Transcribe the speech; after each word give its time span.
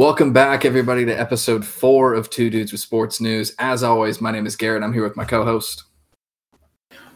Welcome 0.00 0.32
back, 0.32 0.64
everybody, 0.64 1.04
to 1.04 1.12
episode 1.12 1.62
four 1.62 2.14
of 2.14 2.30
Two 2.30 2.48
Dudes 2.48 2.72
with 2.72 2.80
Sports 2.80 3.20
News. 3.20 3.54
As 3.58 3.82
always, 3.82 4.18
my 4.18 4.30
name 4.30 4.46
is 4.46 4.56
Garrett. 4.56 4.82
I'm 4.82 4.94
here 4.94 5.02
with 5.02 5.14
my 5.14 5.26
co-host. 5.26 5.84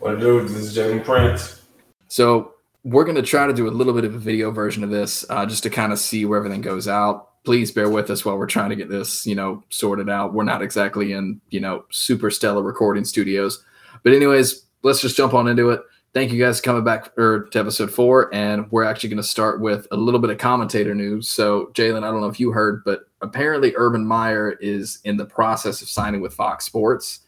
What 0.00 0.20
do? 0.20 0.42
This 0.42 0.52
is 0.52 0.76
Jalen 0.76 1.02
Prince. 1.02 1.62
So 2.08 2.52
we're 2.82 3.04
going 3.04 3.16
to 3.16 3.22
try 3.22 3.46
to 3.46 3.54
do 3.54 3.68
a 3.68 3.70
little 3.70 3.94
bit 3.94 4.04
of 4.04 4.14
a 4.14 4.18
video 4.18 4.50
version 4.50 4.84
of 4.84 4.90
this, 4.90 5.24
uh, 5.30 5.46
just 5.46 5.62
to 5.62 5.70
kind 5.70 5.94
of 5.94 5.98
see 5.98 6.26
where 6.26 6.36
everything 6.36 6.61
goes 6.61 6.86
out. 6.86 7.42
Please 7.44 7.72
bear 7.72 7.89
with 7.89 8.11
us 8.11 8.22
while 8.22 8.36
we're 8.36 8.44
trying 8.44 8.68
to 8.68 8.76
get 8.76 8.90
this, 8.90 9.26
you 9.26 9.34
know, 9.34 9.64
sorted 9.70 10.11
out. 10.11 10.34
We're 10.34 10.44
not 10.44 10.61
exactly 10.61 11.14
in, 11.14 11.40
you 11.48 11.61
know, 11.61 11.86
super 11.89 12.30
stellar 12.30 12.62
recording 12.62 13.06
studios, 13.06 13.64
but 14.03 14.12
anyways, 14.12 14.62
let's 14.82 15.00
just 15.00 15.16
jump 15.16 15.32
on 15.32 15.48
into 15.48 15.70
it 15.70 15.80
thank 16.14 16.32
you 16.32 16.39
guys 16.43 16.61
for 16.61 16.64
coming 16.64 16.85
back 16.85 17.13
or 17.18 17.45
to 17.50 17.59
episode 17.59 17.91
four. 17.91 18.32
And 18.32 18.71
we're 18.71 18.85
actually 18.85 19.11
going 19.11 19.18
to 19.18 19.29
start 19.29 19.61
with 19.61 19.86
a 19.91 19.96
little 19.96 20.21
bit 20.21 20.31
of 20.31 20.39
commentator 20.39 20.95
news. 20.95 21.29
So, 21.29 21.67
Jalen, 21.75 22.04
I 22.04 22.11
don't 22.11 22.21
know 22.21 22.29
if 22.29 22.40
you 22.40 22.53
heard, 22.53 22.82
but 22.85 23.09
apparently 23.21 23.75
Urban 23.77 24.07
Meyer 24.07 24.53
is 24.61 25.00
in 25.04 25.17
the 25.17 25.27
process 25.27 25.82
of 25.82 25.89
signing 25.89 26.21
with 26.21 26.32
Fox 26.32 26.64
Sports 26.64 27.21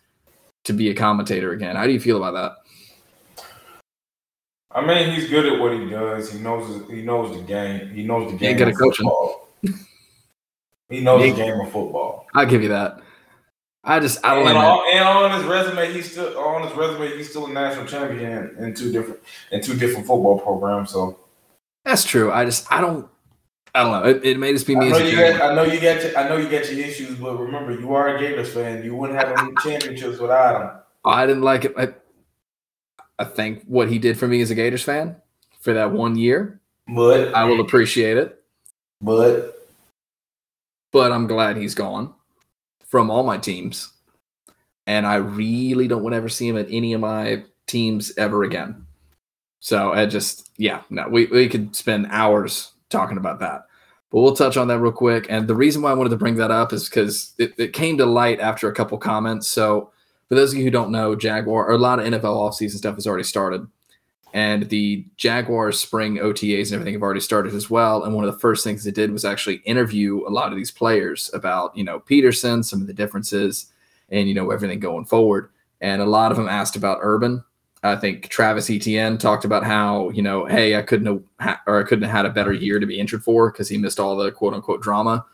to 0.65 0.73
be 0.73 0.89
a 0.91 0.95
commentator 0.95 1.53
again. 1.53 1.77
How 1.77 1.87
do 1.87 1.93
you 1.93 2.01
feel 2.01 2.17
about 2.23 2.33
that? 2.35 3.45
I 4.71 4.85
mean, 4.85 5.15
he's 5.15 5.29
good 5.29 5.47
at 5.47 5.59
what 5.59 5.73
he 5.73 5.89
does. 5.89 6.31
He 6.31 6.39
knows 6.39 6.87
he 6.91 7.01
knows 7.03 7.34
the 7.34 7.43
game. 7.43 7.89
He 7.91 8.03
knows 8.03 8.31
the 8.31 8.37
game. 8.37 8.39
He 8.39 8.47
ain't 8.47 8.59
good 8.59 8.69
at 8.69 8.77
coaching. 8.77 9.11
he 10.91 11.01
knows 11.01 11.23
the 11.23 11.34
game 11.34 11.61
of 11.61 11.73
football. 11.73 12.27
I'll 12.34 12.45
give 12.45 12.62
you 12.62 12.69
that. 12.69 13.00
I 13.87 14.01
just 14.01 14.19
I 14.25 14.34
don't 14.34 14.48
and, 14.48 14.55
know. 14.55 14.83
and 14.92 15.05
on 15.05 15.31
his 15.31 15.45
resume, 15.45 15.92
he's 15.92 16.11
still 16.11 16.37
on 16.37 16.67
his 16.67 16.77
resume. 16.77 17.17
He's 17.17 17.31
still 17.31 17.47
a 17.47 17.53
national 17.53 17.87
champion 17.87 18.56
in 18.59 18.75
two 18.75 18.91
different 18.91 19.20
in 19.53 19.62
two 19.62 19.77
different 19.77 20.06
football 20.06 20.41
programs. 20.41 20.91
So 20.91 21.20
that's 21.84 22.03
true. 22.03 22.33
I 22.33 22.45
just 22.45 22.70
I 22.73 22.81
don't 22.81 23.09
I 23.77 23.84
don't 23.84 23.93
know. 23.93 24.09
It, 24.09 24.25
it 24.25 24.39
may 24.41 24.53
just 24.53 24.67
be 24.67 24.75
me. 24.75 24.87
I 24.87 24.91
know, 24.91 24.98
you 24.98 25.17
got, 25.17 25.41
I 25.41 25.55
know 25.55 25.62
you 25.62 25.81
got 25.81 26.03
your, 26.03 26.19
I 26.19 26.28
know 26.28 26.37
you 26.37 26.48
got 26.48 26.69
your 26.69 26.84
issues, 26.84 27.15
but 27.17 27.39
remember, 27.39 27.78
you 27.78 27.95
are 27.95 28.17
a 28.17 28.19
Gators 28.19 28.53
fan. 28.53 28.83
You 28.83 28.97
wouldn't 28.97 29.20
have 29.20 29.39
any 29.39 29.53
championships 29.62 30.19
without 30.19 30.62
him. 30.62 30.71
I 31.05 31.25
didn't 31.25 31.43
like 31.43 31.67
it. 31.67 31.75
I, 31.77 31.95
I 33.21 33.25
think 33.25 33.62
what 33.67 33.89
he 33.89 34.00
did 34.00 34.19
for 34.19 34.27
me 34.27 34.41
as 34.41 34.50
a 34.50 34.56
Gators 34.56 34.83
fan 34.83 35.15
for 35.61 35.75
that 35.75 35.93
one 35.93 36.17
year, 36.17 36.61
but 36.89 37.34
I 37.34 37.45
will 37.45 37.61
appreciate 37.61 38.17
it. 38.17 38.43
But 39.00 39.69
but 40.91 41.12
I'm 41.12 41.28
glad 41.28 41.56
he's 41.56 41.77
gone 41.77 42.16
from 42.87 43.11
all 43.11 43.23
my 43.23 43.39
teams. 43.39 43.92
And 44.87 45.06
I 45.06 45.17
really 45.17 45.89
don't 45.89 46.03
want 46.03 46.12
to 46.12 46.19
ever 46.19 46.29
see 46.29 46.48
him 46.48 46.56
at 46.56 46.69
any 46.70 46.93
of 46.93 47.01
my 47.01 47.45
teams 47.67 48.12
ever 48.17 48.45
again. 48.45 48.87
So 49.61 49.93
I 49.93 50.06
just, 50.06 50.51
yeah, 50.59 50.83
no, 50.91 51.09
we, 51.09 51.27
we 51.27 51.48
could 51.48 51.75
spend 51.75 52.06
hours 52.11 52.73
talking 52.89 53.17
about 53.17 53.41
that. 53.41 53.62
But 54.12 54.20
we'll 54.20 54.37
touch 54.37 54.56
on 54.56 54.69
that 54.69 54.78
real 54.78 54.93
quick. 54.93 55.27
And 55.28 55.48
the 55.48 55.56
reason 55.56 55.83
why 55.83 55.91
I 55.91 55.95
wanted 55.95 56.11
to 56.11 56.17
bring 56.17 56.37
that 56.37 56.53
up 56.53 56.73
is 56.73 56.89
because 56.89 57.34
it, 57.39 57.53
it 57.59 57.73
came 57.73 57.98
to 57.98 58.06
light 58.06 58.39
after 58.39 58.69
a 58.69 58.75
couple 58.75 58.97
comments. 58.98 59.48
So 59.48 59.91
for 60.28 60.37
those 60.37 60.53
of 60.53 60.59
you 60.59 60.65
who 60.65 60.71
don't 60.71 60.93
know, 60.93 61.17
Jaguar 61.17 61.67
or 61.67 61.73
a 61.73 61.78
lot 61.78 61.98
of 61.98 62.06
NFL 62.06 62.23
offseason 62.23 62.77
stuff 62.77 62.95
has 62.95 63.06
already 63.06 63.25
started. 63.25 63.67
And 64.37 64.69
the 64.69 65.06
Jaguars 65.17 65.81
spring 65.81 66.19
OTAs 66.19 66.67
and 66.67 66.75
everything 66.75 66.92
have 66.92 67.03
already 67.03 67.20
started 67.20 67.55
as 67.55 67.70
well. 67.70 68.05
And 68.05 68.15
one 68.15 68.23
of 68.23 68.31
the 68.31 68.39
first 68.39 68.62
things 68.62 68.84
they 68.84 68.91
did 68.91 69.11
was 69.11 69.25
actually 69.25 69.62
interview 69.65 70.28
a 70.28 70.28
lot 70.28 70.53
of 70.53 70.59
these 70.59 70.70
players 70.70 71.31
about, 71.33 71.75
you 71.75 71.83
know, 71.83 72.01
Pederson, 72.01 72.62
some 72.62 72.83
of 72.83 72.87
the 72.87 72.93
differences, 72.93 73.73
and, 74.11 74.28
you 74.28 74.34
know, 74.34 74.51
everything 74.51 74.78
going 74.78 75.06
forward. 75.06 75.49
And 75.81 76.03
a 76.03 76.05
lot 76.05 76.33
of 76.33 76.37
them 76.37 76.49
asked 76.49 76.77
about 76.77 76.99
Urban. 77.00 77.43
I 77.83 77.97
think 77.97 78.28
Travis 78.28 78.69
Etienne 78.69 79.16
talked 79.16 79.47
about 79.47 79.65
how, 79.65 80.10
you 80.10 80.21
know, 80.21 80.44
hey, 80.44 80.77
I 80.77 80.83
couldn't 80.83 81.06
have, 81.06 81.22
ha- 81.41 81.62
or 81.66 81.81
I 81.81 81.84
couldn't 81.84 82.05
have 82.05 82.15
had 82.15 82.27
a 82.27 82.31
better 82.31 82.53
year 82.53 82.78
to 82.78 82.84
be 82.84 83.00
injured 83.00 83.25
for 83.25 83.50
because 83.50 83.71
he 83.71 83.78
missed 83.78 83.99
all 83.99 84.16
the 84.16 84.31
quote 84.31 84.53
unquote 84.53 84.83
drama. 84.83 85.25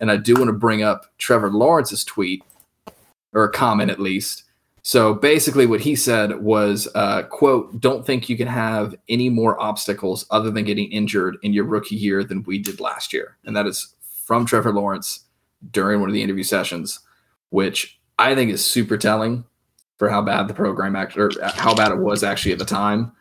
And 0.00 0.10
I 0.10 0.16
do 0.16 0.34
want 0.34 0.48
to 0.48 0.52
bring 0.52 0.82
up 0.82 1.06
Trevor 1.18 1.52
Lawrence's 1.52 2.02
tweet 2.02 2.42
or 3.32 3.48
comment 3.50 3.92
at 3.92 4.00
least 4.00 4.42
so 4.88 5.12
basically, 5.12 5.66
what 5.66 5.82
he 5.82 5.94
said 5.94 6.40
was, 6.40 6.88
uh, 6.94 7.24
"quote 7.24 7.78
Don't 7.78 8.06
think 8.06 8.30
you 8.30 8.38
can 8.38 8.48
have 8.48 8.94
any 9.10 9.28
more 9.28 9.60
obstacles 9.60 10.24
other 10.30 10.50
than 10.50 10.64
getting 10.64 10.90
injured 10.90 11.36
in 11.42 11.52
your 11.52 11.64
rookie 11.64 11.94
year 11.94 12.24
than 12.24 12.42
we 12.44 12.58
did 12.58 12.80
last 12.80 13.12
year," 13.12 13.36
and 13.44 13.54
that 13.54 13.66
is 13.66 13.94
from 14.24 14.46
Trevor 14.46 14.72
Lawrence 14.72 15.26
during 15.72 16.00
one 16.00 16.08
of 16.08 16.14
the 16.14 16.22
interview 16.22 16.42
sessions, 16.42 17.00
which 17.50 18.00
I 18.18 18.34
think 18.34 18.50
is 18.50 18.64
super 18.64 18.96
telling 18.96 19.44
for 19.98 20.08
how 20.08 20.22
bad 20.22 20.48
the 20.48 20.54
program 20.54 20.96
act 20.96 21.18
or 21.18 21.32
how 21.44 21.74
bad 21.74 21.92
it 21.92 21.98
was 21.98 22.24
actually 22.24 22.52
at 22.52 22.58
the 22.58 22.64
time. 22.64 23.12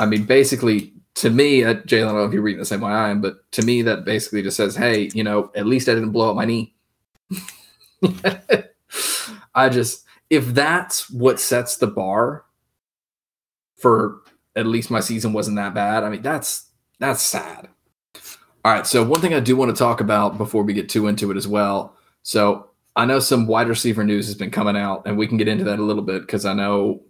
I 0.00 0.06
mean, 0.06 0.24
basically, 0.24 0.92
to 1.14 1.30
me, 1.30 1.62
uh, 1.62 1.74
Jalen, 1.74 2.02
I 2.02 2.06
don't 2.06 2.16
know 2.16 2.24
if 2.24 2.32
you're 2.32 2.42
reading 2.42 2.58
the 2.58 2.66
same 2.66 2.80
way 2.80 2.90
I 2.90 3.10
am, 3.10 3.20
but 3.20 3.48
to 3.52 3.62
me, 3.62 3.80
that 3.82 4.04
basically 4.04 4.42
just 4.42 4.56
says, 4.56 4.74
"Hey, 4.74 5.08
you 5.14 5.22
know, 5.22 5.52
at 5.54 5.66
least 5.66 5.88
I 5.88 5.94
didn't 5.94 6.10
blow 6.10 6.30
up 6.30 6.36
my 6.36 6.46
knee." 6.46 6.74
I 9.54 9.68
just 9.68 10.05
if 10.30 10.46
that's 10.46 11.10
what 11.10 11.40
sets 11.40 11.76
the 11.76 11.86
bar 11.86 12.44
for 13.76 14.22
at 14.54 14.66
least 14.66 14.90
my 14.90 15.00
season 15.00 15.32
wasn't 15.32 15.56
that 15.56 15.74
bad, 15.74 16.04
I 16.04 16.08
mean 16.08 16.22
that's 16.22 16.70
that's 16.98 17.22
sad. 17.22 17.68
All 18.64 18.72
right, 18.72 18.86
so 18.86 19.04
one 19.04 19.20
thing 19.20 19.34
I 19.34 19.40
do 19.40 19.54
want 19.54 19.70
to 19.70 19.78
talk 19.78 20.00
about 20.00 20.38
before 20.38 20.64
we 20.64 20.72
get 20.72 20.88
too 20.88 21.06
into 21.06 21.30
it 21.30 21.36
as 21.36 21.46
well. 21.46 21.96
So 22.22 22.70
I 22.96 23.04
know 23.04 23.20
some 23.20 23.46
wide 23.46 23.68
receiver 23.68 24.02
news 24.02 24.26
has 24.26 24.34
been 24.34 24.50
coming 24.50 24.76
out, 24.76 25.06
and 25.06 25.16
we 25.16 25.28
can 25.28 25.36
get 25.36 25.48
into 25.48 25.64
that 25.64 25.78
a 25.78 25.84
little 25.84 26.02
bit 26.02 26.22
because 26.22 26.44
I 26.44 26.54
know 26.54 27.02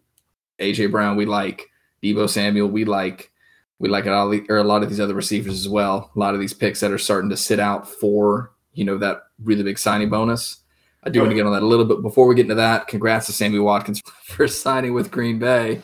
AJ 0.59 0.91
Brown 0.91 1.17
we 1.17 1.25
like, 1.25 1.71
Deebo 2.03 2.29
Samuel 2.29 2.69
we 2.69 2.85
like, 2.85 3.31
we 3.79 3.89
like 3.89 4.07
all 4.07 4.29
the, 4.29 4.45
or 4.51 4.59
a 4.59 4.65
lot 4.65 4.83
of 4.83 4.91
these 4.91 5.01
other 5.01 5.15
receivers 5.15 5.55
as 5.55 5.69
well. 5.69 6.11
A 6.15 6.19
lot 6.19 6.35
of 6.35 6.41
these 6.41 6.53
picks 6.53 6.81
that 6.81 6.91
are 6.91 6.99
starting 6.99 7.31
to 7.31 7.37
sit 7.37 7.61
out 7.61 7.89
for 7.89 8.53
you 8.75 8.85
know 8.85 8.99
that 8.99 9.23
really 9.43 9.63
big 9.63 9.79
signing 9.79 10.11
bonus. 10.11 10.59
I 11.07 11.09
do 11.09 11.21
want 11.21 11.31
to 11.31 11.37
get 11.37 11.47
on 11.47 11.53
that 11.53 11.63
a 11.63 11.67
little 11.67 11.85
bit. 11.85 12.03
Before 12.03 12.27
we 12.27 12.35
get 12.35 12.43
into 12.43 12.57
that, 12.57 12.89
congrats 12.89 13.27
to 13.27 13.33
Sammy 13.33 13.61
Watkins 13.61 14.03
for 14.25 14.49
signing 14.49 14.93
with 14.93 15.13
Green 15.13 15.39
Bay. 15.39 15.81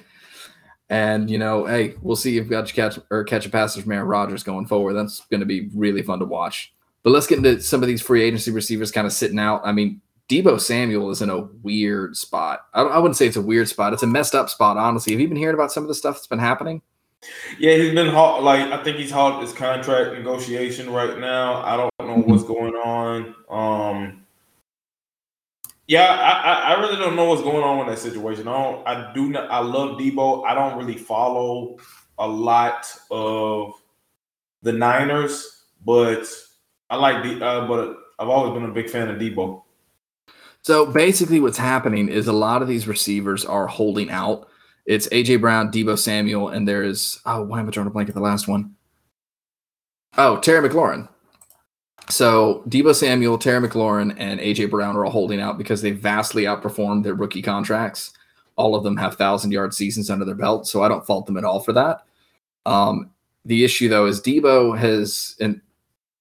And 0.91 1.31
you 1.31 1.39
know, 1.39 1.65
hey, 1.65 1.95
we'll 2.03 2.17
see 2.17 2.37
if 2.37 2.45
we 2.45 2.51
got 2.51 2.67
to 2.67 2.75
catch 2.75 2.99
or 3.09 3.23
catch 3.23 3.47
a 3.47 3.49
passage 3.49 3.85
from 3.85 3.93
Aaron 3.93 4.09
Rodgers 4.09 4.43
going 4.43 4.67
forward. 4.67 4.95
That's 4.95 5.21
going 5.31 5.41
to 5.41 5.47
be 5.47 5.71
really 5.75 6.03
fun 6.03 6.19
to 6.19 6.25
watch. 6.25 6.75
But 7.05 7.11
let's 7.11 7.29
get 7.29 7.39
into 7.39 7.61
some 7.63 7.83
of 7.83 7.89
these 7.89 8.03
free 8.03 8.23
agency 8.23 8.51
receivers 8.51 8.91
kind 8.91 9.07
of 9.07 9.13
sitting 9.13 9.39
out. 9.39 9.63
I 9.65 9.73
mean, 9.73 10.01
Deebo 10.29 10.61
Samuel 10.61 11.11
is 11.11 11.23
in 11.23 11.31
a 11.31 11.43
weird 11.63 12.17
spot. 12.17 12.67
I, 12.75 12.83
I 12.83 12.99
wouldn't 12.99 13.17
say 13.17 13.27
it's 13.27 13.37
a 13.37 13.43
weird 13.43 13.69
spot. 13.69 13.93
It's 13.93 14.03
a 14.03 14.09
messed 14.09 14.35
up 14.35 14.51
spot, 14.51 14.77
honestly. 14.77 15.13
Have 15.13 15.21
you 15.21 15.29
been 15.29 15.37
hearing 15.37 15.55
about 15.55 15.73
some 15.73 15.85
of 15.85 15.89
the 15.89 15.95
stuff 15.95 16.17
that's 16.17 16.27
been 16.27 16.41
happening? 16.41 16.83
Yeah, 17.59 17.77
he's 17.77 17.95
been 17.95 18.09
hot. 18.09 18.43
Like 18.43 18.73
I 18.73 18.83
think 18.83 18.97
he's 18.97 19.13
hot 19.13 19.41
his 19.41 19.53
contract 19.53 20.15
negotiation 20.15 20.91
right 20.91 21.19
now. 21.19 21.63
I 21.63 21.77
don't 21.77 21.93
know 22.01 22.25
what's 22.27 22.43
going 22.43 22.75
on. 22.75 23.35
Um, 23.49 24.22
yeah, 25.93 26.09
I, 26.09 26.73
I 26.73 26.81
really 26.81 26.97
don't 26.97 27.17
know 27.17 27.27
what's 27.27 27.43
going 27.43 27.63
on 27.63 27.77
with 27.77 27.87
that 27.89 27.99
situation. 27.99 28.49
I 28.49 28.63
don't. 28.63 28.89
I 28.89 29.13
do 29.13 29.29
not. 29.29 29.51
I 29.51 29.59
love 29.59 29.99
Deebo. 29.99 30.43
I 30.47 30.55
don't 30.55 30.79
really 30.79 30.97
follow 30.97 31.77
a 32.19 32.27
lot 32.27 32.91
of 33.11 33.75
the 34.63 34.73
Niners, 34.73 35.65
but 35.85 36.27
I 36.89 36.97
like 36.97 37.23
the. 37.23 37.45
Uh, 37.45 37.69
but 37.69 37.99
I've 38.19 38.31
always 38.31 38.55
been 38.55 38.65
a 38.65 38.73
big 38.73 38.89
fan 38.89 39.11
of 39.11 39.19
Deebo. 39.19 39.65
So 40.63 40.87
basically, 40.87 41.41
what's 41.41 41.59
happening 41.59 42.09
is 42.09 42.27
a 42.27 42.33
lot 42.33 42.63
of 42.63 42.69
these 42.69 42.89
receivers 42.89 43.45
are 43.45 43.67
holding 43.67 44.09
out. 44.09 44.49
It's 44.87 45.09
AJ 45.09 45.43
Brown, 45.43 45.71
Deebo 45.71 45.99
Samuel, 45.99 46.49
and 46.49 46.67
there's 46.67 47.21
oh, 47.27 47.43
why 47.43 47.61
am 47.61 47.69
I 47.69 47.71
drawing 47.71 47.89
a 47.89 47.91
blank 47.91 48.09
at 48.09 48.15
the 48.15 48.23
last 48.23 48.49
one? 48.49 48.77
Oh, 50.17 50.39
Terry 50.39 50.67
McLaurin. 50.67 51.07
So 52.09 52.63
Deebo 52.69 52.95
Samuel, 52.95 53.39
Terry 53.39 53.67
McLaurin, 53.67 54.15
and 54.19 54.41
AJ 54.41 54.71
Brown 54.71 54.97
are 54.97 55.05
all 55.05 55.13
holding 55.13 55.41
out 55.41 55.59
because 55.59 55.83
they 55.83 55.93
vastly 55.93 56.45
outperformed 56.45 57.05
their 57.05 57.15
rookie 57.15 57.43
contracts. 57.43 58.13
All 58.57 58.75
of 58.75 58.85
them 58.85 58.97
have 58.97 59.15
thousand 59.15 59.53
yard 59.53 59.73
seasons 59.73 60.11
under 60.11 60.25
their 60.25 60.35
belt, 60.35 60.67
so 60.67 60.83
I 60.83 60.89
don't 60.89 61.07
fault 61.07 61.27
them 61.27 61.37
at 61.37 61.45
all 61.45 61.61
for 61.61 61.73
that. 61.73 62.05
Um, 62.67 63.11
the 63.45 63.65
issue 63.65 63.89
though 63.89 64.07
is 64.07 64.21
Deebo 64.21 64.77
has 64.79 65.37
and 65.41 65.61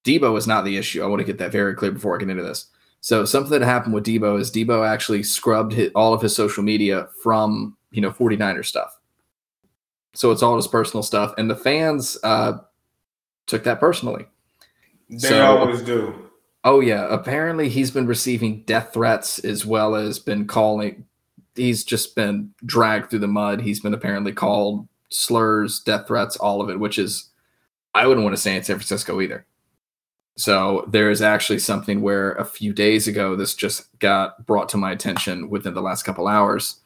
Deebo 0.04 0.36
is 0.36 0.46
not 0.46 0.64
the 0.64 0.76
issue. 0.76 1.02
I 1.02 1.06
want 1.06 1.20
to 1.20 1.26
get 1.26 1.38
that 1.38 1.52
very 1.52 1.74
clear 1.74 1.92
before 1.92 2.16
I 2.16 2.18
get 2.18 2.30
into 2.30 2.42
this. 2.42 2.66
So 3.00 3.24
something 3.24 3.50
that 3.50 3.62
happened 3.62 3.94
with 3.94 4.06
Deebo 4.06 4.40
is 4.40 4.50
Deebo 4.50 4.86
actually 4.86 5.22
scrubbed 5.24 5.72
his, 5.72 5.90
all 5.94 6.14
of 6.14 6.22
his 6.22 6.34
social 6.34 6.62
media 6.62 7.08
from 7.22 7.76
you 7.90 8.00
know 8.00 8.10
49er 8.10 8.64
stuff. 8.64 8.98
So 10.14 10.30
it's 10.30 10.42
all 10.42 10.56
his 10.56 10.68
personal 10.68 11.02
stuff, 11.02 11.34
and 11.38 11.50
the 11.50 11.56
fans 11.56 12.16
uh, 12.22 12.58
took 13.46 13.64
that 13.64 13.80
personally. 13.80 14.26
They 15.12 15.28
so, 15.28 15.44
always 15.44 15.82
do. 15.82 16.30
Oh 16.64 16.80
yeah, 16.80 17.06
apparently 17.12 17.68
he's 17.68 17.90
been 17.90 18.06
receiving 18.06 18.62
death 18.62 18.94
threats 18.94 19.38
as 19.40 19.66
well 19.66 19.94
as 19.94 20.18
been 20.18 20.46
calling. 20.46 21.04
He's 21.54 21.84
just 21.84 22.16
been 22.16 22.54
dragged 22.64 23.10
through 23.10 23.18
the 23.18 23.28
mud. 23.28 23.60
He's 23.60 23.80
been 23.80 23.92
apparently 23.92 24.32
called 24.32 24.88
slurs, 25.10 25.80
death 25.80 26.06
threats, 26.06 26.36
all 26.36 26.62
of 26.62 26.70
it, 26.70 26.80
which 26.80 26.98
is 26.98 27.30
I 27.94 28.06
wouldn't 28.06 28.24
want 28.24 28.34
to 28.34 28.40
say 28.40 28.56
in 28.56 28.62
San 28.62 28.76
Francisco 28.76 29.20
either. 29.20 29.44
So 30.38 30.86
there 30.88 31.10
is 31.10 31.20
actually 31.20 31.58
something 31.58 32.00
where 32.00 32.32
a 32.32 32.44
few 32.44 32.72
days 32.72 33.06
ago 33.06 33.36
this 33.36 33.54
just 33.54 33.98
got 33.98 34.46
brought 34.46 34.70
to 34.70 34.78
my 34.78 34.92
attention 34.92 35.50
within 35.50 35.74
the 35.74 35.82
last 35.82 36.04
couple 36.04 36.26
hours. 36.26 36.80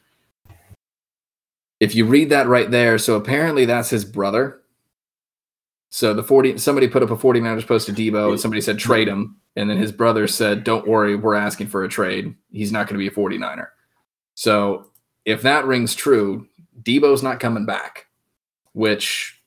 If 1.79 1.95
you 1.95 2.03
read 2.03 2.29
that 2.31 2.47
right 2.47 2.69
there, 2.69 2.97
so 2.97 3.15
apparently 3.15 3.63
that's 3.63 3.89
his 3.89 4.03
brother 4.03 4.59
So 5.89 6.13
the 6.13 6.23
40 6.23 6.57
somebody 6.57 6.87
put 6.87 7.03
up 7.03 7.11
a 7.11 7.15
49ers 7.15 7.65
post 7.65 7.85
to 7.87 7.93
Deebo 7.93 8.31
and 8.31 8.39
somebody 8.39 8.61
said 8.61 8.77
trade 8.77 9.07
him. 9.07 9.37
And 9.55 9.69
then 9.69 9.77
his 9.77 9.91
brother 9.91 10.27
said, 10.27 10.63
Don't 10.63 10.87
worry, 10.87 11.15
we're 11.15 11.35
asking 11.35 11.67
for 11.67 11.83
a 11.83 11.89
trade. 11.89 12.35
He's 12.51 12.71
not 12.71 12.87
going 12.87 12.99
to 12.99 12.99
be 12.99 13.07
a 13.07 13.11
49er. 13.11 13.67
So 14.35 14.91
if 15.25 15.41
that 15.41 15.65
rings 15.65 15.95
true, 15.95 16.47
Deebo's 16.83 17.23
not 17.23 17.39
coming 17.39 17.65
back, 17.65 18.05
which 18.73 19.41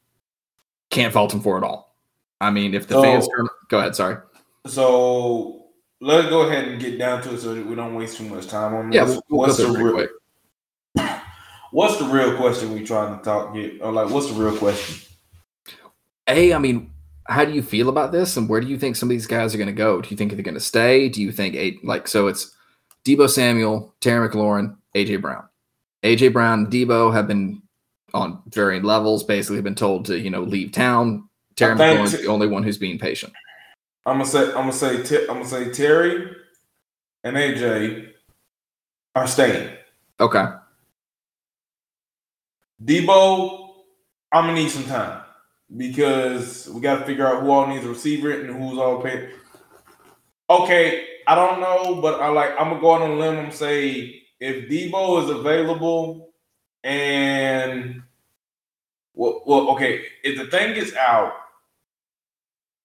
can't 0.91 1.13
fault 1.13 1.33
him 1.33 1.41
for 1.41 1.59
it 1.59 1.65
all. 1.65 1.97
I 2.41 2.51
mean, 2.51 2.75
if 2.75 2.89
the 2.89 2.95
So- 2.95 3.03
fans 3.03 3.29
turn, 3.29 3.47
go 3.69 3.79
ahead, 3.79 3.95
sorry. 3.95 4.17
So 4.67 5.67
let's 6.01 6.29
go 6.29 6.43
ahead 6.43 6.69
and 6.69 6.81
get 6.81 6.99
down 6.99 7.23
to 7.23 7.35
it 7.35 7.41
so 7.41 7.55
that 7.55 7.65
we 7.65 7.75
don't 7.75 7.95
waste 7.95 8.17
too 8.17 8.25
much 8.25 8.47
time 8.47 8.75
on 8.75 8.91
this. 8.91 8.97
Yeah, 8.97 9.05
we'll, 9.05 9.23
what's 9.29 9.57
the 9.59 9.69
real, 9.69 9.95
real 9.95 10.09
quick. 10.95 11.21
what's 11.71 11.97
the 11.99 12.05
real 12.05 12.37
question 12.37 12.75
we 12.75 12.85
trying 12.85 13.17
to 13.17 13.25
talk 13.25 13.55
get 13.55 13.81
or 13.81 13.93
like 13.93 14.11
what's 14.11 14.27
the 14.27 14.35
real 14.35 14.57
question? 14.57 15.10
A, 16.31 16.55
I 16.55 16.59
mean, 16.59 16.91
how 17.27 17.44
do 17.44 17.53
you 17.53 17.62
feel 17.62 17.88
about 17.88 18.12
this, 18.12 18.37
and 18.37 18.49
where 18.49 18.61
do 18.61 18.69
you 18.69 18.79
think 18.79 18.97
some 18.97 19.09
of 19.09 19.11
these 19.11 19.27
guys 19.27 19.55
are 19.55 19.59
going 19.59 19.67
to 19.67 19.73
go? 19.73 20.00
Do 20.00 20.09
you 20.11 20.17
think 20.17 20.32
they're 20.32 20.43
going 20.43 20.55
to 20.55 20.61
stay? 20.61 21.09
Do 21.09 21.21
you 21.21 21.32
think 21.32 21.55
eight 21.55 21.85
like 21.85 22.09
so? 22.09 22.29
It's 22.29 22.55
Deebo 23.05 23.29
Samuel, 23.29 23.94
Terry 24.00 24.29
McLaurin, 24.29 24.77
AJ 24.94 25.21
Brown. 25.21 25.49
AJ 26.05 26.32
Brown, 26.32 26.61
and 26.61 26.73
Deebo 26.73 27.12
have 27.12 27.27
been 27.27 27.62
on 28.15 28.43
varying 28.47 28.82
levels. 28.82 29.25
Basically, 29.25 29.61
been 29.61 29.75
told 29.75 30.05
to 30.06 30.19
you 30.19 30.31
know 30.31 30.43
leave 30.43 30.73
town. 30.73 31.29
Terry 31.56 31.77
McLaurin's 31.77 32.12
the 32.12 32.27
only 32.27 32.47
one 32.47 32.62
who's 32.62 32.79
being 32.79 32.99
patient. 32.99 33.33
I'm 34.06 34.19
gonna 34.19 34.26
say 34.26 34.47
I'm 34.47 34.53
gonna 34.53 34.73
say 34.73 35.03
Te- 35.03 35.29
I'm 35.29 35.43
gonna 35.43 35.44
say 35.44 35.71
Terry 35.71 36.35
and 37.25 37.37
AJ 37.37 38.12
are 39.15 39.26
staying. 39.26 39.71
Okay, 40.21 40.47
Deebo, 42.85 43.71
I'm 44.33 44.47
gonna 44.47 44.55
need 44.55 44.71
some 44.71 44.85
time 44.85 45.23
because 45.77 46.69
we 46.69 46.81
got 46.81 47.01
to 47.01 47.05
figure 47.07 47.27
out 47.27 47.43
who 47.43 47.51
all 47.51 47.67
needs 47.67 47.85
a 47.85 47.89
receiver 47.89 48.31
and 48.31 48.51
who's 48.51 48.79
all 48.79 49.03
paid. 49.03 49.31
Okay, 50.49 51.07
I 51.27 51.35
don't 51.35 51.61
know, 51.61 52.01
but 52.01 52.21
I 52.21 52.29
like 52.29 52.51
I'm 52.59 52.71
gonna 52.71 52.81
go 52.81 52.91
on 52.91 53.03
a 53.03 53.15
limb 53.15 53.39
and 53.39 53.55
say 53.55 54.23
if 54.41 54.69
Deebo 54.69 55.23
is 55.25 55.31
available 55.31 56.33
and 56.83 58.03
well, 59.15 59.43
well, 59.47 59.71
okay, 59.71 60.03
if 60.25 60.39
the 60.39 60.47
thing 60.47 60.75
gets 60.75 60.95
out, 60.97 61.33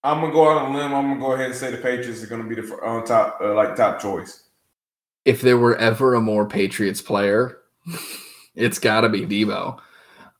I'm 0.03 0.21
gonna 0.21 0.33
go 0.33 0.49
out 0.49 0.57
on 0.57 0.75
a 0.75 0.77
limb. 0.77 0.93
I'm 0.93 1.07
gonna 1.09 1.19
go 1.19 1.31
ahead 1.33 1.47
and 1.47 1.55
say 1.55 1.71
the 1.71 1.77
Patriots 1.77 2.21
are 2.23 2.27
gonna 2.27 2.43
be 2.43 2.55
the 2.55 2.71
on 2.83 3.03
top, 3.05 3.39
uh, 3.41 3.55
like 3.55 3.75
top 3.75 3.99
choice. 3.99 4.43
if 5.25 5.41
there 5.41 5.57
were 5.57 5.75
ever 5.77 6.13
a 6.13 6.21
more 6.21 6.45
Patriots 6.47 7.01
player, 7.01 7.57
it's 8.55 8.77
got 8.77 9.01
to 9.01 9.09
be 9.09 9.21
Deebo. 9.25 9.79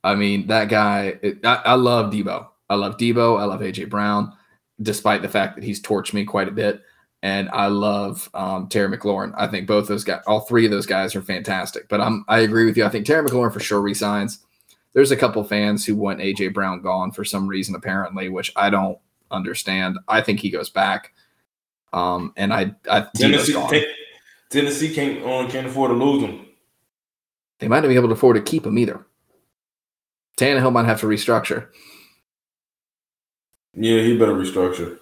I 0.05 0.13
mean, 0.13 0.47
that 0.47 0.69
guy. 0.69 1.17
It, 1.23 1.43
I, 1.43 1.55
I 1.65 1.73
love 1.73 2.13
Deebo. 2.13 2.47
I 2.69 2.75
love 2.75 2.97
Deebo. 2.97 3.39
I 3.39 3.45
love 3.45 3.61
AJ 3.61 3.89
Brown, 3.89 4.31
despite 4.79 5.23
the 5.23 5.27
fact 5.27 5.55
that 5.55 5.63
he's 5.63 5.81
torched 5.81 6.13
me 6.13 6.25
quite 6.25 6.47
a 6.47 6.51
bit. 6.51 6.83
And 7.23 7.49
I 7.49 7.67
love 7.67 8.29
um, 8.35 8.67
Terry 8.67 8.95
McLaurin. 8.95 9.33
I 9.35 9.47
think 9.47 9.67
both 9.67 9.87
those 9.87 10.03
guys, 10.03 10.21
all 10.27 10.41
three 10.41 10.65
of 10.65 10.71
those 10.71 10.85
guys, 10.85 11.15
are 11.15 11.23
fantastic. 11.23 11.89
But 11.89 12.01
I'm, 12.01 12.23
I 12.27 12.41
agree 12.41 12.65
with 12.65 12.77
you. 12.77 12.85
I 12.85 12.89
think 12.89 13.07
Terry 13.07 13.27
McLaurin 13.27 13.51
for 13.51 13.59
sure 13.59 13.81
resigns. 13.81 14.39
There's 14.93 15.09
a 15.09 15.17
couple 15.17 15.43
fans 15.43 15.83
who 15.83 15.95
want 15.95 16.19
AJ 16.19 16.53
Brown 16.53 16.83
gone 16.83 17.11
for 17.11 17.25
some 17.25 17.47
reason, 17.47 17.73
apparently, 17.73 18.29
which 18.29 18.51
I 18.55 18.69
don't 18.69 18.99
understand. 19.31 19.97
I 20.07 20.21
think 20.21 20.39
he 20.39 20.51
goes 20.51 20.69
back. 20.69 21.13
Um, 21.93 22.31
and 22.37 22.53
I, 22.53 22.75
I 22.89 23.07
Tennessee. 23.15 23.53
Ten- 23.53 23.85
Tennessee 24.51 24.93
can't 24.93 25.23
only 25.23 25.51
can't 25.51 25.65
afford 25.65 25.89
to 25.89 25.95
lose 25.95 26.21
him. 26.21 26.45
They 27.57 27.67
might 27.67 27.79
not 27.79 27.87
be 27.89 27.95
able 27.95 28.09
to 28.09 28.13
afford 28.13 28.35
to 28.35 28.43
keep 28.43 28.67
him 28.67 28.77
either. 28.77 29.03
Tannehill 30.37 30.73
might 30.73 30.85
have 30.85 30.99
to 31.01 31.07
restructure. 31.07 31.67
Yeah, 33.73 34.01
he 34.01 34.17
better 34.17 34.33
restructure. 34.33 34.97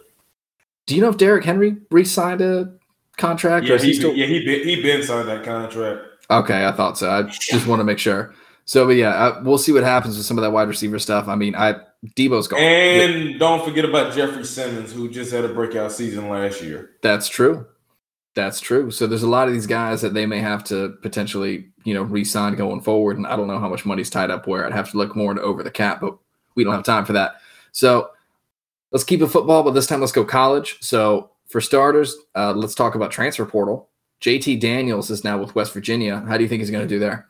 Do 0.86 0.96
you 0.96 1.02
know 1.02 1.10
if 1.10 1.18
Derrick 1.18 1.46
Henry 1.46 1.78
re-signed 1.92 2.42
a 2.42 2.74
contract? 3.18 3.66
Yeah, 3.66 3.78
he, 3.78 3.88
he 3.88 3.94
still? 3.94 4.14
yeah, 4.14 4.26
he 4.26 4.44
been 4.44 4.68
he 4.68 4.82
been 4.82 5.04
signed 5.04 5.30
that 5.30 5.44
contract. 5.44 6.02
Okay, 6.30 6.66
I 6.66 6.72
thought 6.72 6.98
so. 6.98 7.10
I 7.10 7.24
just 7.24 7.68
want 7.68 7.80
to 7.80 7.84
make 7.84 8.00
sure. 8.00 8.34
So, 8.66 8.86
but 8.86 8.96
yeah, 8.96 9.12
I, 9.12 9.42
we'll 9.42 9.58
see 9.58 9.74
what 9.74 9.84
happens 9.84 10.18
with 10.18 10.26
some 10.26 10.38
of 10.38 10.42
that 10.42 10.52
wide 10.52 10.68
receiver 10.68 10.98
stuff. 10.98 11.28
I 11.28 11.36
mean, 11.36 11.56
I 11.56 11.76
Deebo's 12.16 12.48
gone. 12.48 12.60
And 12.60 13.40
don't 13.40 13.64
forget 13.64 13.86
about 13.86 14.14
Jeffrey 14.14 14.46
Simmons, 14.46 14.92
who 14.92 15.10
just 15.10 15.32
had 15.32 15.46
a 15.46 15.50
breakout 15.50 15.92
season 15.92 16.30
last 16.30 16.62
year. 16.62 16.92
That's 17.02 17.28
true. 17.28 17.66
That's 18.36 18.60
true. 18.60 18.90
So 18.90 19.06
there's 19.06 19.24
a 19.24 19.30
lot 19.30 19.48
of 19.48 19.54
these 19.54 19.68
guys 19.68 20.02
that 20.02 20.14
they 20.16 20.26
may 20.26 20.40
have 20.40 20.64
to 20.66 20.98
potentially, 21.02 21.68
you 21.84 21.94
know, 21.94 22.02
re-sign 22.02 22.56
going 22.56 22.82
forward. 22.82 23.18
And 23.18 23.28
I 23.28 23.36
don't 23.36 23.48
know 23.48 23.60
how 23.60 23.70
much 23.70 23.86
money's 23.86 24.10
tied 24.10 24.32
up 24.32 24.48
where. 24.48 24.66
I'd 24.66 24.74
have 24.74 24.90
to 24.92 24.98
look 24.98 25.16
more 25.16 25.32
into 25.32 25.44
over 25.44 25.62
the 25.62 25.70
cap, 25.70 26.02
but 26.02 26.18
we 26.56 26.64
don't 26.64 26.74
have 26.74 26.84
time 26.84 27.06
for 27.06 27.14
that. 27.14 27.36
So 27.74 28.10
let's 28.92 29.04
keep 29.04 29.22
it 29.22 29.28
football, 29.28 29.62
but 29.62 29.72
this 29.72 29.86
time 29.86 30.00
let's 30.00 30.12
go 30.12 30.26
college. 30.26 30.78
So 30.82 31.30
for 31.48 31.62
starters, 31.62 32.16
uh, 32.36 32.54
let's 32.54 32.74
talk 32.74 32.96
about 32.96 33.12
transfer 33.12 33.46
portal. 33.46 33.90
JT 34.22 34.60
Daniels 34.60 35.12
is 35.12 35.24
now 35.24 35.38
with 35.38 35.54
West 35.54 35.74
Virginia. 35.74 36.24
How 36.28 36.38
do 36.38 36.44
you 36.44 36.50
think 36.50 36.62
he's 36.62 36.72
going 36.72 36.88
to 36.88 36.92
do 36.92 36.98
there? 36.98 37.28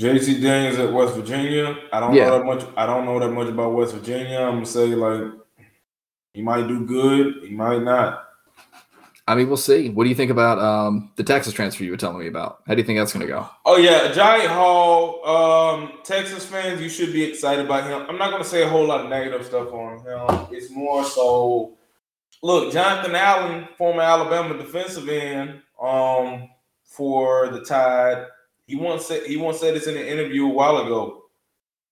JC 0.00 0.40
Daniels 0.42 0.78
at 0.78 0.92
West 0.92 1.14
Virginia. 1.14 1.76
I 1.92 2.00
don't 2.00 2.14
Yeah. 2.14 2.26
know 2.30 2.38
that 2.38 2.46
much. 2.46 2.64
I 2.76 2.86
don't 2.86 3.04
know 3.04 3.20
that 3.20 3.30
much 3.30 3.48
about 3.48 3.74
West 3.74 3.94
Virginia. 3.94 4.38
I'm 4.40 4.54
gonna 4.54 4.66
say 4.66 4.86
like 4.94 5.32
he 6.32 6.40
might 6.40 6.66
do 6.66 6.86
good. 6.86 7.44
He 7.44 7.54
might 7.54 7.82
not. 7.82 8.24
I 9.28 9.36
mean, 9.36 9.46
we'll 9.46 9.56
see. 9.56 9.88
What 9.88 10.02
do 10.04 10.10
you 10.10 10.16
think 10.16 10.32
about 10.32 10.58
um, 10.58 11.12
the 11.14 11.22
Texas 11.22 11.52
transfer 11.52 11.84
you 11.84 11.92
were 11.92 11.96
telling 11.96 12.18
me 12.18 12.26
about? 12.26 12.62
How 12.66 12.74
do 12.74 12.80
you 12.80 12.86
think 12.86 12.98
that's 12.98 13.12
going 13.12 13.24
to 13.24 13.32
go? 13.32 13.48
Oh 13.64 13.76
yeah, 13.76 14.10
Giant 14.12 14.50
Hall. 14.50 15.24
Um, 15.24 15.92
Texas 16.02 16.44
fans, 16.44 16.80
you 16.80 16.88
should 16.88 17.12
be 17.12 17.22
excited 17.22 17.64
about 17.64 17.84
him. 17.84 18.04
I'm 18.08 18.18
not 18.18 18.32
gonna 18.32 18.44
say 18.44 18.62
a 18.62 18.68
whole 18.68 18.84
lot 18.84 19.02
of 19.02 19.10
negative 19.10 19.46
stuff 19.46 19.72
on 19.72 19.98
him. 19.98 20.48
It's 20.50 20.70
more 20.70 21.04
so. 21.04 21.76
Look, 22.42 22.72
Jonathan 22.72 23.14
Allen, 23.14 23.68
former 23.78 24.02
Alabama 24.02 24.58
defensive 24.58 25.08
end, 25.08 25.62
um, 25.80 26.48
for 26.84 27.48
the 27.48 27.64
Tide. 27.64 28.26
He 28.66 28.74
once 28.74 29.06
said 29.06 29.22
he 29.24 29.36
once 29.36 29.60
said 29.60 29.74
this 29.74 29.86
in 29.86 29.96
an 29.96 30.04
interview 30.04 30.46
a 30.46 30.52
while 30.52 30.78
ago. 30.78 31.24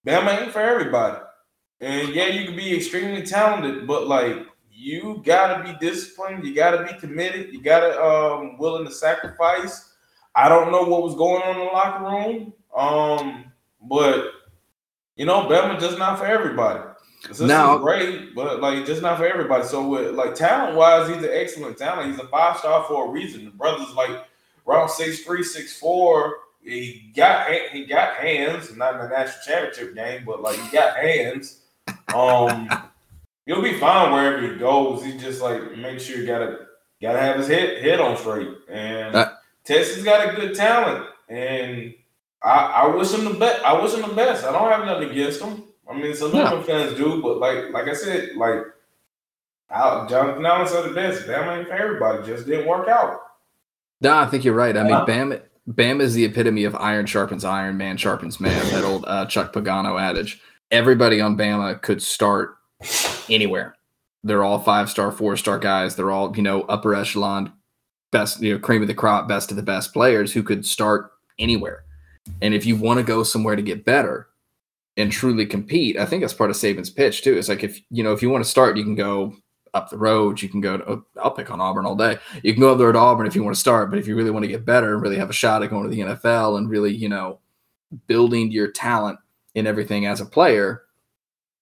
Bama 0.04 0.42
ain't 0.42 0.52
for 0.52 0.60
everybody, 0.60 1.18
and 1.80 2.08
yeah, 2.08 2.26
you 2.26 2.44
can 2.46 2.56
be 2.56 2.76
extremely 2.76 3.22
talented, 3.22 3.86
but 3.86 4.08
like 4.08 4.46
you 4.80 5.22
gotta 5.24 5.62
be 5.62 5.76
disciplined. 5.84 6.44
You 6.44 6.54
gotta 6.54 6.84
be 6.84 6.98
committed. 6.98 7.52
You 7.52 7.62
gotta 7.62 8.00
um 8.02 8.56
willing 8.58 8.86
to 8.86 8.92
sacrifice. 8.92 9.94
I 10.34 10.48
don't 10.48 10.72
know 10.72 10.82
what 10.84 11.02
was 11.02 11.14
going 11.16 11.42
on 11.42 11.56
in 11.56 11.58
the 11.58 11.72
locker 11.72 12.04
room. 12.04 12.52
Um, 12.74 13.52
but 13.82 14.32
you 15.16 15.26
know, 15.26 15.42
Bama 15.42 15.78
just 15.78 15.98
not 15.98 16.18
for 16.18 16.24
everybody. 16.26 16.80
System's 17.22 17.48
Now- 17.48 17.76
great, 17.78 18.34
but 18.34 18.60
like 18.60 18.86
just 18.86 19.02
not 19.02 19.18
for 19.18 19.26
everybody. 19.26 19.64
So 19.64 19.86
with 19.86 20.14
like 20.14 20.34
talent 20.34 20.76
wise, 20.76 21.08
he's 21.08 21.18
an 21.18 21.30
excellent 21.30 21.76
talent. 21.76 22.10
He's 22.10 22.20
a 22.20 22.28
five 22.28 22.56
star 22.56 22.84
for 22.84 23.06
a 23.08 23.10
reason. 23.10 23.44
The 23.44 23.50
brother's 23.50 23.92
like 23.94 24.24
around 24.66 24.88
six 24.88 25.20
three, 25.20 25.42
six 25.42 25.78
four. 25.78 26.36
He 26.62 27.12
got 27.14 27.50
he 27.72 27.84
got 27.84 28.14
hands, 28.14 28.74
not 28.76 28.94
in 28.94 29.00
the 29.00 29.08
national 29.08 29.42
championship 29.44 29.94
game, 29.94 30.24
but 30.24 30.40
like 30.40 30.58
he 30.58 30.70
got 30.70 30.96
hands. 30.96 31.58
Um, 32.14 32.68
he'll 33.46 33.62
be 33.62 33.78
fine 33.78 34.12
wherever 34.12 34.40
he 34.46 34.58
goes. 34.58 35.04
He 35.04 35.16
just 35.16 35.40
like 35.42 35.76
make 35.76 36.00
sure 36.00 36.16
you 36.18 36.26
gotta 36.26 36.66
gotta 37.00 37.18
have 37.20 37.36
his 37.36 37.48
head 37.48 37.82
head 37.82 38.00
on 38.00 38.16
straight. 38.16 38.48
And 38.70 39.14
Uh, 39.14 39.30
Texas 39.64 40.02
got 40.04 40.28
a 40.28 40.36
good 40.36 40.54
talent, 40.54 41.06
and 41.28 41.94
I, 42.42 42.50
I 42.50 42.86
wish 42.96 43.12
him 43.12 43.24
the 43.24 43.38
best. 43.38 43.62
I 43.64 43.80
wish 43.80 43.92
him 43.94 44.02
the 44.08 44.14
best. 44.14 44.44
I 44.44 44.52
don't 44.52 44.70
have 44.70 44.86
nothing 44.86 45.10
against 45.10 45.40
him. 45.40 45.64
I 45.90 45.94
mean, 45.94 46.14
some 46.14 46.32
No. 46.32 46.44
Bama 46.44 46.64
fans 46.64 46.96
do, 46.96 47.20
but 47.22 47.38
like 47.38 47.70
like 47.72 47.88
I 47.88 47.94
said, 47.94 48.30
like 48.36 48.58
Al- 49.70 50.06
Jonathan 50.08 50.44
Allen 50.46 50.66
said 50.68 50.84
the 50.88 50.94
best. 50.94 51.26
Bama 51.26 51.58
ain't 51.58 51.68
for 51.68 51.74
everybody. 51.74 52.26
Just 52.26 52.46
didn't 52.46 52.66
work 52.66 52.88
out. 52.88 53.20
No, 54.00 54.16
I 54.16 54.26
think 54.26 54.44
you're 54.44 54.54
right. 54.54 54.76
I 54.76 54.82
mean, 54.82 54.92
Yeah. 54.92 55.04
Bam, 55.04 55.38
Bam 55.66 56.00
is 56.00 56.14
the 56.14 56.24
epitome 56.24 56.64
of 56.64 56.74
iron 56.74 57.06
sharpens 57.06 57.44
iron, 57.44 57.76
man 57.76 57.96
sharpens 57.96 58.40
man. 58.40 58.64
That 58.72 58.84
old 58.84 59.04
uh, 59.06 59.26
Chuck 59.26 59.52
Pagano 59.52 60.00
adage. 60.00 60.40
Everybody 60.70 61.20
on 61.20 61.36
Bama 61.36 61.80
could 61.82 62.02
start 62.02 62.56
anywhere. 63.30 63.74
They're 64.22 64.44
all 64.44 64.58
five 64.58 64.90
star, 64.90 65.10
four 65.12 65.36
star 65.36 65.58
guys. 65.58 65.96
They're 65.96 66.10
all 66.10 66.36
you 66.36 66.42
know 66.42 66.62
upper 66.62 66.94
echelon, 66.94 67.52
best 68.10 68.40
you 68.42 68.54
know 68.54 68.58
cream 68.58 68.82
of 68.82 68.88
the 68.88 68.94
crop, 68.94 69.28
best 69.28 69.50
of 69.50 69.56
the 69.56 69.62
best 69.62 69.92
players 69.92 70.32
who 70.32 70.42
could 70.42 70.66
start 70.66 71.12
anywhere. 71.38 71.84
And 72.42 72.54
if 72.54 72.66
you 72.66 72.76
want 72.76 72.98
to 72.98 73.04
go 73.04 73.22
somewhere 73.22 73.56
to 73.56 73.62
get 73.62 73.84
better 73.84 74.28
and 74.96 75.10
truly 75.10 75.46
compete, 75.46 75.96
I 75.96 76.04
think 76.04 76.22
that's 76.22 76.34
part 76.34 76.50
of 76.50 76.56
Saban's 76.56 76.90
pitch 76.90 77.22
too. 77.22 77.36
It's 77.36 77.48
like 77.48 77.64
if 77.64 77.80
you 77.90 78.02
know 78.02 78.12
if 78.12 78.22
you 78.22 78.30
want 78.30 78.44
to 78.44 78.50
start, 78.50 78.76
you 78.76 78.84
can 78.84 78.94
go 78.94 79.34
up 79.74 79.90
the 79.90 79.98
road. 79.98 80.42
You 80.42 80.48
can 80.48 80.60
go 80.60 80.76
to. 80.78 80.88
Oh, 80.88 81.04
I'll 81.22 81.30
pick 81.30 81.50
on 81.50 81.60
Auburn 81.60 81.86
all 81.86 81.96
day. 81.96 82.18
You 82.42 82.52
can 82.52 82.60
go 82.60 82.72
up 82.72 82.78
there 82.78 82.92
to 82.92 82.98
Auburn 82.98 83.26
if 83.26 83.34
you 83.34 83.42
want 83.42 83.54
to 83.54 83.60
start, 83.60 83.90
but 83.90 83.98
if 83.98 84.06
you 84.06 84.16
really 84.16 84.30
want 84.30 84.44
to 84.44 84.50
get 84.50 84.64
better 84.64 84.92
and 84.92 85.02
really 85.02 85.16
have 85.16 85.30
a 85.30 85.34
shot 85.34 85.62
at 85.62 85.70
going 85.70 85.84
to 85.84 85.94
the 85.94 86.00
NFL 86.00 86.58
and 86.58 86.68
really 86.68 86.94
you 86.94 87.08
know 87.08 87.38
building 88.06 88.50
your 88.50 88.70
talent 88.70 89.18
in 89.54 89.66
everything 89.66 90.06
as 90.06 90.20
a 90.20 90.26
player, 90.26 90.82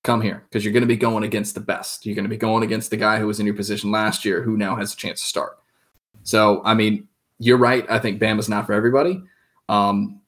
come 0.02 0.20
here 0.20 0.44
because 0.48 0.64
you're 0.64 0.72
going 0.72 0.82
to 0.82 0.86
be 0.86 0.96
going 0.96 1.24
against 1.24 1.54
the 1.54 1.60
best. 1.60 2.06
You're 2.06 2.14
going 2.14 2.24
to 2.24 2.30
be 2.30 2.36
going 2.36 2.62
against 2.62 2.90
the 2.90 2.96
guy 2.96 3.18
who 3.18 3.26
was 3.26 3.40
in 3.40 3.46
your 3.46 3.54
position 3.54 3.90
last 3.90 4.24
year 4.24 4.42
who 4.42 4.56
now 4.56 4.76
has 4.76 4.92
a 4.92 4.96
chance 4.96 5.20
to 5.20 5.26
start. 5.26 5.58
So, 6.22 6.62
I 6.64 6.74
mean, 6.74 7.08
you're 7.38 7.58
right. 7.58 7.84
I 7.90 7.98
think 7.98 8.20
Bama's 8.20 8.48
not 8.48 8.66
for 8.66 8.72
everybody. 8.72 9.22
Um, 9.68 10.20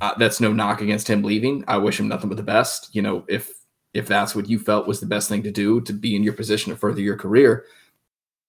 uh, 0.00 0.14
that's 0.18 0.40
no 0.40 0.52
knock 0.52 0.80
against 0.80 1.08
him 1.08 1.22
leaving. 1.22 1.64
I 1.68 1.78
wish 1.78 1.98
him 1.98 2.08
nothing 2.08 2.28
but 2.28 2.36
the 2.36 2.42
best. 2.42 2.94
You 2.94 3.02
know, 3.02 3.24
if 3.28 3.52
if 3.94 4.08
that's 4.08 4.34
what 4.34 4.48
you 4.48 4.58
felt 4.58 4.88
was 4.88 4.98
the 5.00 5.06
best 5.06 5.28
thing 5.28 5.42
to 5.44 5.52
do 5.52 5.80
to 5.82 5.92
be 5.92 6.16
in 6.16 6.24
your 6.24 6.32
position 6.32 6.72
to 6.72 6.78
further 6.78 7.00
your 7.00 7.16
career, 7.16 7.64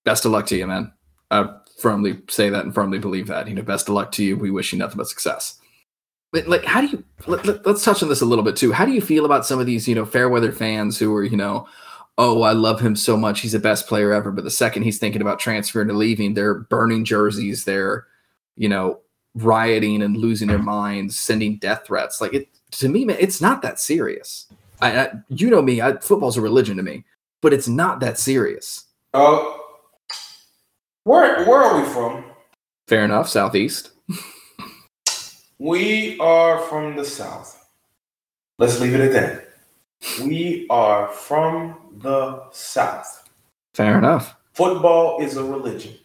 best 0.03 0.25
of 0.25 0.31
luck 0.31 0.47
to 0.47 0.57
you, 0.57 0.65
man. 0.65 0.91
I 1.29 1.47
firmly 1.77 2.21
say 2.29 2.49
that 2.49 2.65
and 2.65 2.73
firmly 2.73 2.97
believe 2.99 3.27
that. 3.27 3.47
You 3.47 3.53
know, 3.53 3.61
best 3.61 3.87
of 3.87 3.95
luck 3.95 4.11
to 4.13 4.23
you. 4.23 4.37
We 4.37 4.51
wish 4.51 4.73
you 4.73 4.79
nothing 4.79 4.97
but 4.97 5.07
success. 5.07 5.59
But 6.31 6.47
like, 6.47 6.65
how 6.65 6.81
do 6.81 6.87
you? 6.87 7.03
Let, 7.27 7.45
let, 7.45 7.65
let's 7.65 7.83
touch 7.83 8.03
on 8.03 8.09
this 8.09 8.21
a 8.21 8.25
little 8.25 8.43
bit 8.43 8.55
too. 8.55 8.71
How 8.71 8.85
do 8.85 8.91
you 8.91 9.01
feel 9.01 9.25
about 9.25 9.45
some 9.45 9.59
of 9.59 9.65
these, 9.65 9.87
you 9.87 9.95
know, 9.95 10.05
fair 10.05 10.29
weather 10.29 10.51
fans 10.51 10.97
who 10.97 11.13
are, 11.15 11.23
you 11.23 11.37
know, 11.37 11.67
oh, 12.17 12.43
I 12.43 12.51
love 12.51 12.79
him 12.79 12.95
so 12.95 13.17
much. 13.17 13.41
He's 13.41 13.51
the 13.51 13.59
best 13.59 13.87
player 13.87 14.13
ever. 14.13 14.31
But 14.31 14.43
the 14.43 14.51
second 14.51 14.83
he's 14.83 14.97
thinking 14.97 15.21
about 15.21 15.39
transferring 15.39 15.87
to 15.89 15.93
leaving, 15.93 16.33
they're 16.33 16.55
burning 16.55 17.05
jerseys. 17.05 17.65
They're, 17.65 18.05
you 18.55 18.69
know, 18.69 18.99
rioting 19.35 20.01
and 20.01 20.17
losing 20.17 20.47
their 20.47 20.59
minds, 20.59 21.19
sending 21.19 21.57
death 21.57 21.85
threats. 21.85 22.21
Like 22.21 22.33
it 22.33 22.49
to 22.71 22.89
me, 22.89 23.05
man, 23.05 23.17
it's 23.19 23.41
not 23.41 23.61
that 23.61 23.79
serious. 23.79 24.47
I, 24.81 24.99
I 24.99 25.09
you 25.29 25.49
know 25.49 25.61
me, 25.61 25.81
I, 25.81 25.97
football's 25.97 26.37
a 26.37 26.41
religion 26.41 26.77
to 26.77 26.83
me, 26.83 27.03
but 27.41 27.53
it's 27.53 27.67
not 27.67 27.99
that 27.99 28.17
serious. 28.17 28.85
Uh, 29.13 29.57
where 31.03 31.45
where 31.45 31.61
are 31.61 31.81
we 31.81 31.87
from? 31.87 32.25
Fair 32.87 33.03
enough, 33.03 33.29
southeast. 33.29 33.91
we 35.59 36.19
are 36.19 36.59
from 36.59 36.95
the 36.95 37.05
south. 37.05 37.67
Let's 38.57 38.79
leave 38.79 38.95
it 38.95 39.01
at 39.01 39.13
that. 39.13 40.25
We 40.25 40.67
are 40.69 41.07
from 41.09 41.75
the 41.97 42.43
south. 42.51 43.29
Fair 43.73 43.97
enough. 43.97 44.35
Football 44.53 45.21
is 45.21 45.37
a 45.37 45.43
religion. 45.43 45.95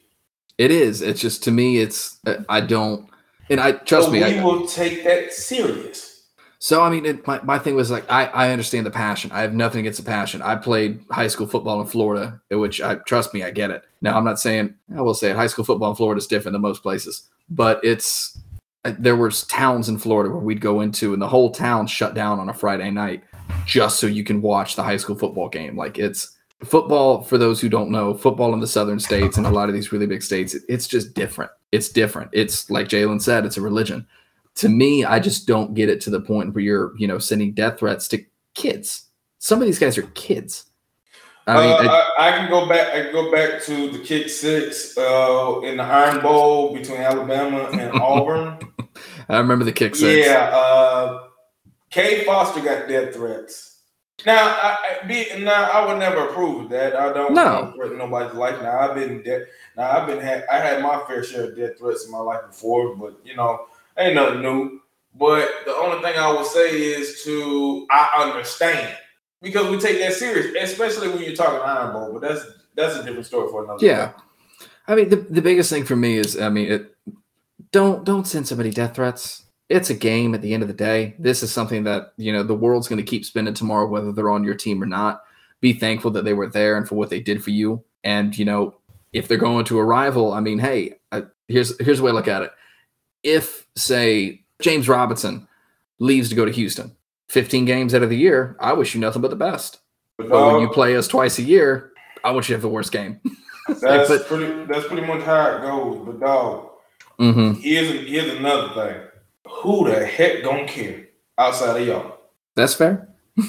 It 0.59 0.71
is. 0.71 1.03
It's 1.03 1.21
just 1.21 1.43
to 1.45 1.51
me, 1.51 1.79
it's 1.79 2.19
uh, 2.27 2.43
I 2.49 2.61
don't, 2.61 3.09
and 3.49 3.61
I 3.61 3.73
trust 3.73 4.07
so 4.07 4.13
me. 4.13 4.19
We 4.19 4.39
I, 4.39 4.45
will 4.45 4.67
take 4.67 5.05
that 5.05 5.33
serious. 5.33 6.25
So 6.59 6.83
I 6.83 6.91
mean, 6.91 7.07
it, 7.07 7.27
my 7.27 7.41
my 7.43 7.59
thing 7.59 7.75
was 7.75 7.91
like 7.91 8.11
I 8.11 8.27
I 8.27 8.51
understand 8.51 8.85
the 8.85 8.91
passion. 8.91 9.33
I 9.33 9.41
have 9.41 9.55
nothing 9.55 9.81
against 9.81 10.05
the 10.05 10.05
passion. 10.05 10.43
I 10.43 10.57
played 10.57 11.03
high 11.11 11.29
school 11.29 11.47
football 11.47 11.81
in 11.81 11.87
Florida, 11.87 12.41
which 12.51 12.83
I 12.83 12.97
trust 12.97 13.33
me, 13.33 13.43
I 13.43 13.51
get 13.51 13.71
it. 13.71 13.85
Now 14.03 14.19
I'm 14.19 14.25
not 14.25 14.39
saying 14.39 14.75
I 14.95 15.01
will 15.01 15.15
say 15.15 15.31
it. 15.31 15.37
High 15.37 15.47
school 15.47 15.65
football 15.65 15.91
in 15.91 15.97
Florida 15.97 16.19
is 16.19 16.27
different 16.27 16.53
than 16.53 16.63
most 16.63 16.83
places, 16.83 17.31
but 17.49 17.83
it's 17.83 18.39
Uh, 18.85 18.93
there 18.99 19.17
was 19.17 19.45
towns 19.45 19.89
in 19.89 19.99
Florida 19.99 20.31
where 20.31 20.43
we'd 20.43 20.61
go 20.61 20.81
into, 20.81 21.13
and 21.13 21.21
the 21.21 21.29
whole 21.29 21.51
town 21.51 21.87
shut 21.87 22.15
down 22.15 22.39
on 22.39 22.49
a 22.49 22.55
Friday 22.55 22.91
night 22.91 23.23
just 23.67 23.99
so 23.99 24.07
you 24.07 24.25
can 24.25 24.41
watch 24.41 24.77
the 24.77 24.83
high 24.83 24.97
school 24.97 25.17
football 25.17 25.49
game. 25.49 25.77
Like 25.77 25.99
it's 25.99 26.37
football 26.63 27.23
for 27.23 27.39
those 27.39 27.61
who 27.61 27.69
don't 27.69 27.91
know 27.91 28.15
football 28.15 28.53
in 28.53 28.61
the 28.61 28.67
southern 28.67 29.01
states 29.01 29.39
and 29.39 29.47
a 29.47 29.51
lot 29.51 29.71
of 29.71 29.75
these 29.75 29.93
really 29.93 30.07
big 30.07 30.23
states 30.23 30.55
it's 30.69 30.87
just 30.87 31.15
different 31.15 31.51
it's 31.73 31.89
different 31.89 32.29
it's 32.35 32.69
like 32.69 32.87
jalen 32.87 33.19
said 33.19 33.47
it's 33.47 33.57
a 33.57 33.63
religion 33.63 34.07
to 34.57 34.69
me, 34.69 35.05
I 35.05 35.21
just 35.21 35.47
don't 35.47 35.75
get 35.75 35.89
it 35.89 36.01
to 36.03 36.11
the 36.11 36.21
point 36.21 36.55
where 36.55 36.63
you're, 36.63 36.93
you 36.99 37.07
know, 37.07 37.19
sending 37.19 37.53
death 37.53 37.79
threats 37.79 38.09
to 38.09 38.25
kids. 38.55 39.07
Some 39.39 39.61
of 39.61 39.67
these 39.67 39.79
guys 39.79 39.97
are 39.97 40.03
kids. 40.03 40.70
I 41.51 41.81
mean, 41.81 41.89
uh, 41.89 41.93
I, 42.19 42.29
I, 42.29 42.33
can 42.33 42.51
go 42.51 42.69
back. 42.69 42.95
I 42.95 43.03
can 43.03 43.13
go 43.13 43.33
back 43.33 43.63
to 43.65 43.91
the 43.91 43.99
kick 43.99 44.29
six 44.29 44.97
uh, 44.97 45.61
in 45.65 45.79
the 45.79 45.83
Iron 45.83 46.21
Bowl 46.21 46.73
between 46.73 46.99
Alabama 46.99 47.69
and 47.73 47.93
Auburn. 48.01 48.59
I 49.29 49.39
remember 49.39 49.65
the 49.65 49.73
kick 49.73 49.97
six. 49.97 50.27
Yeah, 50.27 50.51
uh, 50.53 51.29
Cade 51.91 52.27
Foster 52.27 52.61
got 52.61 52.89
death 52.89 53.15
threats. 53.15 53.71
Now, 54.27 54.49
I, 54.49 54.77
I, 55.03 55.07
be, 55.07 55.27
now 55.39 55.71
I 55.71 55.87
would 55.87 55.99
never 55.99 56.29
approve 56.29 56.65
of 56.65 56.71
that. 56.71 56.95
I 56.95 57.13
don't 57.13 57.33
no. 57.33 57.73
threaten 57.75 57.99
nobody's 57.99 58.35
life. 58.35 58.61
Now 58.63 58.79
I've 58.79 58.95
been 58.95 59.23
dead. 59.23 59.47
Now 59.77 59.91
I've 59.91 60.07
been 60.07 60.21
had. 60.21 60.45
I 60.51 60.59
had 60.59 60.83
my 60.83 61.03
fair 61.07 61.25
share 61.25 61.51
of 61.51 61.57
death 61.57 61.79
threats 61.79 62.05
in 62.05 62.13
my 62.13 62.19
life 62.19 62.47
before, 62.47 62.97
but 62.97 63.19
you 63.25 63.35
know, 63.35 63.67
ain't 63.97 64.15
nothing 64.15 64.43
new. 64.43 64.81
But 65.19 65.49
the 65.65 65.75
only 65.75 66.03
thing 66.03 66.19
I 66.19 66.31
will 66.31 66.45
say 66.45 66.71
is 66.71 67.23
to 67.25 67.87
I 67.91 68.27
understand 68.29 68.97
because 69.43 69.69
we 69.69 69.79
take 69.79 69.99
that 70.01 70.13
serious, 70.13 70.55
especially 70.61 71.09
when 71.09 71.23
you're 71.23 71.35
talking 71.35 71.61
Iron 71.61 71.93
Bowl. 71.93 72.13
But 72.13 72.23
that's 72.23 72.45
that's 72.75 72.97
a 72.97 73.05
different 73.05 73.27
story 73.27 73.49
for 73.51 73.65
another. 73.65 73.85
Yeah, 73.85 74.07
day. 74.07 74.13
I 74.89 74.95
mean 74.95 75.09
the, 75.09 75.17
the 75.17 75.43
biggest 75.43 75.71
thing 75.71 75.85
for 75.85 75.97
me 75.97 76.17
is 76.17 76.39
I 76.39 76.49
mean 76.49 76.71
it. 76.71 76.97
Don't 77.73 78.05
don't 78.05 78.27
send 78.27 78.49
somebody 78.49 78.71
death 78.71 78.97
threats. 78.97 79.45
It's 79.69 79.91
a 79.91 79.95
game 79.95 80.35
at 80.35 80.43
the 80.43 80.53
end 80.53 80.63
of 80.63 80.69
the 80.69 80.75
day. 80.75 81.15
This 81.19 81.43
is 81.43 81.53
something 81.53 81.85
that 81.85 82.13
you 82.17 82.33
know 82.33 82.43
the 82.43 82.55
world's 82.55 82.89
going 82.89 82.97
to 82.99 83.09
keep 83.09 83.25
spending 83.25 83.55
tomorrow, 83.55 83.87
whether 83.87 84.13
they're 84.13 84.31
on 84.31 84.45
your 84.45 84.57
team 84.57 84.83
or 84.83 84.87
not. 84.87 85.23
Be 85.61 85.73
thankful 85.73 86.11
that 86.13 86.25
they 86.25 86.33
were 86.33 86.49
there 86.49 86.77
and 86.77 86.89
for 86.89 86.97
what 86.97 87.11
they 87.11 87.21
did 87.21 87.45
for 87.45 87.51
you. 87.51 87.85
And 88.03 88.37
you 88.37 88.45
know 88.45 88.75
if 89.13 89.29
they're 89.29 89.39
going 89.39 89.65
to 89.67 89.79
a 89.79 89.85
rival, 89.85 90.33
I 90.33 90.41
mean, 90.41 90.59
hey, 90.59 90.95
I, 91.13 91.25
here's 91.49 91.81
here's 91.81 91.99
the 91.99 92.05
way 92.05 92.11
I 92.11 92.15
look 92.15 92.29
at 92.29 92.43
it 92.43 92.53
if, 93.23 93.67
say, 93.77 94.43
James 94.61 94.89
Robinson 94.89 95.47
leaves 95.99 96.29
to 96.31 96.35
go 96.35 96.45
to 96.45 96.53
Houston, 96.53 96.97
15 97.31 97.65
games 97.65 97.95
out 97.95 98.03
of 98.03 98.11
the 98.11 98.17
year, 98.17 98.57
I 98.59 98.73
wish 98.73 98.93
you 98.93 99.01
nothing 99.01 99.23
but 99.23 99.31
the 99.31 99.37
best. 99.37 99.79
But, 100.19 100.29
but 100.29 100.53
when 100.53 100.61
you 100.63 100.69
play 100.69 100.97
us 100.97 101.07
twice 101.07 101.39
a 101.39 101.43
year, 101.43 101.93
I 102.25 102.33
want 102.33 102.49
you 102.49 102.53
to 102.53 102.57
have 102.57 102.63
the 102.63 102.69
worst 102.69 102.91
game. 102.91 103.21
that's 103.69 103.81
but, 104.09 104.27
pretty. 104.27 104.65
That's 104.65 104.87
pretty 104.89 105.07
much 105.07 105.23
how 105.23 105.57
it 105.57 105.63
goes. 105.63 106.05
But 106.05 106.21
dog, 106.21 106.71
mm-hmm. 107.21 107.61
here's 107.61 108.09
here's 108.09 108.35
another 108.37 108.75
thing. 108.75 109.01
Who 109.49 109.89
the 109.89 110.05
heck 110.05 110.43
don't 110.43 110.69
care 110.69 111.07
outside 111.39 111.81
of 111.81 111.87
y'all? 111.87 112.19
That's 112.57 112.75
fair. 112.75 113.09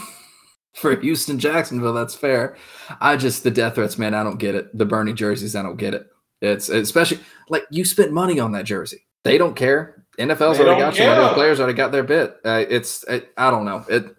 For 0.76 0.96
Houston, 0.96 1.38
Jacksonville, 1.38 1.94
that's 1.94 2.16
fair. 2.16 2.56
I 3.02 3.18
just 3.18 3.44
the 3.44 3.52
death 3.52 3.76
threats, 3.76 3.98
man. 3.98 4.14
I 4.14 4.24
don't 4.24 4.40
get 4.40 4.56
it. 4.56 4.76
The 4.78 4.86
burning 4.86 5.16
jerseys, 5.16 5.56
I 5.56 5.64
don't 5.64 5.76
get 5.76 5.94
it. 5.96 6.08
It's 6.42 6.70
especially 6.70 7.20
like 7.50 7.64
you 7.72 7.84
spent 7.84 8.14
money 8.14 8.40
on 8.40 8.52
that 8.54 8.66
jersey. 8.66 9.06
They 9.24 9.38
don't 9.38 9.56
care. 9.56 10.01
NFL's 10.18 10.58
they 10.58 10.64
already 10.66 10.82
got 10.82 10.94
care. 10.94 11.22
you. 11.22 11.34
Players 11.34 11.60
already 11.60 11.76
got 11.76 11.92
their 11.92 12.04
bit. 12.04 12.38
Uh, 12.44 12.64
it's 12.70 13.04
it, 13.06 13.32
I 13.38 13.50
don't 13.50 13.66
know. 13.66 13.86
It 13.90 14.16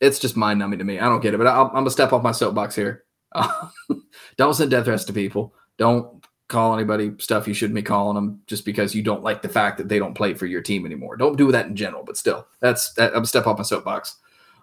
it's 0.00 0.18
just 0.18 0.36
mind 0.36 0.58
numbing 0.58 0.78
to 0.78 0.84
me. 0.84 0.98
I 0.98 1.04
don't 1.04 1.20
get 1.20 1.34
it. 1.34 1.38
But 1.38 1.46
i 1.46 1.60
am 1.60 1.72
gonna 1.72 1.90
step 1.90 2.12
off 2.12 2.22
my 2.22 2.32
soapbox 2.32 2.74
here. 2.74 3.04
don't 4.36 4.54
send 4.54 4.70
death 4.70 4.84
threats 4.84 5.04
to 5.04 5.12
people. 5.12 5.54
Don't 5.78 6.24
call 6.48 6.74
anybody 6.74 7.12
stuff 7.18 7.46
you 7.46 7.54
shouldn't 7.54 7.76
be 7.76 7.82
calling 7.82 8.16
them 8.16 8.40
just 8.46 8.64
because 8.64 8.94
you 8.94 9.02
don't 9.02 9.22
like 9.22 9.40
the 9.40 9.48
fact 9.48 9.78
that 9.78 9.88
they 9.88 9.98
don't 9.98 10.14
play 10.14 10.34
for 10.34 10.46
your 10.46 10.60
team 10.60 10.84
anymore. 10.84 11.16
Don't 11.16 11.36
do 11.36 11.52
that 11.52 11.66
in 11.66 11.76
general. 11.76 12.02
But 12.04 12.16
still, 12.16 12.46
that's 12.60 12.92
that, 12.94 13.14
I'm 13.14 13.24
step 13.24 13.46
off 13.46 13.58
my 13.58 13.64
soapbox. 13.64 14.16